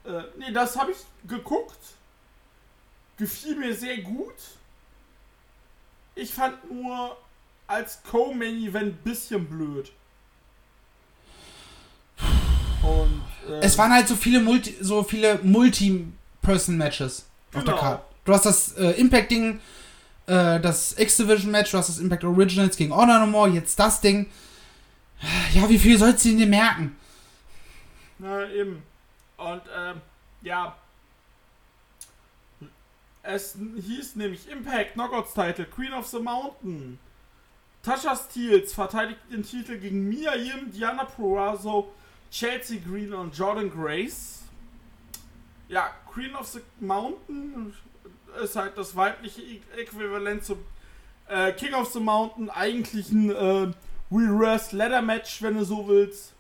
Äh, 0.05 0.22
nee, 0.38 0.53
das 0.53 0.77
habe 0.79 0.92
ich 0.92 0.99
geguckt. 1.29 1.79
Gefiel 3.18 3.57
mir 3.57 3.75
sehr 3.75 3.99
gut. 3.99 4.35
Ich 6.14 6.33
fand 6.33 6.70
nur 6.70 7.16
als 7.66 7.99
Co-Main 8.09 8.57
Event 8.62 8.94
ein 8.94 8.99
bisschen 9.03 9.44
blöd. 9.46 9.90
Und 12.83 13.22
äh, 13.49 13.61
Es 13.64 13.77
waren 13.79 13.92
halt 13.92 14.07
so 14.09 14.14
viele 14.14 14.40
Multi, 14.40 14.77
so 14.81 15.03
viele 15.03 15.40
Multi-Person-Matches 15.42 17.27
auf 17.55 17.64
der 17.64 17.75
Genau. 17.75 17.77
Karte. 17.79 18.03
Du 18.25 18.33
hast 18.33 18.46
das 18.46 18.72
äh, 18.77 18.90
Impact-Ding, 18.92 19.61
äh, 20.27 20.61
das 20.61 20.99
X-Division-Match, 20.99 21.71
du 21.71 21.79
hast 21.79 21.89
das 21.89 21.99
Impact 21.99 22.25
Originals 22.25 22.77
gegen 22.77 22.95
Honor 22.95 23.21
No 23.21 23.27
More, 23.27 23.51
jetzt 23.51 23.79
das 23.79 24.01
Ding. 24.01 24.31
Ja, 25.55 25.69
wie 25.69 25.79
viel 25.79 25.99
sollst 25.99 26.25
du 26.25 26.37
denn 26.37 26.51
merken? 26.51 26.97
Na, 28.19 28.48
eben. 28.50 28.83
Und, 29.37 29.63
ähm, 29.77 30.00
ja. 30.42 30.77
Es 33.23 33.57
hieß 33.57 34.17
nämlich 34.17 34.48
Impact 34.48 34.92
Knockouts 34.92 35.35
Title, 35.35 35.65
Queen 35.65 35.92
of 35.92 36.07
the 36.07 36.21
Mountain. 36.21 36.98
Tasha 37.83 38.17
Steels 38.17 38.73
verteidigt 38.73 39.21
den 39.31 39.42
Titel 39.42 39.79
gegen 39.79 40.09
Mia 40.09 40.35
Yim, 40.35 40.73
Diana 40.73 41.05
Purrazzo, 41.05 41.92
Chelsea 42.31 42.79
Green 42.79 43.13
und 43.13 43.37
Jordan 43.37 43.71
Grace. 43.71 44.42
Ja, 45.69 45.90
Queen 46.13 46.35
of 46.35 46.46
the 46.48 46.61
Mountain 46.81 47.75
ist 48.43 48.57
halt 48.57 48.77
das 48.79 48.95
weibliche 48.97 49.43
Äquivalent 49.77 50.45
zum 50.45 50.59
äh, 51.29 51.53
King 51.53 51.75
of 51.75 51.93
the 51.93 52.01
Mountain, 52.01 52.51
eigentlich 52.51 53.11
ein 53.11 53.31
äh, 53.31 53.73
Reverse 54.11 54.77
Ladder 54.77 55.03
Match, 55.03 55.43
wenn 55.43 55.55
du 55.59 55.65
so 55.65 55.89
willst. 55.89 56.33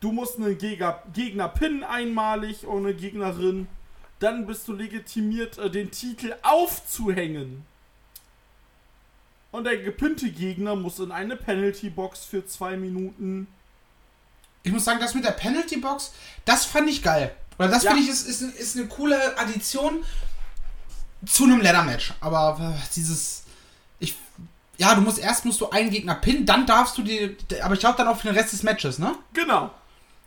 du 0.00 0.10
musst 0.12 0.36
einen 0.38 0.58
Gegner, 0.58 1.00
Gegner 1.14 1.48
pinnen 1.48 1.84
einmalig 1.84 2.66
ohne 2.66 2.92
Gegnerin. 2.94 3.68
Dann 4.18 4.46
bist 4.46 4.66
du 4.68 4.72
legitimiert, 4.72 5.58
äh, 5.58 5.70
den 5.70 5.90
Titel 5.90 6.34
aufzuhängen. 6.42 7.64
Und 9.52 9.64
der 9.64 9.76
gepinnte 9.78 10.30
Gegner 10.30 10.74
muss 10.76 10.98
in 10.98 11.12
eine 11.12 11.36
Penalty-Box 11.36 12.24
für 12.24 12.46
zwei 12.46 12.76
Minuten. 12.76 13.46
Ich 14.62 14.72
muss 14.72 14.84
sagen, 14.84 14.98
das 15.00 15.14
mit 15.14 15.24
der 15.24 15.32
Penalty 15.32 15.76
Box, 15.78 16.12
das 16.44 16.64
fand 16.64 16.88
ich 16.88 17.02
geil. 17.02 17.34
Weil 17.58 17.68
das 17.68 17.82
Ja. 17.82 17.90
finde 17.90 18.04
ich 18.04 18.10
ist, 18.10 18.26
ist, 18.26 18.40
ist 18.42 18.76
eine 18.76 18.86
coole 18.86 19.38
Addition 19.38 20.02
zu 21.26 21.44
einem 21.44 21.60
Leather-Match. 21.60 22.14
Aber 22.20 22.58
äh, 22.60 22.94
dieses. 22.94 23.44
Ich. 23.98 24.16
Ja, 24.78 24.94
du 24.94 25.00
musst 25.00 25.18
erst 25.18 25.44
musst 25.44 25.60
du 25.60 25.70
einen 25.70 25.90
Gegner 25.90 26.14
pinnen, 26.14 26.46
dann 26.46 26.66
darfst 26.66 26.98
du 26.98 27.02
die. 27.02 27.36
Aber 27.62 27.74
ich 27.74 27.80
glaube 27.80 27.96
dann 27.98 28.08
auch 28.08 28.18
für 28.18 28.28
den 28.28 28.36
Rest 28.36 28.52
des 28.52 28.62
Matches, 28.62 28.98
ne? 28.98 29.14
Genau. 29.32 29.70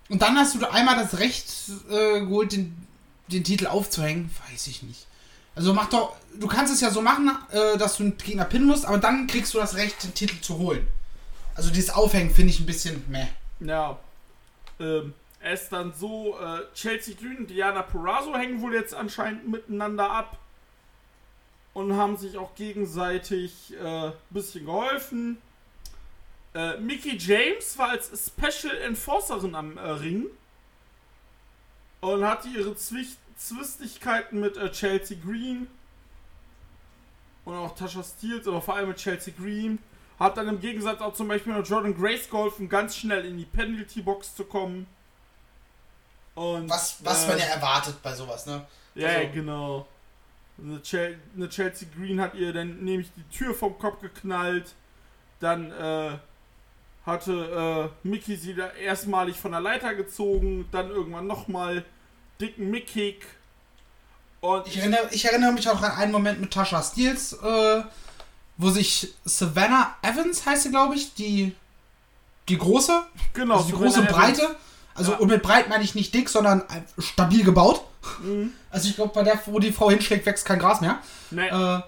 Und 0.09 0.21
dann 0.21 0.37
hast 0.37 0.55
du 0.55 0.65
einmal 0.71 0.95
das 0.95 1.17
Recht 1.19 1.51
äh, 1.89 2.21
geholt, 2.21 2.51
den, 2.51 2.87
den 3.27 3.43
Titel 3.43 3.67
aufzuhängen. 3.67 4.29
Weiß 4.49 4.67
ich 4.67 4.83
nicht. 4.83 5.07
Also 5.55 5.73
mach 5.73 5.89
doch. 5.89 6.15
Du 6.39 6.47
kannst 6.47 6.73
es 6.73 6.81
ja 6.81 6.91
so 6.91 7.01
machen, 7.01 7.31
äh, 7.51 7.77
dass 7.77 7.97
du 7.97 8.03
einen 8.03 8.17
Gegner 8.17 8.45
pinnen 8.45 8.67
musst, 8.67 8.85
aber 8.85 8.97
dann 8.97 9.25
kriegst 9.27 9.53
du 9.53 9.57
das 9.57 9.75
Recht, 9.75 10.03
den 10.03 10.13
Titel 10.13 10.39
zu 10.41 10.57
holen. 10.57 10.87
Also 11.55 11.71
dieses 11.71 11.91
Aufhängen 11.91 12.29
finde 12.29 12.51
ich 12.51 12.59
ein 12.59 12.65
bisschen 12.65 13.03
meh. 13.07 13.27
Ja. 13.61 13.97
Ähm, 14.79 15.13
es 15.39 15.63
ist 15.63 15.71
dann 15.71 15.93
so, 15.93 16.37
äh, 16.39 16.73
Chelsea 16.73 17.15
Green 17.15 17.37
und 17.37 17.49
Diana 17.49 17.83
Perazzo 17.83 18.35
hängen 18.35 18.61
wohl 18.61 18.73
jetzt 18.73 18.93
anscheinend 18.93 19.47
miteinander 19.47 20.09
ab. 20.09 20.37
Und 21.75 21.95
haben 21.97 22.15
sich 22.17 22.37
auch 22.37 22.55
gegenseitig 22.55 23.75
ein 23.79 24.09
äh, 24.09 24.11
bisschen 24.31 24.65
geholfen. 24.65 25.39
Äh, 26.53 26.77
Mickey 26.77 27.17
James 27.17 27.77
war 27.77 27.89
als 27.89 28.09
Special 28.27 28.75
Enforcerin 28.77 29.53
am 29.55 29.77
äh, 29.77 29.81
Ring. 29.81 30.25
Und 31.99 32.23
hatte 32.25 32.47
ihre 32.47 32.75
Zwicht 32.77 33.17
Zwistigkeiten 33.37 34.39
mit 34.39 34.55
äh, 34.55 34.71
Chelsea 34.71 35.17
Green. 35.21 35.67
Und 37.43 37.55
auch 37.55 37.75
Tasha 37.75 38.01
Steele, 38.03 38.41
aber 38.45 38.61
vor 38.61 38.75
allem 38.77 38.87
mit 38.89 38.97
Chelsea 38.97 39.33
Green. 39.37 39.77
Hat 40.17 40.37
dann 40.37 40.47
im 40.47 40.61
Gegensatz 40.61 41.01
auch 41.01 41.13
zum 41.13 41.27
Beispiel 41.27 41.51
noch 41.53 41.67
Jordan 41.67 41.93
Grace 41.93 42.29
geholfen, 42.29 42.69
ganz 42.69 42.95
schnell 42.95 43.25
in 43.25 43.37
die 43.37 43.43
Penalty-Box 43.45 44.33
zu 44.33 44.45
kommen. 44.45 44.87
Und, 46.35 46.69
Was, 46.69 47.03
was 47.03 47.25
äh, 47.25 47.27
man 47.27 47.37
ja 47.39 47.45
erwartet 47.45 48.01
bei 48.01 48.13
sowas, 48.13 48.45
ne? 48.45 48.65
Ja, 48.95 49.09
also- 49.09 49.19
ja, 49.21 49.29
genau. 49.29 49.85
Eine, 50.61 50.81
Chel 50.81 51.19
eine 51.35 51.49
Chelsea 51.49 51.87
Green 51.95 52.19
hat 52.21 52.33
ihr 52.35 52.53
dann 52.53 52.83
nämlich 52.83 53.09
die 53.15 53.37
Tür 53.37 53.53
vom 53.53 53.77
Kopf 53.77 54.01
geknallt. 54.01 54.73
Dann 55.39 55.71
äh, 55.71 56.11
hatte 57.05 57.91
äh, 58.03 58.07
Mickey 58.07 58.35
sie 58.37 58.55
da 58.55 58.67
erstmalig 58.69 59.35
von 59.37 59.51
der 59.51 59.61
Leiter 59.61 59.93
gezogen. 59.95 60.67
Dann 60.71 60.89
irgendwann 60.89 61.27
nochmal 61.27 61.83
dicken 62.39 62.69
Mickey. 62.69 63.17
Und 64.41 64.67
Ich 64.67 64.77
erinnere, 64.77 65.07
ich 65.11 65.25
erinnere 65.25 65.51
mich 65.51 65.67
auch 65.69 65.81
an 65.81 65.91
einen 65.91 66.11
Moment 66.11 66.39
mit 66.39 66.51
Tasha 66.51 66.81
Steels, 66.81 67.33
äh, 67.33 67.83
wo 68.57 68.69
sich 68.69 69.13
Savannah 69.25 69.95
Evans 70.01 70.45
heißt 70.45 70.63
sie, 70.63 70.69
glaube 70.69 70.95
ich, 70.95 71.13
die, 71.15 71.53
die 72.47 72.57
große, 72.57 73.03
genau, 73.33 73.55
also 73.57 73.65
die 73.65 73.71
Savannah 73.71 73.85
große 73.91 74.01
Evans. 74.01 74.17
Breite. 74.39 74.55
Also 74.93 75.11
Ja. 75.11 75.17
und 75.17 75.27
mit 75.27 75.41
breit 75.41 75.67
meine 75.67 75.83
ich 75.83 75.93
nicht 75.95 76.13
dick, 76.13 76.29
sondern 76.29 76.61
äh, 76.61 77.01
stabil 77.01 77.43
gebaut. 77.43 77.81
Mhm. 78.23 78.53
Also 78.75 78.89
ich 78.89 78.95
glaube, 78.95 79.13
bei 79.13 79.23
der, 79.23 79.39
wo 79.45 79.57
die 79.59 79.71
Frau 79.71 79.89
hinschlägt, 79.89 80.25
wächst 80.25 80.45
kein 80.45 80.59
Gras 80.59 80.81
mehr. 80.81 80.99
Nee, 81.31 81.47
Äh, 81.47 81.81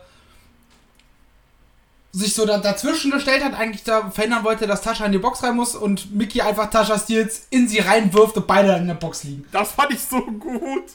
sich 2.13 2.33
so 2.33 2.45
da, 2.45 2.57
dazwischen 2.57 3.11
gestellt 3.11 3.43
hat, 3.43 3.53
eigentlich 3.53 3.83
da 3.83 4.09
verhindern 4.09 4.43
wollte, 4.43 4.65
dass 4.65 4.81
Tascha 4.81 5.05
in 5.05 5.11
die 5.11 5.17
Box 5.19 5.43
rein 5.43 5.55
muss 5.55 5.75
und 5.75 6.15
Mickey 6.15 6.41
einfach 6.41 6.69
Tascha 6.69 6.97
Steels 6.97 7.45
in 7.51 7.67
sie 7.67 7.79
reinwirft 7.79 8.37
und 8.37 8.47
beide 8.47 8.75
in 8.77 8.87
der 8.87 8.95
Box 8.95 9.23
liegen. 9.23 9.45
das 9.51 9.71
fand 9.73 9.91
ich 9.91 10.01
so 10.01 10.21
gut. 10.21 10.85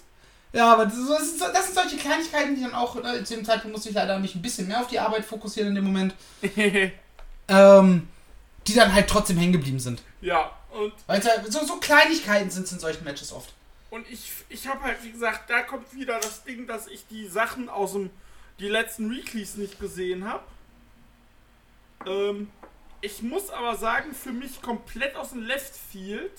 Ja, 0.52 0.72
aber 0.72 0.86
das, 0.86 0.94
ist- 0.96 1.40
das, 1.40 1.66
sind, 1.66 1.74
solche 1.74 1.96
Kleinigkeiten, 1.96 2.56
die 2.56 2.62
dann 2.62 2.74
auch, 2.74 2.96
äh, 2.96 3.22
zu 3.24 3.34
dem 3.36 3.44
Zeitpunkt 3.44 3.72
musste 3.74 3.90
ich 3.90 3.94
leider 3.94 4.18
mich 4.18 4.34
ein 4.34 4.42
bisschen 4.42 4.66
mehr 4.68 4.80
auf 4.80 4.88
die 4.88 4.98
Arbeit 4.98 5.24
fokussieren 5.24 5.68
in 5.68 5.74
dem 5.76 5.84
Moment, 5.84 6.14
ähm, 7.48 8.08
die 8.66 8.74
dann 8.74 8.92
halt 8.92 9.08
trotzdem 9.08 9.38
hängen 9.38 9.52
geblieben 9.52 9.78
sind. 9.80 10.02
ja, 10.20 10.50
und 10.72 10.92
Weil 11.06 11.22
so, 11.50 11.64
so 11.66 11.76
Kleinigkeiten 11.76 12.50
sind 12.50 12.64
es 12.64 12.72
in 12.72 12.80
solchen 12.80 13.04
Matches 13.04 13.32
oft. 13.32 13.52
Und 13.92 14.10
ich, 14.10 14.32
ich 14.48 14.66
habe 14.68 14.80
halt, 14.80 15.04
wie 15.04 15.12
gesagt, 15.12 15.50
da 15.50 15.60
kommt 15.60 15.94
wieder 15.94 16.18
das 16.18 16.44
Ding, 16.44 16.66
dass 16.66 16.86
ich 16.86 17.06
die 17.08 17.26
Sachen 17.26 17.68
aus 17.68 17.92
dem, 17.92 18.08
die 18.58 18.68
letzten 18.68 19.10
Weeklies 19.10 19.56
nicht 19.56 19.78
gesehen 19.78 20.26
habe. 20.26 20.42
Ähm, 22.06 22.50
ich 23.02 23.20
muss 23.20 23.50
aber 23.50 23.76
sagen, 23.76 24.14
für 24.14 24.32
mich 24.32 24.62
komplett 24.62 25.14
aus 25.14 25.32
dem 25.32 25.42
Left 25.42 25.76
Field, 25.76 26.32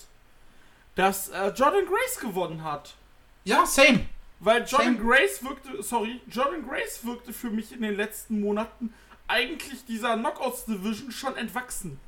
dass 0.95 1.30
äh, 1.30 1.49
Jordan 1.49 1.86
Grace 1.86 2.20
gewonnen 2.20 2.64
hat. 2.64 2.95
Ja, 3.43 3.68
same. 3.68 4.08
Weil 4.39 4.66
Jordan 4.66 4.97
Same. 4.97 5.08
Grace 5.08 5.43
wirkte, 5.43 5.84
sorry, 5.84 6.22
Jordan 6.32 6.68
Grace 6.68 7.06
wirkte 7.06 7.34
für 7.34 7.51
mich 7.51 7.72
in 7.72 7.84
den 7.84 7.95
letzten 7.95 8.41
Monaten 8.41 8.91
eigentlich 9.28 9.86
dieser 9.86 10.18
Knockouts 10.18 10.66
Division 10.66 11.12
schon 11.12 11.38
entwachsen. 11.38 11.99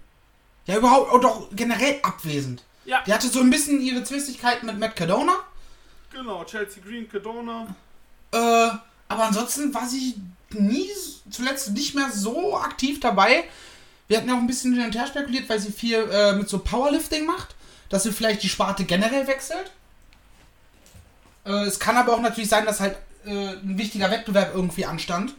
Ja, 0.66 0.78
überhaupt, 0.78 1.14
und 1.14 1.24
auch 1.24 1.50
generell 1.52 2.00
abwesend. 2.02 2.64
Ja, 2.86 3.04
Die 3.06 3.14
hatte 3.14 3.28
so 3.28 3.40
ein 3.40 3.50
bisschen 3.50 3.82
ihre 3.82 4.04
Zwistigkeiten 4.04 4.68
mit 4.68 4.80
Matt 4.80 4.96
Cardona. 4.96 5.34
genau, 6.12 6.44
Chelsea 6.46 6.82
Green, 6.84 7.10
Cadona. 7.10 7.68
Äh, 8.32 8.38
aber 9.08 9.24
ansonsten 9.26 9.74
war 9.74 9.88
sie 9.88 10.16
nie, 10.52 10.88
zuletzt 11.30 11.72
nicht 11.72 11.96
mehr 11.96 12.10
so 12.12 12.58
aktiv 12.58 13.00
dabei. 13.00 13.46
Wir 14.08 14.18
hatten 14.18 14.30
ja 14.30 14.36
auch 14.36 14.40
ein 14.40 14.48
bisschen 14.48 14.74
hin 14.74 14.86
und 14.86 14.96
her 14.96 15.08
spekuliert, 15.08 15.50
weil 15.50 15.60
sie 15.60 15.72
viel 15.72 15.98
äh, 16.12 16.34
mit 16.34 16.48
so 16.48 16.60
Powerlifting 16.60 17.26
macht, 17.26 17.56
dass 17.90 18.04
sie 18.04 18.12
vielleicht 18.12 18.44
die 18.44 18.50
Sparte 18.50 18.84
generell 18.86 19.28
wechselt. 19.28 19.72
Äh, 21.46 21.66
es 21.66 21.80
kann 21.80 21.98
aber 21.98 22.14
auch 22.14 22.22
natürlich 22.22 22.50
sein, 22.50 22.66
dass 22.66 22.80
halt 22.80 22.96
äh, 23.26 23.30
ein 23.32 23.78
wichtiger 23.78 24.12
Wettbewerb 24.12 24.54
irgendwie 24.54 24.86
anstand. 24.86 25.34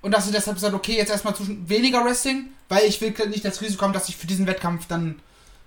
Und 0.00 0.12
dass 0.12 0.26
sie 0.26 0.32
deshalb 0.32 0.58
sagt, 0.58 0.74
okay, 0.74 0.96
jetzt 0.96 1.10
erstmal 1.10 1.36
zwischen 1.36 1.68
weniger 1.68 2.04
Wrestling, 2.04 2.48
weil 2.68 2.86
ich 2.86 3.00
will 3.00 3.14
nicht 3.28 3.44
das 3.44 3.60
Risiko 3.60 3.84
haben, 3.84 3.92
dass 3.92 4.08
ich 4.08 4.16
für 4.16 4.26
diesen 4.26 4.46
Wettkampf 4.48 4.86
dann 4.88 5.20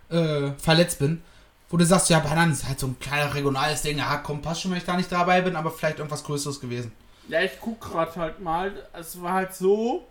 äh, 0.09 0.51
verletzt 0.57 0.99
bin. 0.99 1.21
Wo 1.69 1.77
du 1.77 1.85
sagst, 1.85 2.09
ja, 2.09 2.19
Banan 2.19 2.51
ist 2.51 2.67
halt 2.67 2.79
so 2.79 2.87
ein 2.87 2.99
kleiner 2.99 3.33
regionales 3.33 3.81
Ding, 3.81 3.97
ja, 3.97 4.17
komm, 4.17 4.41
passt 4.41 4.61
schon, 4.61 4.71
wenn 4.71 4.77
ich 4.77 4.85
da 4.85 4.95
nicht 4.95 5.11
dabei 5.11 5.41
bin, 5.41 5.55
aber 5.55 5.71
vielleicht 5.71 5.97
irgendwas 5.97 6.23
Größeres 6.23 6.59
gewesen. 6.61 6.91
Ja, 7.27 7.41
ich 7.41 7.59
guck 7.59 7.81
gerade 7.81 8.15
halt 8.15 8.39
mal. 8.39 8.71
Es 8.93 9.21
war 9.21 9.33
halt 9.33 9.55
so, 9.55 10.07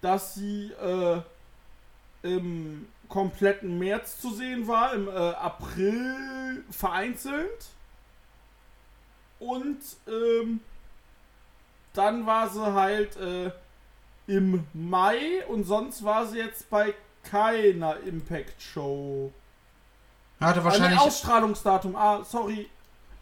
dass 0.00 0.34
sie 0.34 0.72
äh, 0.72 1.20
im 2.22 2.86
kompletten 3.08 3.78
März 3.78 4.18
zu 4.18 4.34
sehen 4.34 4.66
war, 4.66 4.92
im 4.94 5.08
äh, 5.08 5.12
April 5.12 6.64
vereinzelt. 6.70 7.66
Und 9.38 9.78
ähm, 10.08 10.60
dann 11.92 12.26
war 12.26 12.48
sie 12.48 12.72
halt 12.72 13.16
äh, 13.16 13.52
im 14.26 14.66
Mai 14.72 15.46
und 15.46 15.64
sonst 15.64 16.04
war 16.04 16.26
sie 16.26 16.38
jetzt 16.38 16.68
bei 16.70 16.94
keiner 17.30 17.96
Impact 18.06 18.60
Show. 18.60 19.32
Hatte 20.40 20.62
Wahrscheinlich 20.64 20.90
wahrscheinlich. 20.90 21.00
Ausstrahlungsdatum. 21.00 21.96
Ah, 21.96 22.24
sorry. 22.24 22.68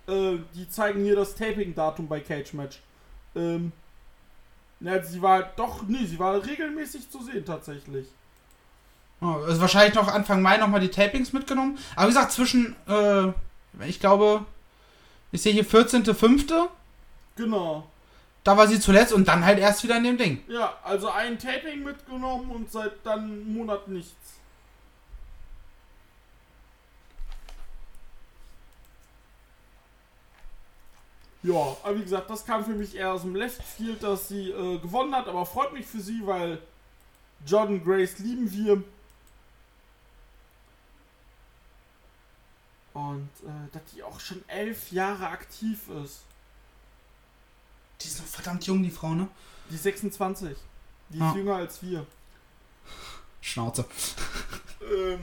Äh, 0.08 0.38
die 0.54 0.68
zeigen 0.68 1.04
hier 1.04 1.16
das 1.16 1.34
Taping-Datum 1.34 2.08
bei 2.08 2.20
Cage 2.20 2.52
Match. 2.54 2.80
Ähm. 3.34 3.72
Ja, 4.80 5.00
sie 5.02 5.22
war 5.22 5.44
doch, 5.54 5.82
nee, 5.86 6.04
sie 6.04 6.18
war 6.18 6.44
regelmäßig 6.44 7.08
zu 7.08 7.22
sehen 7.22 7.44
tatsächlich. 7.44 8.08
Oh, 9.20 9.26
also 9.46 9.60
wahrscheinlich 9.60 9.94
noch 9.94 10.08
Anfang 10.08 10.42
Mai 10.42 10.56
nochmal 10.56 10.80
die 10.80 10.90
Tapings 10.90 11.32
mitgenommen. 11.32 11.78
Aber 11.94 12.06
wie 12.08 12.14
gesagt, 12.14 12.32
zwischen, 12.32 12.74
äh, 12.88 13.32
ich 13.86 14.00
glaube, 14.00 14.44
ich 15.30 15.40
sehe 15.40 15.52
hier 15.52 15.64
14.05. 15.64 16.68
Genau. 17.36 17.86
Da 18.44 18.56
war 18.56 18.66
sie 18.66 18.80
zuletzt 18.80 19.12
und 19.12 19.28
dann 19.28 19.44
halt 19.44 19.58
erst 19.58 19.84
wieder 19.84 19.96
in 19.96 20.04
dem 20.04 20.18
Ding. 20.18 20.42
Ja, 20.48 20.76
also 20.82 21.10
ein 21.10 21.38
Taping 21.38 21.84
mitgenommen 21.84 22.50
und 22.50 22.72
seit 22.72 22.92
dann 23.04 23.20
einen 23.20 23.54
Monat 23.54 23.86
nichts. 23.86 24.16
Ja, 31.44 31.76
aber 31.82 31.96
wie 31.96 32.02
gesagt, 32.02 32.30
das 32.30 32.44
kam 32.44 32.64
für 32.64 32.74
mich 32.74 32.94
eher 32.94 33.12
aus 33.12 33.22
dem 33.22 33.34
Left 33.34 33.62
Field, 33.62 34.02
dass 34.02 34.28
sie 34.28 34.50
äh, 34.50 34.78
gewonnen 34.78 35.14
hat, 35.14 35.26
aber 35.26 35.44
freut 35.44 35.72
mich 35.72 35.86
für 35.86 36.00
sie, 36.00 36.24
weil 36.24 36.60
Jordan 37.44 37.82
Grace 37.82 38.18
lieben 38.18 38.50
wir. 38.52 38.82
Und 42.94 43.30
äh, 43.42 43.72
dass 43.72 43.82
die 43.92 44.02
auch 44.04 44.20
schon 44.20 44.44
elf 44.48 44.92
Jahre 44.92 45.28
aktiv 45.28 45.88
ist. 46.04 46.22
Die 48.02 48.08
ist 48.08 48.18
noch 48.18 48.26
verdammt 48.26 48.66
jung, 48.66 48.82
die 48.82 48.90
Frau, 48.90 49.10
ne? 49.14 49.28
Die 49.70 49.74
ist 49.76 49.82
26. 49.84 50.56
Die 51.10 51.14
ist 51.16 51.20
Ja. 51.20 51.34
jünger 51.34 51.56
als 51.56 51.82
wir. 51.82 52.06
Schnauze. 53.40 53.84
Ähm, 54.82 55.20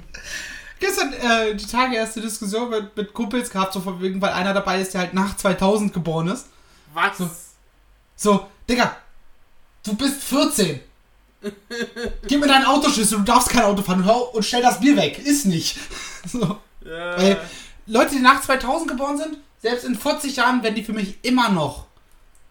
Gestern, 0.79 1.11
äh, 1.11 1.55
die 1.55 1.65
Tage 1.65 1.95
erste 1.97 2.21
Diskussion 2.21 2.69
mit, 2.69 2.95
mit 2.95 3.13
Kumpels 3.13 3.49
gehabt, 3.49 3.73
so 3.73 3.81
von 3.81 4.01
wegen, 4.01 4.21
weil 4.21 4.31
einer 4.31 4.53
dabei 4.53 4.79
ist, 4.79 4.93
der 4.93 5.01
halt 5.01 5.13
nach 5.13 5.35
2000 5.35 5.93
geboren 5.93 6.29
ist. 6.29 6.47
was? 6.93 7.17
So. 7.17 7.29
So, 8.15 8.47
Digga, 8.69 8.95
du 9.83 9.93
bist 9.95 10.23
14. 10.23 10.79
Gib 12.27 12.39
mir 12.41 12.47
deinen 12.47 12.65
Autoschlüssel, 12.65 13.17
du 13.19 13.23
darfst 13.25 13.49
kein 13.49 13.63
Auto 13.63 13.81
fahren 13.81 14.03
und 14.33 14.43
stell 14.43 14.61
das 14.61 14.79
Bier 14.79 14.95
weg. 14.95 15.19
Ist 15.19 15.45
nicht. 15.45 15.77
So. 16.25 16.59
Ja. 16.85 17.17
Weil 17.17 17.41
Leute, 17.85 18.15
die 18.15 18.19
nach 18.21 18.41
2000 18.41 18.91
geboren 18.91 19.17
sind, 19.17 19.37
selbst 19.61 19.85
in 19.85 19.95
40 19.97 20.35
Jahren 20.37 20.61
werden 20.63 20.75
die 20.75 20.83
für 20.83 20.91
mich 20.93 21.17
immer 21.23 21.49
noch 21.49 21.87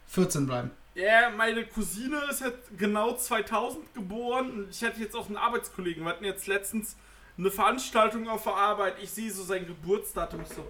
14 0.08 0.46
bleiben. 0.46 0.70
Ja, 0.94 1.30
meine 1.30 1.64
Cousine 1.64 2.20
ist 2.28 2.42
halt 2.42 2.56
genau 2.76 3.14
2000 3.14 3.94
geboren 3.94 4.66
ich 4.68 4.82
hatte 4.82 5.00
jetzt 5.00 5.14
auch 5.14 5.26
einen 5.26 5.36
Arbeitskollegen. 5.36 6.04
Wir 6.04 6.10
hatten 6.10 6.24
jetzt 6.24 6.48
letztens 6.48 6.96
eine 7.38 7.50
Veranstaltung 7.52 8.28
auf 8.28 8.42
der 8.42 8.54
Arbeit. 8.54 8.96
Ich 9.00 9.10
sehe 9.10 9.30
so 9.30 9.44
sein 9.44 9.64
Geburtsdatum. 9.66 10.42
Ich 10.42 10.48
so, 10.48 10.66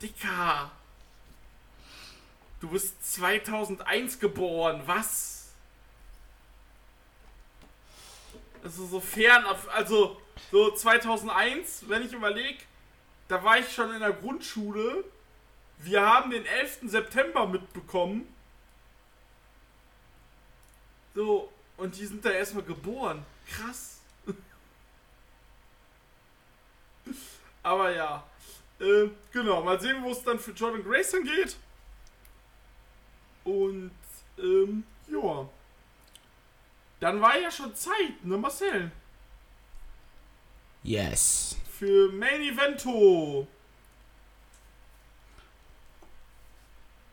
Dicker, 0.00 0.70
du 2.60 2.68
bist 2.70 3.14
2001 3.14 4.18
geboren. 4.18 4.80
Was? 4.86 5.52
Also 8.64 8.86
so 8.86 9.00
fern, 9.00 9.44
also 9.74 10.20
so 10.50 10.70
2001, 10.70 11.84
wenn 11.88 12.06
ich 12.06 12.12
überlege, 12.12 12.58
da 13.28 13.44
war 13.44 13.58
ich 13.58 13.70
schon 13.70 13.92
in 13.92 14.00
der 14.00 14.12
Grundschule. 14.12 15.04
Wir 15.78 16.00
haben 16.00 16.30
den 16.30 16.46
11. 16.46 16.78
September 16.84 17.46
mitbekommen. 17.46 18.26
So, 21.18 21.50
und 21.76 21.98
die 21.98 22.06
sind 22.06 22.24
da 22.24 22.30
erstmal 22.30 22.62
geboren. 22.62 23.26
Krass. 23.50 23.98
Aber 27.64 27.90
ja. 27.90 28.24
Äh, 28.78 29.08
genau, 29.32 29.64
mal 29.64 29.80
sehen, 29.80 30.00
wo 30.04 30.12
es 30.12 30.22
dann 30.22 30.38
für 30.38 30.52
Jordan 30.52 30.84
Grayson 30.84 31.24
geht. 31.24 31.56
Und, 33.42 33.90
ähm, 34.38 34.84
ja. 35.08 35.48
Dann 37.00 37.20
war 37.20 37.36
ja 37.36 37.50
schon 37.50 37.74
Zeit, 37.74 38.24
ne, 38.24 38.38
Marcel? 38.38 38.92
Yes. 40.84 41.56
Für 41.80 42.12
Main 42.12 42.42
Evento. 42.42 43.48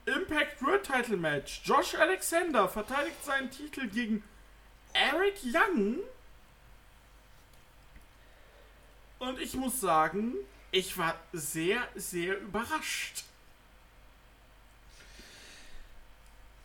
Impact 0.06 0.62
World 0.62 0.84
Title 0.84 1.18
Match. 1.18 1.62
Josh 1.64 1.96
Alexander 1.96 2.70
verteidigt 2.70 3.24
seinen 3.26 3.50
Titel 3.50 3.88
gegen 3.88 4.24
Eric 4.94 5.36
Young. 5.44 5.98
Und 9.20 9.40
ich 9.40 9.54
muss 9.56 9.82
sagen, 9.82 10.34
ich 10.72 10.98
war 10.98 11.16
sehr, 11.34 11.80
sehr 11.96 12.40
überrascht. 12.40 13.24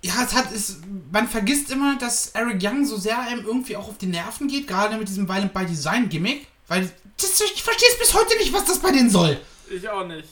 Ja, 0.03 0.23
es 0.25 0.35
hat, 0.35 0.53
es, 0.53 0.79
man 1.13 1.29
vergisst 1.29 1.71
immer, 1.71 1.97
dass 1.99 2.29
Eric 2.29 2.63
Young 2.63 2.87
so 2.87 2.97
sehr 2.97 3.19
einem 3.19 3.45
irgendwie 3.45 3.77
auch 3.77 3.89
auf 3.89 3.99
die 3.99 4.07
Nerven 4.07 4.49
geht, 4.49 4.67
gerade 4.67 4.97
mit 4.97 5.09
diesem 5.09 5.29
Violent 5.29 5.53
by 5.53 5.67
Design 5.67 6.09
Gimmick, 6.09 6.47
weil 6.69 6.91
das, 7.19 7.41
ich 7.41 7.63
verstehe 7.63 7.89
es 7.91 7.99
bis 7.99 8.15
heute 8.15 8.37
nicht, 8.39 8.53
was 8.53 8.65
das 8.65 8.79
bei 8.79 8.93
denen 8.93 9.11
soll. 9.11 9.41
Ich 9.69 9.89
auch 9.89 10.07
nicht. 10.07 10.29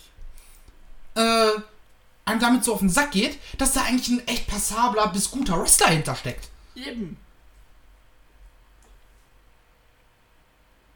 Äh, 1.15 1.51
einem 2.29 2.41
damit 2.41 2.65
so 2.65 2.75
auf 2.75 2.81
den 2.81 2.91
Sack 2.91 3.13
geht, 3.13 3.39
dass 3.59 3.73
da 3.73 3.83
eigentlich 3.83 4.09
ein 4.09 4.27
echt 4.29 4.47
passabler 4.47 5.09
bis 5.09 5.31
guter 5.31 5.61
Wrestler 5.61 5.89
hintersteckt. 5.89 6.49
Eben. 6.75 7.17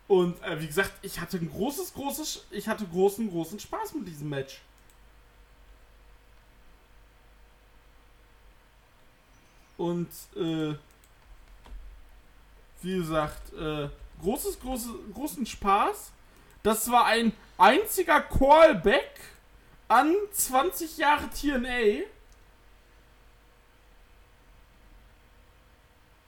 Und 0.09 0.43
äh, 0.43 0.61
wie 0.61 0.67
gesagt, 0.67 0.93
ich 1.01 1.19
hatte 1.19 1.39
ein 1.39 1.51
großes, 1.51 1.95
großes, 1.95 2.45
ich 2.51 2.69
hatte 2.69 2.87
großen, 2.87 3.31
großen 3.31 3.59
Spaß 3.59 3.95
mit 3.95 4.07
diesem 4.09 4.29
Match. 4.29 4.61
Und 9.79 10.09
äh, 10.37 10.75
wie 12.83 12.97
gesagt, 12.97 13.55
äh, 13.55 13.89
großes, 14.21 14.61
großes, 14.61 14.91
großen 15.15 15.47
Spaß. 15.47 16.13
Das 16.63 16.91
war 16.91 17.07
ein 17.07 17.33
einziger 17.57 18.21
Callback 18.21 19.19
an 19.93 20.15
20 20.33 20.97
Jahre 20.97 21.29
TNA. 21.29 22.05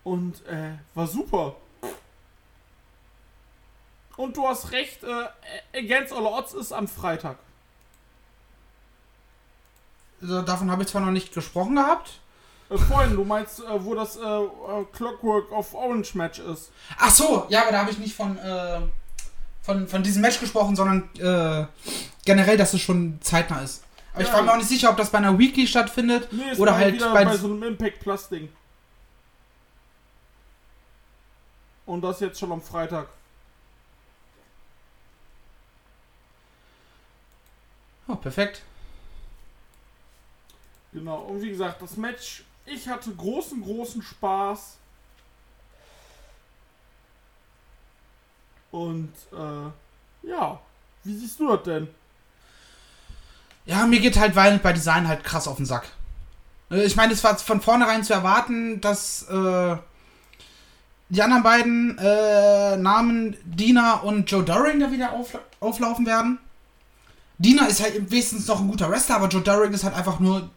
Und 0.04 0.44
äh, 0.46 0.72
war 0.94 1.06
super. 1.06 1.56
Und 4.16 4.36
du 4.36 4.46
hast 4.46 4.70
recht, 4.72 5.02
äh, 5.02 5.28
Against 5.76 6.12
All 6.12 6.26
Odds 6.26 6.52
ist 6.52 6.72
am 6.72 6.86
Freitag. 6.86 7.38
Also, 10.20 10.42
davon 10.42 10.70
habe 10.70 10.82
ich 10.82 10.88
zwar 10.88 11.00
noch 11.00 11.10
nicht 11.10 11.32
gesprochen 11.32 11.76
gehabt. 11.76 12.20
Äh, 12.68 12.76
vorhin, 12.76 13.16
du 13.16 13.24
meinst, 13.24 13.60
äh, 13.60 13.84
wo 13.84 13.94
das 13.94 14.16
äh, 14.16 14.20
äh, 14.20 14.84
Clockwork 14.92 15.50
of 15.52 15.74
Orange 15.74 16.14
Match 16.14 16.38
ist. 16.38 16.70
Ach 16.98 17.10
so, 17.10 17.46
ja, 17.48 17.62
aber 17.62 17.72
da 17.72 17.80
habe 17.80 17.90
ich 17.90 17.98
nicht 17.98 18.14
von, 18.14 18.36
äh, 18.36 18.80
von, 19.64 19.88
von 19.88 20.02
diesem 20.02 20.22
Match 20.22 20.38
gesprochen, 20.38 20.76
sondern 20.76 21.08
äh, 21.18 21.66
generell, 22.24 22.56
dass 22.56 22.74
es 22.74 22.80
schon 22.82 23.18
zeitnah 23.22 23.62
ist. 23.62 23.82
Aber 24.12 24.22
ich 24.22 24.28
Ja. 24.28 24.34
war 24.34 24.42
mir 24.42 24.52
auch 24.52 24.56
nicht 24.58 24.68
sicher, 24.68 24.90
ob 24.90 24.96
das 24.96 25.10
bei 25.10 25.18
einer 25.18 25.36
Weekly 25.38 25.66
stattfindet 25.66 26.32
Nee, 26.32 26.52
oder 26.58 26.76
halt 26.76 27.00
bei, 27.00 27.24
bei 27.24 27.36
so 27.36 27.46
einem 27.48 27.62
Impact 27.64 28.00
Plus 28.00 28.28
Ding. 28.28 28.48
Und 31.86 32.02
das 32.02 32.20
jetzt 32.20 32.38
schon 32.38 32.52
am 32.52 32.62
Freitag. 32.62 33.08
Oh, 38.06 38.14
perfekt. 38.16 38.62
Genau, 40.92 41.22
und 41.22 41.42
wie 41.42 41.48
gesagt, 41.48 41.82
das 41.82 41.96
Match, 41.96 42.44
ich 42.66 42.86
hatte 42.88 43.10
großen, 43.14 43.60
großen 43.62 44.02
Spaß. 44.02 44.76
Und, 48.74 49.12
äh, 49.32 50.28
ja, 50.28 50.58
wie 51.04 51.16
siehst 51.16 51.38
du 51.38 51.48
das 51.48 51.62
denn? 51.62 51.86
Ja, 53.66 53.86
mir 53.86 54.00
geht 54.00 54.18
halt 54.18 54.34
Violent 54.34 54.64
by 54.64 54.72
Design 54.72 55.06
halt 55.06 55.22
krass 55.22 55.46
auf 55.46 55.58
den 55.58 55.66
Sack. 55.66 55.84
Äh, 56.72 56.82
Ich 56.84 56.96
meine, 56.96 57.12
es 57.12 57.22
war 57.22 57.38
von 57.38 57.60
vornherein 57.60 58.02
zu 58.02 58.12
erwarten, 58.14 58.80
dass 58.80 59.22
äh, 59.28 59.76
die 61.08 61.22
anderen 61.22 61.44
beiden 61.44 61.98
äh, 61.98 62.76
Namen 62.76 63.36
Dina 63.44 64.00
und 64.00 64.28
Joe 64.28 64.42
Doring 64.42 64.80
da 64.80 64.90
wieder 64.90 65.12
aufla 65.12 65.38
auflaufen 65.60 66.04
werden. 66.04 66.38
Dina 67.38 67.66
ist 67.66 67.80
halt 67.80 68.10
wenigstens 68.10 68.48
noch 68.48 68.60
ein 68.60 68.66
guter 68.68 68.90
Wrestler, 68.90 69.16
aber 69.16 69.28
Joe 69.28 69.40
Doring 69.42 69.72
ist 69.72 69.84
halt 69.84 69.94
einfach 69.94 70.18
nur, 70.18 70.50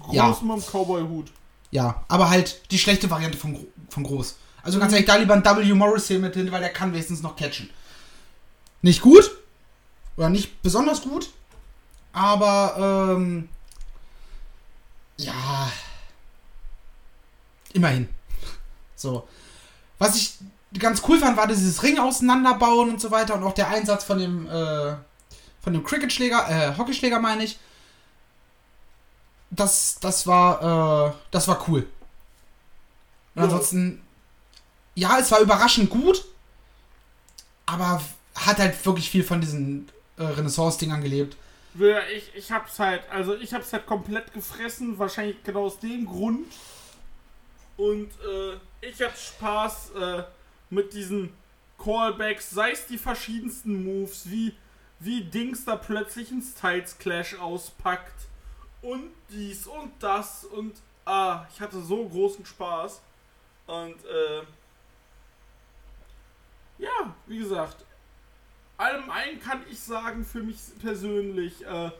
Groß 0.00 0.14
Ja. 0.14 0.28
mit 0.42 0.56
dem 0.56 0.62
Cowboy-Hut. 0.62 1.32
ja, 1.70 2.02
aber 2.08 2.30
halt 2.30 2.70
die 2.70 2.78
schlechte 2.78 3.10
Variante 3.10 3.36
von, 3.36 3.58
von 3.90 4.04
Groß. 4.04 4.36
Also 4.68 4.80
ganz 4.80 4.92
ehrlich, 4.92 5.06
da 5.06 5.16
lieber 5.16 5.32
ein 5.32 5.42
W. 5.42 5.72
Morrissey 5.72 6.18
mit 6.18 6.34
hin, 6.34 6.52
weil 6.52 6.60
der 6.60 6.68
kann 6.68 6.92
wenigstens 6.92 7.22
noch 7.22 7.36
catchen. 7.36 7.70
Nicht 8.82 9.00
gut, 9.00 9.30
oder 10.18 10.28
nicht 10.28 10.60
besonders 10.60 11.00
gut, 11.00 11.30
aber 12.12 13.16
ähm, 13.16 13.48
ja, 15.16 15.72
immerhin. 17.72 18.10
So. 18.94 19.26
Was 19.98 20.16
ich 20.16 20.34
ganz 20.78 21.00
cool 21.08 21.18
fand, 21.18 21.38
war 21.38 21.46
dieses 21.46 21.82
Ring 21.82 21.98
auseinanderbauen 21.98 22.90
und 22.90 23.00
so 23.00 23.10
weiter 23.10 23.36
und 23.36 23.44
auch 23.44 23.54
der 23.54 23.68
Einsatz 23.68 24.04
von 24.04 24.18
dem 24.18 24.46
äh, 24.50 24.96
von 25.62 25.72
dem 25.72 25.82
Cricketschläger, 25.82 26.46
äh, 26.50 26.76
Hockeyschläger 26.76 27.20
meine 27.20 27.44
ich. 27.44 27.58
Das, 29.48 29.96
das 29.98 30.26
war, 30.26 31.08
äh, 31.08 31.12
das 31.30 31.48
war 31.48 31.66
cool. 31.68 31.86
Und 33.34 33.44
ansonsten, 33.44 34.02
ja, 34.98 35.18
es 35.18 35.30
war 35.30 35.40
überraschend 35.40 35.90
gut, 35.90 36.24
aber 37.66 38.02
hat 38.34 38.58
halt 38.58 38.84
wirklich 38.84 39.08
viel 39.08 39.22
von 39.22 39.40
diesen 39.40 39.88
äh, 40.16 40.24
Renaissance-Dingern 40.24 41.00
gelebt. 41.00 41.36
Ja, 41.74 42.00
Ich, 42.08 42.34
ich 42.34 42.50
hab's 42.50 42.78
halt, 42.80 43.02
also 43.10 43.36
ich 43.36 43.54
hab's 43.54 43.72
halt 43.72 43.86
komplett 43.86 44.32
gefressen, 44.32 44.98
wahrscheinlich 44.98 45.36
genau 45.44 45.66
aus 45.66 45.78
dem 45.78 46.04
Grund. 46.06 46.46
Und 47.76 48.10
äh, 48.10 48.56
ich 48.80 49.00
hatte 49.00 49.16
Spaß 49.16 49.90
äh, 49.90 50.22
mit 50.70 50.92
diesen 50.92 51.32
Callbacks, 51.78 52.50
sei 52.50 52.72
es 52.72 52.86
die 52.86 52.98
verschiedensten 52.98 53.84
Moves, 53.84 54.28
wie, 54.28 54.52
wie 54.98 55.22
Dings 55.22 55.64
da 55.64 55.76
plötzlich 55.76 56.32
einen 56.32 56.42
Styles 56.42 56.98
Clash 56.98 57.36
auspackt. 57.38 58.26
Und 58.82 59.10
dies 59.30 59.66
und 59.68 59.92
das 60.00 60.44
und 60.44 60.74
ah, 61.04 61.46
ich 61.52 61.60
hatte 61.60 61.80
so 61.80 62.08
großen 62.08 62.44
Spaß. 62.44 63.00
Und 63.66 64.04
äh, 64.04 64.42
ja, 66.78 67.14
wie 67.26 67.38
gesagt, 67.38 67.84
allem 68.76 69.10
einen 69.10 69.40
kann 69.40 69.62
ich 69.70 69.80
sagen, 69.80 70.24
für 70.24 70.42
mich 70.42 70.56
persönlich, 70.80 71.64
äh, 71.66 71.90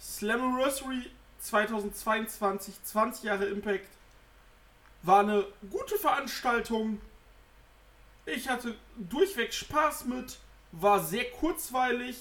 Slammiversary 0.00 1.10
2022, 1.40 2.74
20 2.84 3.24
Jahre 3.24 3.46
Impact, 3.46 3.88
war 5.02 5.20
eine 5.20 5.44
gute 5.70 5.96
Veranstaltung. 5.96 7.00
Ich 8.26 8.48
hatte 8.48 8.74
durchweg 8.96 9.52
Spaß 9.52 10.06
mit, 10.06 10.38
war 10.72 11.02
sehr 11.02 11.30
kurzweilig, 11.30 12.16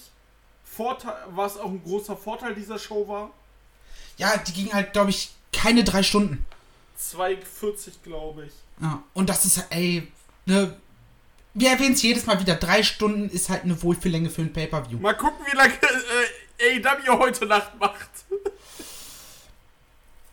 Vorteil, 0.64 1.16
was 1.30 1.58
auch 1.58 1.70
ein 1.70 1.84
großer 1.84 2.16
Vorteil 2.18 2.54
dieser 2.54 2.78
Show 2.78 3.08
war. 3.08 3.32
Ja, 4.18 4.36
die 4.38 4.54
ging 4.54 4.74
halt, 4.74 4.94
glaube 4.94 5.10
ich, 5.10 5.34
keine 5.52 5.84
drei 5.84 6.04
Stunden. 6.04 6.46
2,40 7.00 8.04
glaube 8.04 8.46
ich. 8.46 8.54
Ja, 8.82 9.02
und 9.14 9.30
das 9.30 9.46
ist, 9.46 9.66
ey, 9.70 10.12
ne, 10.46 10.76
wir 11.60 11.72
erwähnen 11.72 11.94
es 11.94 12.02
jedes 12.04 12.26
Mal 12.26 12.40
wieder, 12.40 12.56
drei 12.56 12.84
Stunden 12.84 13.30
ist 13.30 13.50
halt 13.50 13.64
eine 13.64 13.82
Wohlfühllänge 13.82 14.30
für 14.30 14.42
ein 14.42 14.54
Pay-Per-View. 14.54 15.00
Mal 15.00 15.16
gucken, 15.18 15.46
wie 15.50 15.56
lange 15.56 15.74
äh, 15.74 16.80
AEW 16.80 17.20
heute 17.20 17.46
Nacht 17.48 17.72
macht. 17.80 18.10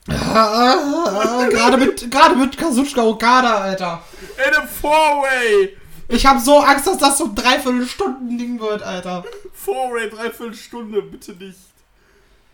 Ah, 0.06 1.46
gerade 1.48 1.78
mit, 1.78 2.10
gerade 2.10 2.36
mit 2.36 2.56
Kazuchika 2.58 3.02
Okada, 3.02 3.56
Alter. 3.58 4.02
In 4.36 4.54
einem 4.54 4.68
Four-Way. 4.68 5.76
Ich 6.08 6.26
habe 6.26 6.38
so 6.40 6.58
Angst, 6.58 6.86
dass 6.86 6.98
das 6.98 7.16
so 7.16 7.24
ein 7.24 7.34
Dreiviertelstunden-Ding 7.34 8.60
wird, 8.60 8.82
Alter. 8.82 9.24
Four-Way, 9.54 10.10
dreiviertel 10.10 10.54
Stunde, 10.54 11.00
bitte 11.00 11.32
nicht. 11.32 11.58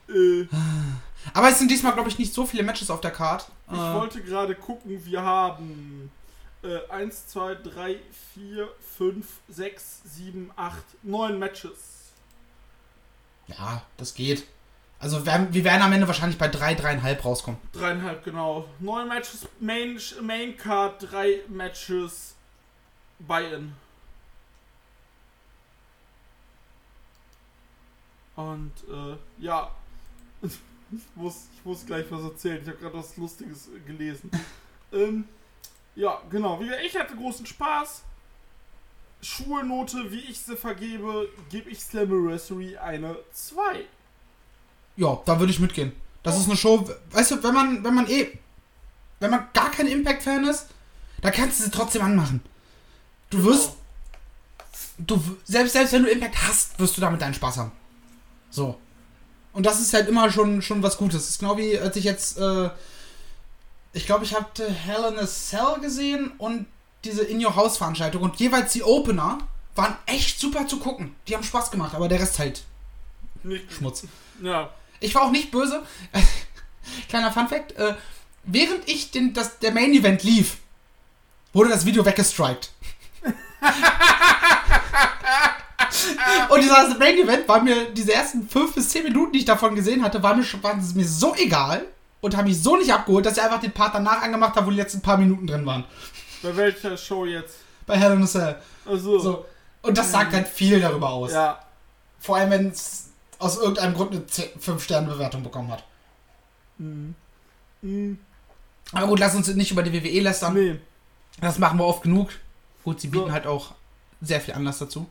Äh, 0.09 0.47
Aber 1.35 1.49
es 1.49 1.59
sind 1.59 1.71
diesmal, 1.71 1.93
glaube 1.93 2.09
ich, 2.09 2.19
nicht 2.19 2.33
so 2.33 2.47
viele 2.47 2.63
Matches 2.63 2.89
auf 2.91 3.01
der 3.01 3.11
Card. 3.11 3.49
ich 3.73 3.77
Äh, 3.77 3.95
wollte 3.95 4.23
gerade 4.23 4.55
gucken, 4.55 5.05
wir 5.05 5.21
haben 5.23 6.11
äh, 6.63 6.89
1, 6.91 7.29
2, 7.29 7.55
3, 7.57 7.97
4, 8.35 8.69
5, 8.99 9.27
6, 9.49 10.01
7, 10.05 10.51
8, 10.57 10.85
9 11.03 11.39
Matches. 11.39 12.13
ja, 13.47 13.83
das 13.97 14.15
geht. 14.15 14.47
Also 14.99 15.25
wir, 15.25 15.49
wir 15.51 15.65
werden 15.65 15.81
am 15.83 15.93
Ende 15.93 16.07
wahrscheinlich 16.07 16.37
bei 16.39 16.49
drei, 16.49 16.75
dreieinhalb 16.75 17.25
rauskommen. 17.25 17.59
Dreieinhalb, 17.73 18.23
genau. 18.23 18.69
Neun 18.81 19.09
Matches, 19.09 19.49
Main, 19.59 19.99
Main 20.21 20.57
Card, 20.59 21.11
drei 21.11 21.41
Matches, 21.49 22.35
Buy-In. 23.19 23.73
Und, 28.37 28.73
äh, 28.89 29.17
ja. 29.43 29.71
Ich 30.93 30.99
muss, 31.15 31.47
ich 31.55 31.65
muss 31.65 31.87
gleich 31.87 32.05
was 32.11 32.25
erzählen. 32.25 32.59
Ich 32.63 32.67
habe 32.69 32.77
gerade 32.79 32.99
was 32.99 33.17
Lustiges 33.17 33.69
äh, 33.69 33.79
gelesen. 33.87 34.29
ähm, 34.93 35.25
ja, 36.01 36.19
genau. 36.31 36.61
Ich 36.85 36.97
hatte 36.97 37.15
großen 37.15 37.45
Spaß. 37.45 38.03
Schulnote, 39.23 40.11
wie 40.11 40.21
ich 40.21 40.41
sie 40.41 40.57
vergebe, 40.57 41.29
gebe 41.51 41.69
ich 41.69 41.81
Slammiversary 41.81 42.79
eine 42.79 43.17
2. 43.33 43.85
Ja, 44.97 45.21
da 45.27 45.39
würde 45.39 45.53
ich 45.53 45.61
mitgehen. 45.61 45.93
Das 46.23 46.39
ist 46.39 46.47
eine 46.47 46.57
Show, 46.57 46.89
weißt 47.11 47.33
du, 47.33 47.43
wenn 47.43 47.53
man, 47.53 47.85
wenn 47.85 47.95
man 47.95 48.09
eh, 48.09 48.39
wenn 49.19 49.31
man 49.31 49.49
gar 49.53 49.71
kein 49.71 49.87
Impact-Fan 49.87 50.45
ist, 50.47 50.69
da 51.21 51.31
kannst 51.31 51.61
du 51.61 51.65
sie 51.65 51.71
trotzdem 51.71 52.01
anmachen. 52.01 52.41
Du 53.29 53.45
wirst, 53.45 53.73
du, 54.97 55.23
selbst, 55.45 55.73
selbst 55.75 55.93
wenn 55.93 56.05
du 56.05 56.11
Impact 56.11 56.37
hast, 56.49 56.79
wirst 56.79 56.97
du 56.97 57.03
damit 57.03 57.21
deinen 57.21 57.35
Spaß 57.35 57.59
haben. 57.59 57.73
So. 58.49 58.79
Und 59.53 59.67
das 59.67 59.81
ist 59.81 59.93
halt 59.93 60.09
immer 60.09 60.31
schon, 60.31 60.63
schon 60.63 60.83
was 60.83 60.97
Gutes. 60.97 61.23
Das 61.23 61.29
ist 61.31 61.41
genau 61.41 61.59
wie, 61.59 61.79
als 61.79 61.97
ich 61.97 62.05
jetzt, 62.05 62.39
äh, 62.39 62.71
ich 63.93 64.07
glaube, 64.07 64.25
ich 64.25 64.35
hatte 64.35 64.71
Hell 64.71 65.05
in 65.13 65.19
a 65.19 65.27
Cell 65.27 65.81
gesehen 65.81 66.33
und 66.39 66.67
diese 67.05 67.23
In 67.23 67.45
Your 67.45 67.57
House 67.57 67.79
Veranstaltung 67.79 68.23
und 68.23 68.37
jeweils 68.37 68.73
die 68.73 68.83
Opener 68.83 69.39
waren 69.75 69.97
echt 70.07 70.39
super 70.39 70.67
zu 70.67 70.79
gucken. 70.79 71.17
Die 71.27 71.35
haben 71.35 71.43
Spaß 71.43 71.71
gemacht, 71.71 71.95
aber 71.95 72.09
der 72.09 72.21
Rest 72.21 72.39
halt 72.39 72.63
Nicht 73.43 73.73
Schmutz. 73.73 74.05
Ja. 74.43 74.71
Ich 75.01 75.15
war 75.15 75.23
auch 75.23 75.31
nicht 75.31 75.51
böse. 75.51 75.83
Kleiner 77.09 77.33
Funfact. 77.33 77.73
Äh, 77.73 77.95
während 78.45 78.89
ich 78.89 79.11
den, 79.11 79.33
das, 79.33 79.59
der 79.59 79.73
Main 79.73 79.93
Event 79.93 80.23
lief, 80.23 80.59
wurde 81.53 81.71
das 81.71 81.87
Video 81.87 82.05
weggestrikt. 82.05 82.71
Und 86.51 86.63
dieser 86.63 86.97
Main 86.99 87.19
Event 87.19 87.49
war 87.49 87.63
mir, 87.63 87.91
diese 87.91 88.13
ersten 88.13 88.49
5 88.49 88.75
bis 88.75 88.91
10 88.91 89.05
Minuten, 89.05 89.33
die 89.33 89.41
ich 89.41 89.45
davon 89.45 89.75
gesehen 89.75 90.03
hatte, 90.03 90.23
waren 90.23 90.39
mir, 90.39 90.63
waren 90.63 90.81
es 90.81 90.95
mir 90.95 91.07
so 91.07 91.35
egal 91.35 91.87
und 92.21 92.37
haben 92.37 92.47
mich 92.47 92.63
so 92.63 92.77
nicht 92.77 92.93
abgeholt, 92.93 93.25
dass 93.27 93.37
ich 93.37 93.43
einfach 93.43 93.61
den 93.61 93.73
Part 93.73 93.95
danach 93.95 94.23
angemacht 94.23 94.57
habe, 94.57 94.67
wo 94.67 94.71
die 94.71 94.77
letzten 94.77 95.01
paar 95.01 95.17
Minuten 95.17 95.47
drin 95.47 95.65
waren. 95.67 95.85
Bei 96.43 96.57
welcher 96.57 96.97
Show 96.97 97.25
jetzt? 97.27 97.57
Bei 97.87 97.97
Hell 97.97 98.13
in 98.13 98.23
a 98.23 98.27
Cell. 98.27 98.57
Also, 98.87 99.19
So. 99.19 99.45
Und 99.83 99.97
das 99.97 100.13
sagt 100.13 100.33
halt 100.35 100.47
viel 100.49 100.81
darüber 100.81 101.11
aus. 101.11 101.33
ja. 101.33 101.59
Vor 102.19 102.37
allem, 102.37 102.51
wenn 102.51 102.69
es 102.69 103.09
aus 103.39 103.57
irgendeinem 103.57 103.95
Grund 103.95 104.13
eine 104.13 104.21
5-Sterne-Bewertung 104.27 105.43
bekommen 105.43 105.71
hat. 105.73 105.83
Mhm. 106.77 107.15
Mhm. 107.81 108.19
Aber 108.93 109.07
gut, 109.07 109.19
lass 109.21 109.35
uns 109.35 109.49
nicht 109.55 109.71
über 109.71 109.83
die 109.83 109.93
WWE 109.93 110.21
lästern. 110.21 110.53
Nee. 110.55 110.79
Das 111.41 111.59
machen 111.59 111.79
wir 111.79 111.87
oft 111.87 112.03
genug. 112.03 112.29
Gut, 112.85 113.01
sie 113.01 113.09
bieten 113.09 113.27
So. 113.29 113.33
halt 113.33 113.47
auch 113.47 113.73
sehr 114.21 114.41
viel 114.41 114.53
Anlass 114.55 114.79
dazu. 114.81 115.09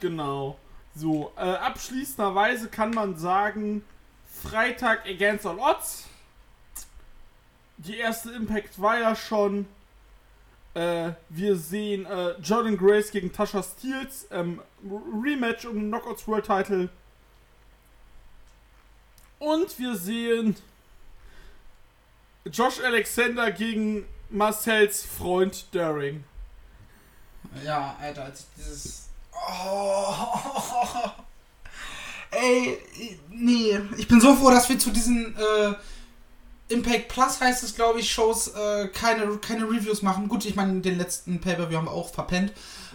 Genau. 0.00 0.58
So, 0.96 1.32
äh, 1.36 1.40
abschließenderweise 1.40 2.68
kann 2.68 2.90
man 2.90 3.16
sagen, 3.16 3.84
Freitag 4.42 5.06
Against 5.06 5.46
All 5.46 5.58
Odds. 5.58 6.04
Die 7.78 7.96
erste 7.98 8.30
Impact 8.32 8.80
war 8.80 8.98
ja 8.98 9.16
schon. 9.16 9.66
Äh, 10.74 11.12
wir 11.28 11.56
sehen 11.56 12.04
äh, 12.06 12.32
Jordan 12.40 12.76
Grace 12.76 13.10
gegen 13.10 13.32
Tasha 13.32 13.62
Steels. 13.62 14.26
Ähm, 14.30 14.60
Rematch 15.22 15.64
um 15.66 15.74
den 15.74 15.88
Knockouts 15.88 16.26
World 16.26 16.46
Title. 16.46 16.88
Und 19.38 19.78
wir 19.78 19.94
sehen 19.96 20.56
Josh 22.46 22.80
Alexander 22.80 23.50
gegen 23.50 24.06
Marcells 24.30 25.04
Freund 25.04 25.66
Daring. 25.72 26.24
Ja, 27.64 27.96
Alter, 28.00 28.24
als 28.24 28.40
ich 28.40 28.46
dieses. 28.56 29.08
Oh. 29.32 30.14
Ey, 32.30 32.78
nee. 33.30 33.78
Ich 33.96 34.08
bin 34.08 34.20
so 34.20 34.34
froh, 34.34 34.50
dass 34.50 34.68
wir 34.68 34.78
zu 34.78 34.90
diesen 34.90 35.36
äh, 35.36 35.74
Impact 36.68 37.08
Plus 37.08 37.40
heißt 37.40 37.62
es, 37.62 37.74
glaube 37.74 38.00
ich, 38.00 38.10
Shows 38.10 38.48
äh, 38.48 38.88
keine, 38.88 39.36
keine 39.38 39.64
Reviews 39.64 40.02
machen. 40.02 40.28
Gut, 40.28 40.44
ich 40.44 40.56
meine, 40.56 40.80
den 40.80 40.98
letzten 40.98 41.40
haben 41.44 41.70
wir 41.70 41.90
auch 41.90 42.12
verpennt. 42.12 42.52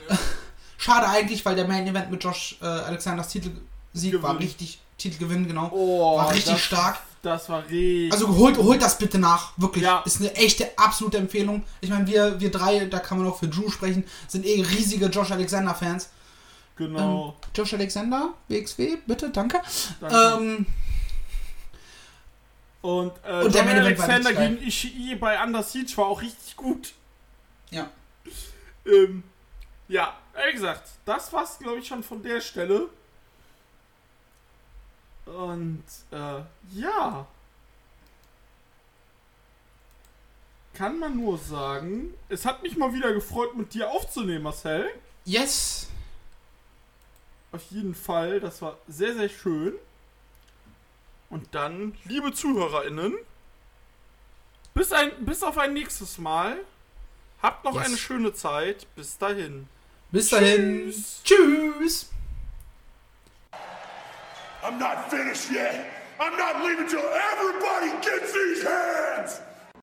Schade 0.77 1.07
eigentlich, 1.07 1.45
weil 1.45 1.55
der 1.55 1.67
Main 1.67 1.87
Event 1.87 2.09
mit 2.09 2.23
Josh 2.23 2.57
äh, 2.61 2.65
Alexanders 2.65 3.27
Titelsieg 3.29 4.21
war 4.21 4.33
Gewinn. 4.33 4.47
richtig. 4.47 4.79
Titelgewinn, 4.97 5.47
genau. 5.47 5.69
Oh, 5.71 6.17
War 6.17 6.31
richtig 6.31 6.53
das, 6.53 6.61
stark. 6.61 6.99
Das 7.21 7.49
war 7.49 7.63
richtig. 7.63 8.11
Also 8.11 8.35
holt, 8.35 8.57
holt 8.57 8.81
das 8.81 8.97
bitte 8.97 9.17
nach, 9.17 9.53
wirklich. 9.57 9.83
Ja. 9.83 10.01
Ist 10.05 10.19
eine 10.19 10.33
echte, 10.35 10.69
absolute 10.77 11.17
Empfehlung. 11.17 11.63
Ich 11.81 11.89
meine, 11.89 12.05
wir, 12.07 12.39
wir 12.39 12.51
drei, 12.51 12.85
da 12.85 12.99
kann 12.99 13.17
man 13.17 13.27
auch 13.27 13.39
für 13.39 13.47
Drew 13.47 13.69
sprechen, 13.69 14.03
sind 14.27 14.45
eh 14.45 14.61
riesige 14.61 15.07
Josh 15.07 15.31
Alexander-Fans. 15.31 16.09
genau. 16.75 17.35
Josh 17.55 17.73
Alexander, 17.73 18.33
WXW, 18.47 18.97
bitte, 19.05 19.29
danke. 19.29 19.59
Danke. 20.01 20.37
Ähm, 20.43 20.65
und 22.81 23.13
äh, 23.23 23.43
und 23.43 23.53
der 23.53 23.65
John 23.65 23.77
Alexander 23.77 24.33
gegen 24.33 24.57
Ishii 24.65 25.15
bei 25.15 25.41
Under 25.43 25.63
Siege 25.63 25.97
war 25.97 26.05
auch 26.07 26.21
richtig 26.21 26.55
gut. 26.55 26.93
ja. 27.69 27.89
Ähm, 28.85 29.23
ja, 29.87 30.15
wie 30.47 30.53
gesagt, 30.53 30.87
das 31.03 31.33
war's, 31.33 31.57
glaube 31.59 31.79
ich, 31.79 31.87
schon 31.87 32.03
von 32.03 32.21
der 32.21 32.39
Stelle. 32.41 32.89
Und 35.25 35.83
äh, 36.11 36.41
ja. 36.79 37.27
Kann 40.73 40.99
man 40.99 41.17
nur 41.17 41.37
sagen, 41.37 42.13
es 42.29 42.45
hat 42.45 42.63
mich 42.63 42.77
mal 42.77 42.93
wieder 42.93 43.11
gefreut, 43.13 43.55
mit 43.55 43.73
dir 43.73 43.89
aufzunehmen, 43.89 44.43
Marcel. 44.43 44.89
Yes. 45.25 45.87
Auf 47.51 47.63
jeden 47.71 47.95
Fall, 47.95 48.39
das 48.39 48.61
war 48.61 48.77
sehr, 48.87 49.15
sehr 49.15 49.29
schön. 49.29 49.73
Und 51.29 51.53
dann, 51.53 51.95
liebe 52.05 52.33
ZuhörerInnen, 52.33 53.13
bis, 54.73 54.91
ein, 54.91 55.11
bis 55.25 55.43
auf 55.43 55.57
ein 55.57 55.73
nächstes 55.73 56.17
Mal. 56.17 56.57
Habt 57.41 57.63
noch 57.63 57.75
Yes. 57.75 57.85
eine 57.85 57.97
schöne 57.97 58.33
Zeit. 58.33 58.87
Bis 58.95 59.17
dahin. 59.17 59.67
Bis 60.11 60.29
dahin. 60.29 60.89
Tschüss. 60.91 61.21
Tschüss. 61.23 62.09
I'm 64.63 64.77
not 64.77 65.09
finished 65.09 65.49
yet. 65.51 65.85
I'm 66.19 66.35
not 66.37 66.61
leaving 66.65 66.87
till 66.87 66.99
everybody 66.99 67.91
gets 68.01 68.33
these 68.33 68.63
hands. 68.67 69.41